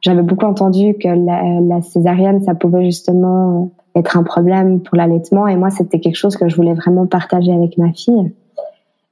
j'avais 0.00 0.22
beaucoup 0.22 0.46
entendu 0.46 0.94
que 0.94 1.08
la, 1.08 1.60
la, 1.60 1.82
césarienne, 1.82 2.42
ça 2.44 2.54
pouvait 2.54 2.86
justement 2.86 3.70
être 3.94 4.16
un 4.16 4.22
problème 4.22 4.80
pour 4.80 4.96
l'allaitement 4.96 5.46
et 5.48 5.56
moi, 5.56 5.68
c'était 5.68 6.00
quelque 6.00 6.16
chose 6.16 6.38
que 6.38 6.48
je 6.48 6.56
voulais 6.56 6.72
vraiment 6.72 7.06
partager 7.06 7.52
avec 7.52 7.76
ma 7.76 7.92
fille. 7.92 8.32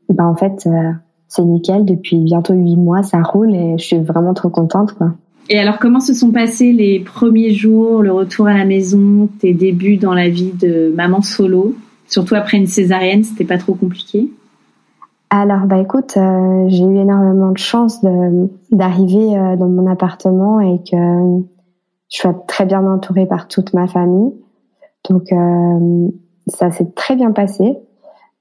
bah 0.09 0.25
en 0.25 0.37
fait, 0.37 0.66
c'est 1.29 1.45
nickel. 1.45 1.85
Depuis 1.85 2.16
bientôt 2.16 2.55
huit 2.55 2.77
mois, 2.77 3.03
ça 3.03 3.21
roule 3.21 3.55
et 3.55 3.77
je 3.77 3.85
suis 3.85 3.99
vraiment 3.99 4.33
trop 4.33 4.49
contente, 4.49 4.92
quoi. 4.92 5.12
Et 5.49 5.59
alors, 5.59 5.79
comment 5.79 6.01
se 6.01 6.13
sont 6.13 6.33
passés 6.33 6.73
les 6.73 7.01
premiers 7.01 7.53
jours, 7.53 8.03
le 8.03 8.13
retour 8.13 8.49
à 8.49 8.55
la 8.55 8.65
maison, 8.65 9.29
tes 9.39 9.55
débuts 9.55 9.97
dans 9.97 10.15
la 10.15 10.29
vie 10.29 10.53
de 10.53 10.93
maman 10.95 11.23
solo 11.23 11.75
Surtout 12.09 12.35
après 12.37 12.57
une 12.57 12.67
césarienne, 12.67 13.25
c'était 13.25 13.45
pas 13.45 13.59
trop 13.59 13.75
compliqué? 13.75 14.31
Alors 15.31 15.67
bah 15.67 15.79
écoute, 15.79 16.17
euh, 16.17 16.69
j'ai 16.69 16.85
eu 16.85 16.99
énormément 16.99 17.51
de 17.51 17.59
chance 17.59 18.01
d'arriver 18.71 19.37
euh, 19.37 19.57
dans 19.57 19.69
mon 19.69 19.91
appartement 19.91 20.61
et 20.61 20.79
que 20.89 20.97
je 22.09 22.17
sois 22.17 22.45
très 22.47 22.65
bien 22.65 22.87
entourée 22.87 23.27
par 23.27 23.49
toute 23.49 23.75
ma 23.75 23.89
famille. 23.89 24.33
Donc 25.11 25.33
euh, 25.33 26.09
ça 26.47 26.71
s'est 26.71 26.93
très 26.95 27.17
bien 27.17 27.33
passé. 27.33 27.77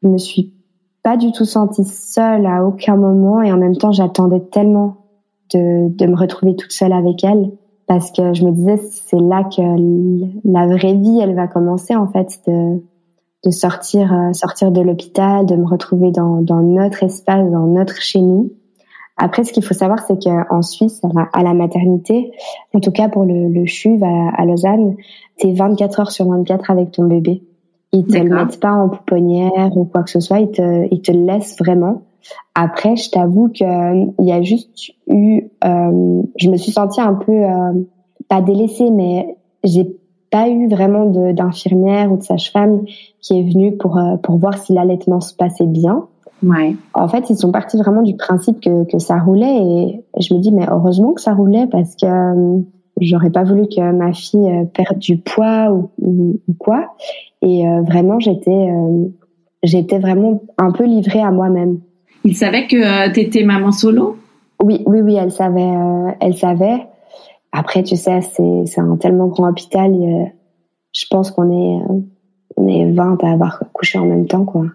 Je 0.03 0.09
me 0.09 0.19
suis 0.19 0.53
pas 1.01 1.17
du 1.17 1.31
tout 1.31 1.45
sentie 1.45 1.85
seule 1.85 2.45
à 2.45 2.63
aucun 2.63 2.97
moment 2.97 3.41
et 3.41 3.51
en 3.51 3.57
même 3.57 3.75
temps 3.75 3.91
j'attendais 3.91 4.41
tellement 4.51 5.04
de, 5.53 5.89
de 5.89 6.05
me 6.05 6.15
retrouver 6.15 6.55
toute 6.55 6.71
seule 6.71 6.93
avec 6.93 7.23
elle. 7.23 7.51
Parce 7.87 8.11
que 8.11 8.33
je 8.33 8.43
me 8.45 8.51
disais 8.51 8.77
c'est 8.77 9.19
là 9.19 9.43
que 9.43 9.61
la 10.43 10.65
vraie 10.65 10.95
vie 10.95 11.19
elle 11.21 11.35
va 11.35 11.47
commencer 11.47 11.95
en 11.95 12.07
fait 12.07 12.41
de, 12.47 12.81
de 13.43 13.51
sortir 13.51 14.11
euh, 14.11 14.33
sortir 14.33 14.71
de 14.71 14.81
l'hôpital 14.81 15.45
de 15.45 15.55
me 15.55 15.67
retrouver 15.67 16.11
dans, 16.11 16.41
dans 16.41 16.61
notre 16.61 17.03
espace 17.03 17.47
dans 17.51 17.67
notre 17.67 18.01
chez 18.01 18.21
nous. 18.21 18.51
Après 19.17 19.43
ce 19.43 19.53
qu'il 19.53 19.63
faut 19.63 19.75
savoir 19.75 19.99
c'est 19.99 20.17
qu'en 20.19 20.63
Suisse 20.63 20.99
à 21.03 21.09
la, 21.13 21.29
à 21.31 21.43
la, 21.43 21.53
maternité 21.53 22.31
en 22.73 22.79
tout 22.79 22.91
cas 22.91 23.07
pour 23.07 23.23
le, 23.23 23.49
le 23.49 23.67
CHUV 23.67 24.01
à, 24.03 24.29
à 24.35 24.45
Lausanne 24.45 24.95
t'es 25.37 25.53
24 25.53 25.99
heures 25.99 26.11
sur 26.11 26.27
24 26.27 26.71
avec 26.71 26.91
ton 26.91 27.03
bébé. 27.03 27.43
Ils 27.91 28.07
te 28.07 28.17
le 28.17 28.35
mettent 28.35 28.59
pas 28.59 28.73
en 28.73 28.89
pouponnière 28.89 29.77
ou 29.77 29.85
quoi 29.85 30.01
que 30.01 30.09
ce 30.09 30.19
soit. 30.19 30.39
Ils 30.39 30.51
te 30.51 30.87
ils 30.91 31.01
te 31.01 31.11
laissent 31.11 31.55
vraiment 31.59 32.01
après, 32.53 32.95
je 32.95 33.09
t'avoue 33.09 33.49
que 33.49 33.63
euh, 33.63 34.05
il 34.19 34.27
y 34.27 34.31
a 34.31 34.41
juste 34.41 34.91
eu, 35.07 35.43
euh, 35.63 36.21
je 36.37 36.49
me 36.49 36.57
suis 36.57 36.71
sentie 36.71 37.01
un 37.01 37.13
peu 37.13 37.31
euh, 37.31 37.73
pas 38.29 38.41
délaissée, 38.41 38.89
mais 38.91 39.35
j'ai 39.63 39.85
pas 40.31 40.49
eu 40.49 40.67
vraiment 40.69 41.05
d'infirmière 41.33 42.11
ou 42.11 42.17
de 42.17 42.23
sage-femme 42.23 42.85
qui 43.21 43.37
est 43.37 43.43
venue 43.43 43.75
pour 43.77 43.97
euh, 43.97 44.15
pour 44.17 44.37
voir 44.37 44.57
si 44.57 44.73
l'allaitement 44.73 45.19
se 45.19 45.33
passait 45.35 45.65
bien. 45.65 46.07
Ouais. 46.43 46.75
En 46.93 47.07
fait, 47.07 47.29
ils 47.29 47.37
sont 47.37 47.51
partis 47.51 47.77
vraiment 47.77 48.01
du 48.01 48.15
principe 48.15 48.61
que 48.61 48.85
que 48.85 48.99
ça 48.99 49.17
roulait 49.17 49.57
et 49.57 50.05
je 50.19 50.33
me 50.33 50.39
dis 50.39 50.51
mais 50.51 50.65
heureusement 50.69 51.13
que 51.13 51.21
ça 51.21 51.33
roulait 51.33 51.67
parce 51.67 51.95
que 51.95 52.07
j'aurais 53.01 53.31
pas 53.31 53.43
voulu 53.43 53.67
que 53.67 53.91
ma 53.91 54.13
fille 54.13 54.67
perde 54.73 54.99
du 54.99 55.17
poids 55.17 55.71
ou, 55.71 55.89
ou, 56.01 56.39
quoi. 56.57 56.95
Et 57.41 57.65
vraiment, 57.85 58.19
j'étais 58.19 58.69
j'étais 59.63 59.99
vraiment 59.99 60.41
un 60.57 60.71
peu 60.71 60.85
livrée 60.85 61.21
à 61.21 61.31
moi-même. 61.31 61.79
Il 62.25 62.35
savait 62.35 62.67
que 62.67 63.13
tu 63.13 63.21
étais 63.21 63.43
maman 63.43 63.71
solo? 63.71 64.17
Oui, 64.61 64.83
oui, 64.85 64.99
oui, 65.01 65.15
elle 65.15 65.31
savait, 65.31 65.71
elle 66.19 66.35
savait. 66.35 66.87
Après, 67.51 67.83
tu 67.83 67.95
sais, 67.95 68.19
c'est 68.21 68.81
un 68.81 68.97
tellement 68.97 69.27
grand 69.27 69.49
hôpital. 69.49 69.93
je 70.91 71.05
pense 71.09 71.31
qu'on 71.31 71.51
est 71.51 71.81
on 72.57 72.67
est 72.67 72.91
20 72.91 73.23
à 73.23 73.31
avoir 73.31 73.63
couché 73.73 73.99
en 73.99 74.05
même 74.05 74.27
temps, 74.27 74.45
quoi. 74.45 74.65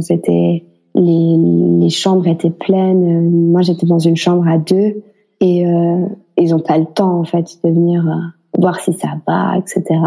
C'était 0.00 0.64
les, 0.94 1.36
les 1.36 1.90
chambres 1.90 2.26
étaient 2.26 2.50
pleines. 2.50 3.50
Moi, 3.50 3.62
j'étais 3.62 3.86
dans 3.86 3.98
une 3.98 4.16
chambre 4.16 4.46
à 4.46 4.58
deux 4.58 5.02
et 5.40 5.66
euh, 5.66 6.06
ils 6.38 6.54
ont 6.54 6.60
pas 6.60 6.78
le 6.78 6.86
temps 6.86 7.18
en 7.18 7.24
fait 7.24 7.58
de 7.64 7.70
venir 7.70 8.06
euh, 8.06 8.58
voir 8.58 8.80
si 8.80 8.92
ça 8.92 9.08
va, 9.26 9.56
etc. 9.58 9.98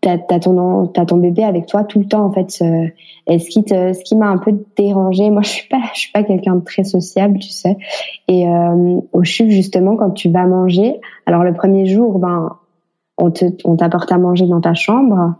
T'as 0.00 0.16
as 0.30 0.38
ton 0.38 0.86
t'as 0.86 1.06
ton 1.06 1.16
bébé 1.16 1.42
avec 1.42 1.66
toi 1.66 1.82
tout 1.82 1.98
le 1.98 2.04
temps 2.04 2.24
en 2.24 2.30
fait. 2.30 2.62
et 3.26 3.38
ce 3.38 3.48
qui 3.48 3.64
te, 3.64 3.92
ce 3.92 4.14
m'a 4.14 4.28
un 4.28 4.38
peu 4.38 4.52
dérangé, 4.76 5.28
moi 5.30 5.42
je 5.42 5.48
suis 5.48 5.68
pas 5.68 5.80
je 5.92 6.00
suis 6.00 6.12
pas 6.12 6.22
quelqu'un 6.22 6.54
de 6.54 6.64
très 6.64 6.84
sociable, 6.84 7.38
tu 7.40 7.50
sais. 7.50 7.76
Et 8.28 8.46
euh, 8.46 9.00
au 9.12 9.24
CHUV 9.24 9.50
justement 9.50 9.96
quand 9.96 10.10
tu 10.10 10.30
vas 10.30 10.46
manger, 10.46 11.00
alors 11.26 11.42
le 11.42 11.52
premier 11.52 11.86
jour 11.86 12.20
ben 12.20 12.56
on 13.16 13.32
te 13.32 13.46
on 13.64 13.76
t'apporte 13.76 14.12
à 14.12 14.18
manger 14.18 14.46
dans 14.46 14.60
ta 14.60 14.74
chambre. 14.74 15.34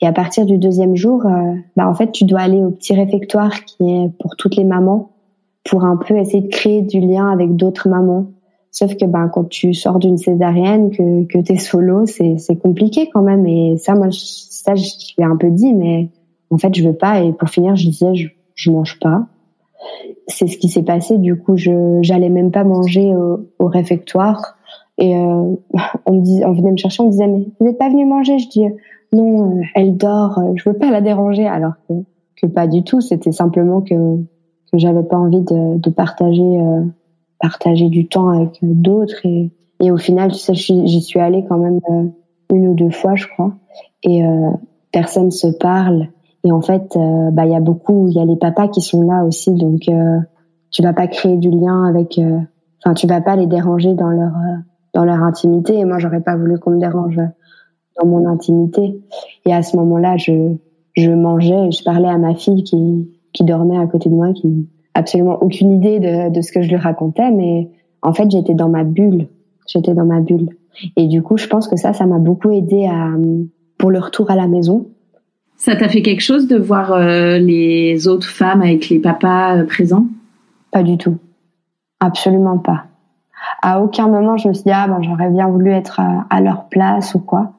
Et 0.00 0.06
à 0.06 0.12
partir 0.12 0.46
du 0.46 0.56
deuxième 0.58 0.96
jour, 0.96 1.26
euh, 1.26 1.54
bah 1.76 1.86
en 1.86 1.94
fait, 1.94 2.10
tu 2.10 2.24
dois 2.24 2.40
aller 2.40 2.62
au 2.62 2.70
petit 2.70 2.94
réfectoire 2.94 3.64
qui 3.64 3.82
est 3.82 4.08
pour 4.18 4.36
toutes 4.36 4.56
les 4.56 4.64
mamans, 4.64 5.10
pour 5.64 5.84
un 5.84 5.96
peu 5.96 6.16
essayer 6.16 6.42
de 6.42 6.48
créer 6.48 6.82
du 6.82 7.00
lien 7.00 7.30
avec 7.30 7.54
d'autres 7.54 7.88
mamans. 7.88 8.26
Sauf 8.72 8.96
que 8.96 9.04
ben 9.04 9.28
quand 9.28 9.48
tu 9.48 9.74
sors 9.74 9.98
d'une 9.98 10.16
césarienne, 10.16 10.90
que 10.90 11.24
que 11.24 11.38
t'es 11.38 11.56
solo, 11.56 12.06
c'est 12.06 12.38
c'est 12.38 12.56
compliqué 12.56 13.10
quand 13.12 13.22
même. 13.22 13.46
Et 13.46 13.76
ça, 13.78 13.94
moi, 13.94 14.08
ça 14.10 14.74
je 14.74 14.84
l'ai 15.18 15.24
un 15.24 15.36
peu 15.36 15.50
dit, 15.50 15.74
mais 15.74 16.08
en 16.50 16.58
fait, 16.58 16.74
je 16.74 16.86
veux 16.86 16.94
pas. 16.94 17.22
Et 17.22 17.32
pour 17.32 17.48
finir, 17.48 17.74
je 17.74 17.88
disais, 17.88 18.14
je, 18.14 18.28
je 18.54 18.70
mange 18.70 18.98
pas. 19.00 19.26
C'est 20.28 20.46
ce 20.46 20.56
qui 20.56 20.68
s'est 20.68 20.84
passé. 20.84 21.18
Du 21.18 21.36
coup, 21.36 21.56
je 21.56 21.98
j'allais 22.02 22.28
même 22.28 22.52
pas 22.52 22.64
manger 22.64 23.14
au, 23.14 23.48
au 23.58 23.66
réfectoire. 23.66 24.56
Et 24.98 25.16
euh, 25.16 25.54
on 26.06 26.12
me 26.12 26.20
dit, 26.20 26.42
on 26.44 26.52
venait 26.52 26.72
me 26.72 26.76
chercher, 26.76 27.02
on 27.02 27.06
me 27.06 27.10
disait 27.10 27.26
mais 27.26 27.46
vous 27.58 27.66
n'êtes 27.66 27.78
pas 27.78 27.88
venu 27.88 28.04
manger? 28.04 28.38
Je 28.38 28.48
dis 28.48 28.64
non, 29.12 29.58
euh, 29.58 29.62
elle 29.74 29.96
dort, 29.96 30.38
euh, 30.38 30.52
je 30.54 30.68
veux 30.68 30.76
pas 30.76 30.90
la 30.90 31.00
déranger, 31.00 31.46
alors 31.46 31.72
que, 31.88 31.94
que 32.40 32.46
pas 32.46 32.66
du 32.68 32.84
tout. 32.84 33.00
C'était 33.00 33.32
simplement 33.32 33.80
que 33.80 33.94
que 34.70 34.78
j'avais 34.78 35.02
pas 35.02 35.16
envie 35.16 35.40
de, 35.40 35.78
de 35.78 35.90
partager 35.90 36.42
euh, 36.42 36.82
partager 37.40 37.88
du 37.88 38.06
temps 38.06 38.28
avec 38.28 38.58
d'autres 38.62 39.24
et 39.24 39.50
et 39.82 39.90
au 39.90 39.96
final, 39.96 40.30
tu 40.30 40.38
sais, 40.38 40.52
j'y 40.52 41.00
suis 41.00 41.20
allée 41.20 41.42
quand 41.48 41.56
même 41.56 41.80
une 42.52 42.68
ou 42.68 42.74
deux 42.74 42.90
fois, 42.90 43.16
je 43.16 43.26
crois, 43.28 43.54
et 44.02 44.22
euh, 44.22 44.50
personne 44.92 45.30
se 45.30 45.46
parle. 45.46 46.08
Et 46.44 46.52
en 46.52 46.60
fait, 46.60 46.98
bah 47.32 47.46
il 47.46 47.52
y 47.52 47.56
a 47.56 47.60
beaucoup, 47.60 48.06
il 48.08 48.14
y 48.14 48.20
a 48.20 48.26
les 48.26 48.36
papas 48.36 48.68
qui 48.68 48.82
sont 48.82 49.00
là 49.00 49.24
aussi, 49.24 49.54
donc 49.54 49.88
tu 50.70 50.82
vas 50.82 50.92
pas 50.92 51.06
créer 51.06 51.38
du 51.38 51.50
lien 51.50 51.84
avec, 51.84 52.20
enfin 52.84 52.92
tu 52.92 53.06
vas 53.06 53.22
pas 53.22 53.36
les 53.36 53.46
déranger 53.46 53.94
dans 53.94 54.10
leur 54.10 54.32
dans 54.94 55.04
leur 55.04 55.22
intimité. 55.22 55.78
Et 55.78 55.84
moi, 55.84 55.98
j'aurais 55.98 56.20
pas 56.20 56.36
voulu 56.36 56.58
qu'on 56.58 56.72
me 56.72 56.80
dérange 56.80 57.20
dans 58.00 58.08
mon 58.08 58.26
intimité. 58.26 59.00
Et 59.46 59.54
à 59.54 59.62
ce 59.62 59.76
moment-là, 59.76 60.16
je, 60.16 60.54
je 60.94 61.10
mangeais 61.10 61.68
et 61.68 61.70
je 61.70 61.82
parlais 61.84 62.08
à 62.08 62.18
ma 62.18 62.34
fille 62.34 62.64
qui, 62.64 63.10
qui 63.32 63.44
dormait 63.44 63.78
à 63.78 63.86
côté 63.86 64.08
de 64.08 64.14
moi, 64.14 64.32
qui 64.32 64.68
absolument 64.94 65.38
aucune 65.42 65.72
idée 65.72 66.00
de, 66.00 66.30
de 66.30 66.40
ce 66.40 66.52
que 66.52 66.62
je 66.62 66.68
lui 66.68 66.76
racontais, 66.76 67.30
mais 67.30 67.68
en 68.02 68.12
fait, 68.12 68.30
j'étais 68.30 68.54
dans 68.54 68.68
ma 68.68 68.84
bulle. 68.84 69.28
J'étais 69.66 69.94
dans 69.94 70.04
ma 70.06 70.20
bulle. 70.20 70.50
Et 70.96 71.06
du 71.06 71.22
coup, 71.22 71.36
je 71.36 71.46
pense 71.46 71.68
que 71.68 71.76
ça, 71.76 71.92
ça 71.92 72.06
m'a 72.06 72.18
beaucoup 72.18 72.50
aidé 72.50 72.86
à, 72.86 73.10
pour 73.78 73.90
le 73.90 73.98
retour 73.98 74.30
à 74.30 74.36
la 74.36 74.48
maison. 74.48 74.86
Ça 75.56 75.76
t'a 75.76 75.88
fait 75.88 76.02
quelque 76.02 76.22
chose 76.22 76.48
de 76.48 76.56
voir 76.56 76.92
euh, 76.92 77.38
les 77.38 78.08
autres 78.08 78.28
femmes 78.28 78.62
avec 78.62 78.88
les 78.88 78.98
papas 78.98 79.58
euh, 79.58 79.64
présents? 79.64 80.06
Pas 80.72 80.82
du 80.82 80.96
tout. 80.96 81.18
Absolument 82.00 82.58
pas. 82.58 82.84
À 83.62 83.82
aucun 83.82 84.08
moment, 84.08 84.36
je 84.38 84.48
me 84.48 84.54
suis 84.54 84.64
dit, 84.64 84.70
ah, 84.72 84.88
ben, 84.88 85.02
j'aurais 85.02 85.30
bien 85.30 85.48
voulu 85.48 85.70
être 85.70 86.00
à, 86.00 86.26
à 86.30 86.40
leur 86.40 86.68
place 86.68 87.14
ou 87.14 87.20
quoi. 87.20 87.52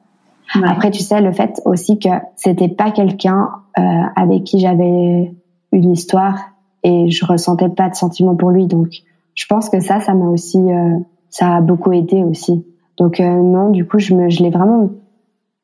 Après, 0.64 0.90
tu 0.90 1.02
sais, 1.02 1.22
le 1.22 1.32
fait 1.32 1.62
aussi 1.64 1.98
que 1.98 2.10
c'était 2.36 2.68
pas 2.68 2.90
quelqu'un 2.90 3.48
euh, 3.78 3.82
avec 4.16 4.44
qui 4.44 4.58
j'avais 4.58 5.32
une 5.72 5.92
histoire 5.92 6.51
et 6.82 7.10
je 7.10 7.24
ressentais 7.24 7.68
pas 7.68 7.88
de 7.88 7.94
sentiment 7.94 8.34
pour 8.34 8.50
lui. 8.50 8.66
Donc, 8.66 8.88
je 9.34 9.46
pense 9.46 9.68
que 9.68 9.80
ça, 9.80 10.00
ça 10.00 10.14
m'a 10.14 10.26
aussi, 10.26 10.58
euh, 10.58 10.98
ça 11.30 11.56
a 11.56 11.60
beaucoup 11.60 11.92
aidé 11.92 12.22
aussi. 12.24 12.64
Donc 12.98 13.20
euh, 13.20 13.24
non, 13.24 13.70
du 13.70 13.86
coup, 13.86 13.98
je 13.98 14.14
je 14.28 14.42
l'ai 14.42 14.50
vraiment 14.50 14.90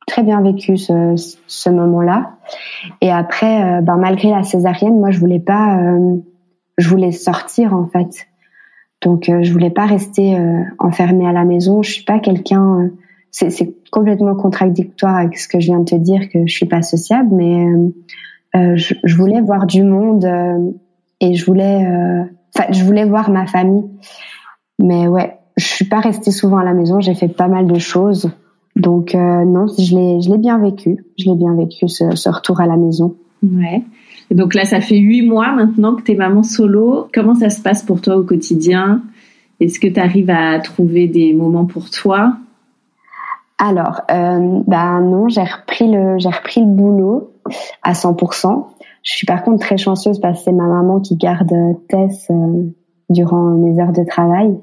très 0.06 0.22
bien 0.22 0.40
vécu 0.40 0.76
ce, 0.76 1.14
ce 1.46 1.70
moment-là. 1.70 2.36
Et 3.02 3.10
après, 3.10 3.82
ben, 3.82 3.96
malgré 3.96 4.30
la 4.30 4.42
césarienne, 4.42 4.98
moi, 4.98 5.10
je 5.10 5.20
voulais 5.20 5.38
pas, 5.38 5.78
je 6.78 6.88
voulais 6.88 7.12
sortir 7.12 7.74
en 7.74 7.86
fait. 7.86 8.26
Donc, 9.02 9.24
je 9.26 9.52
voulais 9.52 9.68
pas 9.68 9.84
rester 9.84 10.34
enfermée 10.78 11.28
à 11.28 11.32
la 11.32 11.44
maison. 11.44 11.82
Je 11.82 11.92
suis 11.92 12.04
pas 12.04 12.20
quelqu'un 12.20 12.90
c'est 13.30 13.90
complètement 13.90 14.34
contradictoire 14.34 15.16
avec 15.16 15.38
ce 15.38 15.48
que 15.48 15.60
je 15.60 15.66
viens 15.66 15.80
de 15.80 15.84
te 15.84 15.94
dire 15.94 16.28
que 16.28 16.46
je 16.46 16.52
suis 16.52 16.66
pas 16.66 16.82
sociable, 16.82 17.28
mais 17.32 17.66
euh, 17.66 17.88
euh 18.56 18.76
je, 18.76 18.94
je, 19.04 19.16
voulais 19.16 19.40
voir 19.40 19.66
du 19.66 19.82
monde 19.82 20.24
euh, 20.24 20.70
et 21.20 21.34
je 21.34 21.44
voulais, 21.44 21.84
euh, 21.86 22.24
enfin, 22.54 22.66
je 22.70 22.84
voulais 22.84 23.04
voir 23.04 23.30
ma 23.30 23.46
famille. 23.46 23.84
Mais 24.78 25.08
ouais, 25.08 25.36
je 25.56 25.64
suis 25.64 25.84
pas 25.84 26.00
restée 26.00 26.30
souvent 26.30 26.58
à 26.58 26.64
la 26.64 26.74
maison. 26.74 27.00
J'ai 27.00 27.14
fait 27.14 27.28
pas 27.28 27.48
mal 27.48 27.66
de 27.66 27.78
choses, 27.78 28.30
donc 28.76 29.14
non, 29.14 29.66
je 29.66 29.96
l'ai, 29.96 30.20
je 30.20 30.30
l'ai 30.30 30.38
bien 30.38 30.58
vécu. 30.58 31.04
Je 31.18 31.28
l'ai 31.28 31.34
bien 31.34 31.54
vécu 31.56 31.88
ce, 31.88 32.14
ce, 32.14 32.28
retour 32.28 32.60
à 32.60 32.66
la 32.66 32.76
maison. 32.76 33.16
Ouais. 33.42 33.82
donc 34.30 34.54
là, 34.54 34.64
ça 34.64 34.80
fait 34.80 34.98
huit 34.98 35.22
mois 35.22 35.52
maintenant 35.52 35.96
que 35.96 36.02
tu 36.02 36.12
es 36.12 36.14
maman 36.14 36.44
solo. 36.44 37.08
Comment 37.12 37.34
ça 37.34 37.50
se 37.50 37.60
passe 37.60 37.82
pour 37.82 38.00
toi 38.00 38.16
au 38.16 38.22
quotidien? 38.22 39.02
Est-ce 39.60 39.80
que 39.80 39.88
tu 39.88 39.98
arrives 39.98 40.30
à 40.30 40.60
trouver 40.60 41.08
des 41.08 41.32
moments 41.32 41.64
pour 41.64 41.90
toi? 41.90 42.36
Alors, 43.58 44.02
euh, 44.10 44.60
ben 44.66 45.00
non, 45.00 45.28
j'ai 45.28 45.42
repris 45.42 45.90
le 45.90 46.18
j'ai 46.18 46.28
repris 46.28 46.60
le 46.60 46.66
boulot 46.66 47.32
à 47.82 47.92
100%. 47.92 48.66
Je 49.02 49.12
suis 49.12 49.26
par 49.26 49.42
contre 49.42 49.60
très 49.60 49.76
chanceuse 49.76 50.20
parce 50.20 50.38
que 50.38 50.44
c'est 50.46 50.52
ma 50.52 50.66
maman 50.66 51.00
qui 51.00 51.16
garde 51.16 51.52
Tess 51.88 52.28
euh, 52.30 52.64
durant 53.10 53.50
mes 53.52 53.80
heures 53.80 53.92
de 53.92 54.04
travail. 54.04 54.58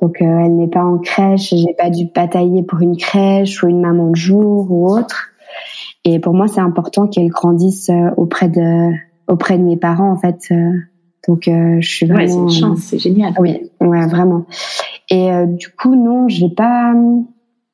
Donc 0.00 0.22
euh, 0.22 0.38
elle 0.44 0.56
n'est 0.56 0.68
pas 0.68 0.84
en 0.84 0.98
crèche, 0.98 1.54
j'ai 1.54 1.74
pas 1.74 1.90
dû 1.90 2.06
batailler 2.14 2.62
pour 2.62 2.80
une 2.80 2.96
crèche 2.96 3.62
ou 3.62 3.68
une 3.68 3.80
maman 3.80 4.10
de 4.10 4.16
jour 4.16 4.70
ou 4.70 4.88
autre. 4.88 5.28
Et 6.04 6.18
pour 6.18 6.32
moi, 6.32 6.48
c'est 6.48 6.60
important 6.60 7.06
qu'elle 7.06 7.28
grandisse 7.28 7.90
euh, 7.90 8.10
auprès 8.16 8.48
de 8.48 8.90
auprès 9.28 9.58
de 9.58 9.62
mes 9.62 9.76
parents 9.76 10.10
en 10.10 10.16
fait. 10.16 10.52
Donc 11.28 11.42
je 11.44 11.86
suis 11.86 12.06
vraiment. 12.06 12.22
Ouais, 12.22 12.28
c'est 12.28 12.38
une 12.38 12.50
chance, 12.50 12.78
c'est 12.80 12.98
génial. 12.98 13.34
Oui, 13.38 13.70
ouais, 13.80 14.06
vraiment. 14.06 14.46
Et 15.10 15.30
du 15.46 15.68
coup, 15.68 15.94
non, 15.94 16.28
j'ai 16.28 16.48
pas 16.48 16.94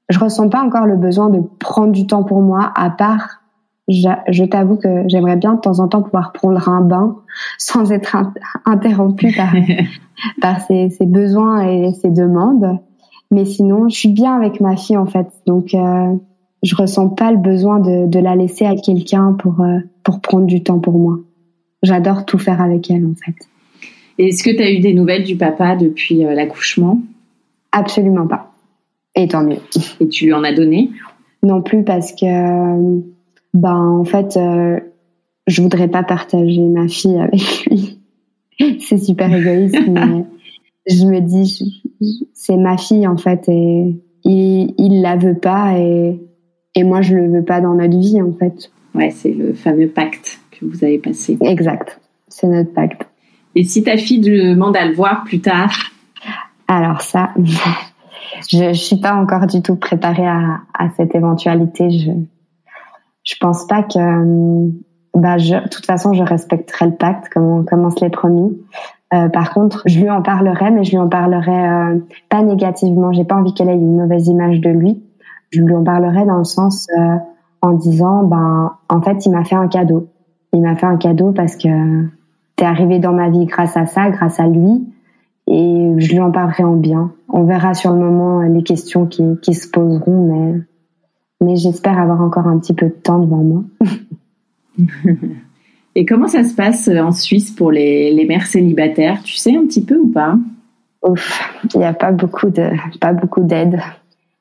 je 0.09 0.18
ressens 0.18 0.49
pas 0.49 0.62
encore 0.62 0.87
le 0.87 0.97
besoin 0.97 1.30
de 1.30 1.41
prendre 1.59 1.93
du 1.93 2.07
temps 2.07 2.22
pour 2.22 2.41
moi, 2.41 2.72
à 2.74 2.91
part, 2.91 3.43
je, 3.89 4.09
je 4.28 4.45
t'avoue 4.45 4.76
que 4.76 5.05
j'aimerais 5.07 5.37
bien 5.37 5.55
de 5.55 5.61
temps 5.61 5.78
en 5.80 5.89
temps 5.89 6.03
pouvoir 6.03 6.32
prendre 6.32 6.68
un 6.68 6.80
bain 6.80 7.16
sans 7.59 7.93
être 7.93 8.16
interrompu 8.64 9.32
par, 9.32 9.55
par 10.41 10.61
ses, 10.62 10.91
ses, 10.91 11.07
besoins 11.07 11.66
et 11.66 11.93
ses 11.95 12.11
demandes. 12.11 12.78
Mais 13.30 13.45
sinon, 13.45 13.89
je 13.89 13.97
suis 13.97 14.09
bien 14.09 14.34
avec 14.34 14.61
ma 14.61 14.76
fille 14.76 14.97
en 14.97 15.07
fait, 15.07 15.26
donc 15.47 15.74
euh, 15.74 16.14
je 16.62 16.76
ressens 16.76 17.09
pas 17.09 17.32
le 17.32 17.39
besoin 17.39 17.80
de, 17.80 18.07
de 18.07 18.18
la 18.18 18.37
laisser 18.37 18.64
à 18.64 18.76
quelqu'un 18.76 19.32
pour 19.32 19.61
euh, 19.61 19.78
pour 20.05 20.20
prendre 20.20 20.47
du 20.47 20.62
temps 20.62 20.78
pour 20.78 20.99
moi. 20.99 21.18
J'adore 21.82 22.24
tout 22.24 22.39
faire 22.39 22.61
avec 22.61 22.91
elle 22.91 23.05
en 23.05 23.14
fait. 23.14 23.34
Est-ce 24.18 24.43
que 24.43 24.51
tu 24.51 24.62
as 24.62 24.70
eu 24.70 24.78
des 24.78 24.95
nouvelles 24.95 25.24
du 25.24 25.37
papa 25.37 25.76
depuis 25.76 26.24
euh, 26.24 26.34
l'accouchement? 26.34 27.01
Absolument 27.72 28.26
pas. 28.26 28.53
Et 29.14 29.28
tant 29.28 29.45
mieux. 29.45 29.59
Et 30.01 30.09
tu 30.09 30.26
lui 30.26 30.32
en 30.32 30.45
as 30.45 30.53
donné? 30.53 30.91
Non 31.43 31.62
plus 31.62 31.84
parce 31.84 32.12
que, 32.12 33.03
ben 33.57 34.01
en 34.01 34.05
fait, 34.05 34.37
euh, 34.37 34.79
je 35.47 35.63
voudrais 35.63 35.89
pas 35.89 36.03
partager 36.03 36.61
ma 36.61 36.89
fille 36.89 37.19
avec 37.19 37.67
lui. 37.67 37.99
c'est 38.81 38.99
super 38.99 39.35
égoïste, 39.35 39.79
mais 39.89 40.25
je 40.87 41.05
me 41.07 41.21
dis, 41.21 41.83
c'est 42.35 42.57
ma 42.57 42.77
fille 42.77 43.07
en 43.07 43.17
fait, 43.17 43.49
et 43.49 43.97
il, 44.25 44.75
il 44.79 45.03
la 45.03 45.17
veut 45.17 45.39
pas, 45.39 45.79
et, 45.79 46.21
et 46.75 46.85
moi 46.85 47.03
je 47.03 47.17
le 47.17 47.31
veux 47.31 47.45
pas 47.45 47.61
dans 47.61 47.75
notre 47.75 47.99
vie 47.99 48.21
en 48.21 48.33
fait. 48.33 48.71
Ouais, 48.95 49.11
c'est 49.11 49.33
le 49.33 49.53
fameux 49.53 49.89
pacte 49.89 50.41
que 50.53 50.65
vous 50.65 50.85
avez 50.85 50.99
passé. 50.99 51.37
Exact, 51.41 52.01
c'est 52.29 52.47
notre 52.47 52.73
pacte. 52.73 53.07
Et 53.55 53.65
si 53.65 53.83
ta 53.83 53.97
fille 53.97 54.21
demande 54.21 54.77
à 54.77 54.87
le 54.87 54.95
voir 54.95 55.25
plus 55.25 55.41
tard? 55.41 55.73
Alors 56.69 57.01
ça, 57.01 57.31
je, 58.49 58.73
je 58.73 58.79
suis 58.79 59.01
pas 59.01 59.15
encore 59.15 59.47
du 59.47 59.63
tout 59.63 59.77
préparée 59.77 60.27
à, 60.27 60.61
à 60.79 60.91
cette 60.97 61.15
éventualité. 61.15 61.91
Je 61.91 62.11
je 63.27 63.35
pense 63.41 63.66
pas 63.66 63.83
que 63.83 64.70
bah 65.14 65.39
je, 65.39 65.57
toute 65.68 65.85
façon 65.85 66.12
je 66.12 66.22
respecterai 66.22 66.87
le 66.87 66.95
pacte 66.95 67.29
comme 67.33 67.45
on, 67.45 67.64
comme 67.64 67.85
on 67.85 67.91
se 67.91 68.01
l'est 68.01 68.11
promis. 68.11 68.57
Euh, 69.14 69.29
par 69.29 69.53
contre, 69.53 69.83
je 69.87 70.01
lui 70.01 70.11
en 70.11 70.22
parlerai, 70.22 70.70
mais 70.70 70.85
je 70.85 70.91
lui 70.91 70.99
en 70.99 71.09
parlerai 71.09 71.68
euh, 71.68 71.99
pas 72.29 72.43
négativement. 72.43 73.12
J'ai 73.12 73.24
pas 73.24 73.37
envie 73.37 73.55
qu'elle 73.55 73.68
ait 73.68 73.77
une 73.77 73.97
mauvaise 73.97 74.27
image 74.27 74.61
de 74.61 74.70
lui. 74.70 75.03
Je 75.51 75.62
lui 75.62 75.74
en 75.74 75.85
parlerai 75.85 76.24
dans 76.27 76.39
le 76.39 76.45
sens 76.45 76.89
euh, 76.99 77.16
en 77.62 77.72
disant, 77.72 78.24
ben, 78.24 78.72
en 78.89 79.01
fait, 79.03 79.24
il 79.24 79.31
m'a 79.31 79.45
fait 79.45 79.55
un 79.55 79.68
cadeau. 79.68 80.09
Il 80.53 80.61
m'a 80.61 80.74
fait 80.74 80.87
un 80.87 80.97
cadeau 80.97 81.31
parce 81.31 81.57
que 81.57 81.68
t'es 82.57 82.64
arrivé 82.64 82.99
dans 82.99 83.12
ma 83.12 83.31
vie 83.31 83.47
grâce 83.47 83.77
à 83.77 83.87
ça, 83.87 84.11
grâce 84.11 84.41
à 84.41 84.49
lui, 84.49 84.89
et 85.47 85.93
je 85.99 86.12
lui 86.12 86.20
en 86.20 86.33
parlerai 86.33 86.64
en 86.64 86.74
bien. 86.74 87.12
On 87.29 87.45
verra 87.45 87.74
sur 87.74 87.93
le 87.93 88.01
moment 88.01 88.41
les 88.41 88.62
questions 88.62 89.07
qui, 89.07 89.22
qui 89.41 89.55
se 89.55 89.68
poseront, 89.68 90.27
mais 90.27 90.62
mais 91.41 91.57
j'espère 91.57 91.99
avoir 91.99 92.20
encore 92.20 92.47
un 92.47 92.59
petit 92.59 92.74
peu 92.74 92.87
de 92.87 92.93
temps 92.93 93.18
devant 93.18 93.37
moi. 93.37 93.62
Et 95.95 96.05
comment 96.05 96.28
ça 96.28 96.45
se 96.45 96.55
passe 96.55 96.89
euh, 96.89 97.01
en 97.01 97.12
Suisse 97.12 97.51
pour 97.51 97.72
les, 97.72 98.12
les 98.12 98.26
mères 98.26 98.47
célibataires? 98.47 99.22
Tu 99.22 99.37
sais 99.37 99.57
un 99.57 99.64
petit 99.64 99.82
peu 99.84 99.97
ou 99.97 100.09
pas? 100.09 100.37
Ouf, 101.03 101.55
il 101.74 101.78
n'y 101.78 101.87
a 101.87 101.95
pas 101.95 102.12
beaucoup 102.12 102.51
de 102.51 102.70
pas 103.01 103.12
beaucoup 103.12 103.43
d'aide. 103.43 103.80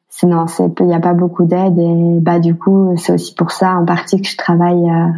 Sinon, 0.09 0.47
c'est 0.47 0.79
il 0.79 0.87
n'y 0.87 0.95
a 0.95 0.99
pas 0.99 1.13
beaucoup 1.13 1.45
d'aide 1.45 1.77
et 1.77 2.19
bah 2.21 2.39
du 2.39 2.55
coup 2.55 2.95
c'est 2.97 3.13
aussi 3.13 3.35
pour 3.35 3.51
ça 3.51 3.75
en 3.75 3.85
partie 3.85 4.21
que 4.21 4.27
je 4.27 4.37
travaille 4.37 4.89
euh, 4.89 5.11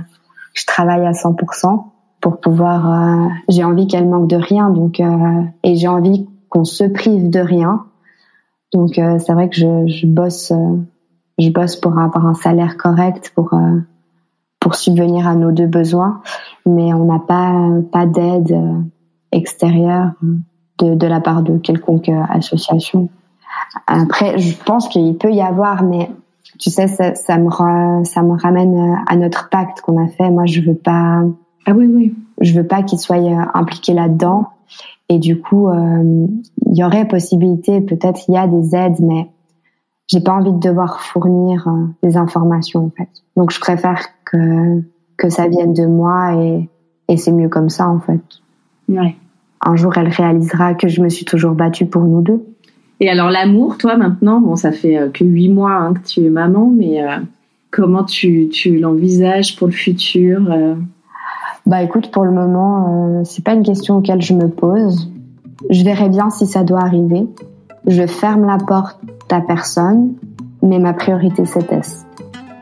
je 0.53 0.65
travaille 0.65 1.05
à 1.05 1.11
100% 1.11 1.83
pour 2.19 2.39
pouvoir. 2.39 2.91
Euh, 2.91 3.27
j'ai 3.49 3.63
envie 3.63 3.87
qu'elle 3.87 4.07
manque 4.07 4.27
de 4.27 4.35
rien 4.35 4.69
donc 4.69 4.99
euh, 4.99 5.43
et 5.63 5.75
j'ai 5.75 5.87
envie 5.87 6.27
qu'on 6.49 6.65
se 6.65 6.83
prive 6.83 7.29
de 7.29 7.39
rien. 7.39 7.85
Donc 8.73 8.95
c'est 8.95 9.31
vrai 9.31 9.49
que 9.49 9.55
je, 9.55 9.87
je 9.87 10.05
bosse 10.05 10.51
je 11.37 11.49
bosse 11.49 11.75
pour 11.75 11.97
avoir 11.99 12.25
un 12.25 12.33
salaire 12.33 12.77
correct 12.77 13.31
pour 13.35 13.53
pour 14.59 14.75
subvenir 14.75 15.27
à 15.27 15.35
nos 15.35 15.51
deux 15.51 15.67
besoins, 15.67 16.21
mais 16.65 16.93
on 16.93 17.05
n'a 17.05 17.19
pas 17.19 17.53
pas 17.91 18.05
d'aide 18.05 18.51
euh, 18.51 18.81
extérieure 19.31 20.11
de, 20.79 20.95
de 20.95 21.07
la 21.07 21.21
part 21.21 21.41
de 21.41 21.57
quelconque 21.57 22.09
euh, 22.09 22.21
association. 22.29 23.09
Après, 23.87 24.37
je 24.37 24.61
pense 24.63 24.89
qu'il 24.89 25.17
peut 25.17 25.31
y 25.31 25.41
avoir, 25.41 25.83
mais 25.83 26.11
tu 26.59 26.69
sais, 26.69 26.87
ça, 26.87 27.15
ça 27.15 27.37
me 27.37 27.49
ça 28.03 28.23
me 28.23 28.37
ramène 28.37 28.77
euh, 28.77 28.95
à 29.07 29.15
notre 29.15 29.49
pacte 29.49 29.81
qu'on 29.81 30.03
a 30.03 30.07
fait. 30.07 30.29
Moi, 30.29 30.45
je 30.47 30.59
veux 30.61 30.75
pas. 30.75 31.23
Ah 31.65 31.71
oui, 31.73 31.87
oui. 31.87 32.15
Je 32.41 32.53
veux 32.53 32.67
pas 32.67 32.83
qu'il 32.83 32.99
soit 32.99 33.17
impliqué 33.53 33.93
là-dedans. 33.93 34.47
Et 35.09 35.17
du 35.17 35.39
coup, 35.39 35.69
il 35.71 36.77
y 36.77 36.83
aurait 36.83 37.07
possibilité, 37.07 37.79
peut-être 37.79 38.27
il 38.27 38.33
y 38.33 38.37
a 38.37 38.45
des 38.45 38.75
aides, 38.75 38.99
mais 38.99 39.29
j'ai 40.07 40.21
pas 40.21 40.33
envie 40.33 40.53
de 40.53 40.59
devoir 40.59 41.01
fournir 41.01 41.67
euh, 41.67 41.85
des 42.01 42.17
informations 42.17 42.85
en 42.85 42.91
fait. 42.97 43.09
Donc 43.35 43.51
je 43.51 43.59
préfère 43.59 44.07
que 44.25 44.81
que 45.17 45.29
ça 45.29 45.47
vienne 45.47 45.73
de 45.73 45.85
moi 45.85 46.33
et 46.35 46.69
et 47.09 47.17
c'est 47.17 47.31
mieux 47.31 47.49
comme 47.49 47.69
ça 47.69 47.87
en 47.87 47.99
fait. 47.99 48.21
Ouais. 48.89 49.15
Un 49.61 49.75
jour 49.75 49.97
elle 49.97 50.07
réalisera 50.07 50.73
que 50.73 50.87
je 50.87 51.01
me 51.01 51.09
suis 51.09 51.25
toujours 51.25 51.53
battue 51.53 51.85
pour 51.85 52.03
nous 52.03 52.21
deux. 52.21 52.45
Et 52.99 53.09
alors 53.09 53.29
l'amour, 53.29 53.77
toi 53.77 53.97
maintenant, 53.97 54.39
bon 54.39 54.55
ça 54.55 54.71
fait 54.71 54.97
euh, 54.97 55.09
que 55.09 55.23
huit 55.23 55.49
mois 55.49 55.73
hein, 55.73 55.93
que 55.93 56.07
tu 56.07 56.25
es 56.25 56.29
maman, 56.29 56.71
mais 56.73 57.03
euh, 57.03 57.17
comment 57.69 58.03
tu 58.03 58.47
tu 58.49 58.79
l'envisages 58.79 59.55
pour 59.57 59.67
le 59.67 59.73
futur 59.73 60.41
Bah 61.65 61.83
écoute, 61.83 62.11
pour 62.11 62.23
le 62.23 62.31
moment, 62.31 63.23
c'est 63.25 63.43
pas 63.43 63.53
une 63.53 63.63
question 63.63 63.97
auquel 63.97 64.21
je 64.21 64.33
me 64.33 64.47
pose. 64.47 65.11
Je 65.69 65.83
verrai 65.83 66.07
bien 66.07 66.29
si 66.29 66.45
ça 66.45 66.63
doit 66.63 66.79
arriver. 66.79 67.27
Je 67.85 68.05
ferme 68.07 68.45
la 68.45 68.57
porte 68.57 68.99
à 69.29 69.41
personne, 69.41 70.13
mais 70.61 70.79
ma 70.79 70.93
priorité 70.93 71.45
c'est 71.45 71.67
Tess. 71.67 72.05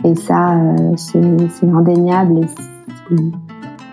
Et 0.03 0.15
ça, 0.15 0.55
euh, 0.55 0.93
c'est 0.97 1.67
indéniable 1.67 2.39
et 2.43 3.15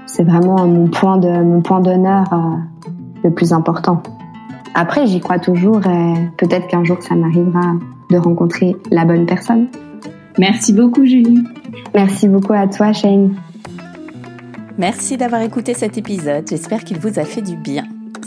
c'est 0.06 0.24
vraiment 0.24 0.66
mon 0.66 0.88
point 0.88 1.16
de 1.18 1.28
mon 1.28 1.62
point 1.62 1.80
d'honneur 1.80 2.26
euh, 2.32 2.56
le 3.24 3.30
plus 3.30 3.52
important. 3.52 4.02
Après, 4.74 5.06
j'y 5.06 5.20
crois 5.20 5.38
toujours 5.38 5.86
et 5.86 6.14
peut-être 6.38 6.66
qu'un 6.66 6.84
jour 6.84 6.96
ça 7.00 7.14
m'arrivera 7.14 7.74
de 8.10 8.16
rencontrer 8.16 8.76
la 8.90 9.04
bonne 9.04 9.26
personne. 9.26 9.68
Merci 10.38 10.72
beaucoup, 10.72 11.04
Julie. 11.04 11.44
Merci 11.94 12.28
beaucoup 12.28 12.54
à 12.54 12.66
toi, 12.66 12.92
Shane. 12.92 13.34
Merci 14.78 15.16
d'avoir 15.16 15.42
écouté 15.42 15.74
cet 15.74 15.98
épisode. 15.98 16.44
J'espère 16.48 16.84
qu'il 16.84 16.98
vous 16.98 17.18
a 17.18 17.24
fait 17.24 17.42
du 17.42 17.56
bien. 17.56 17.84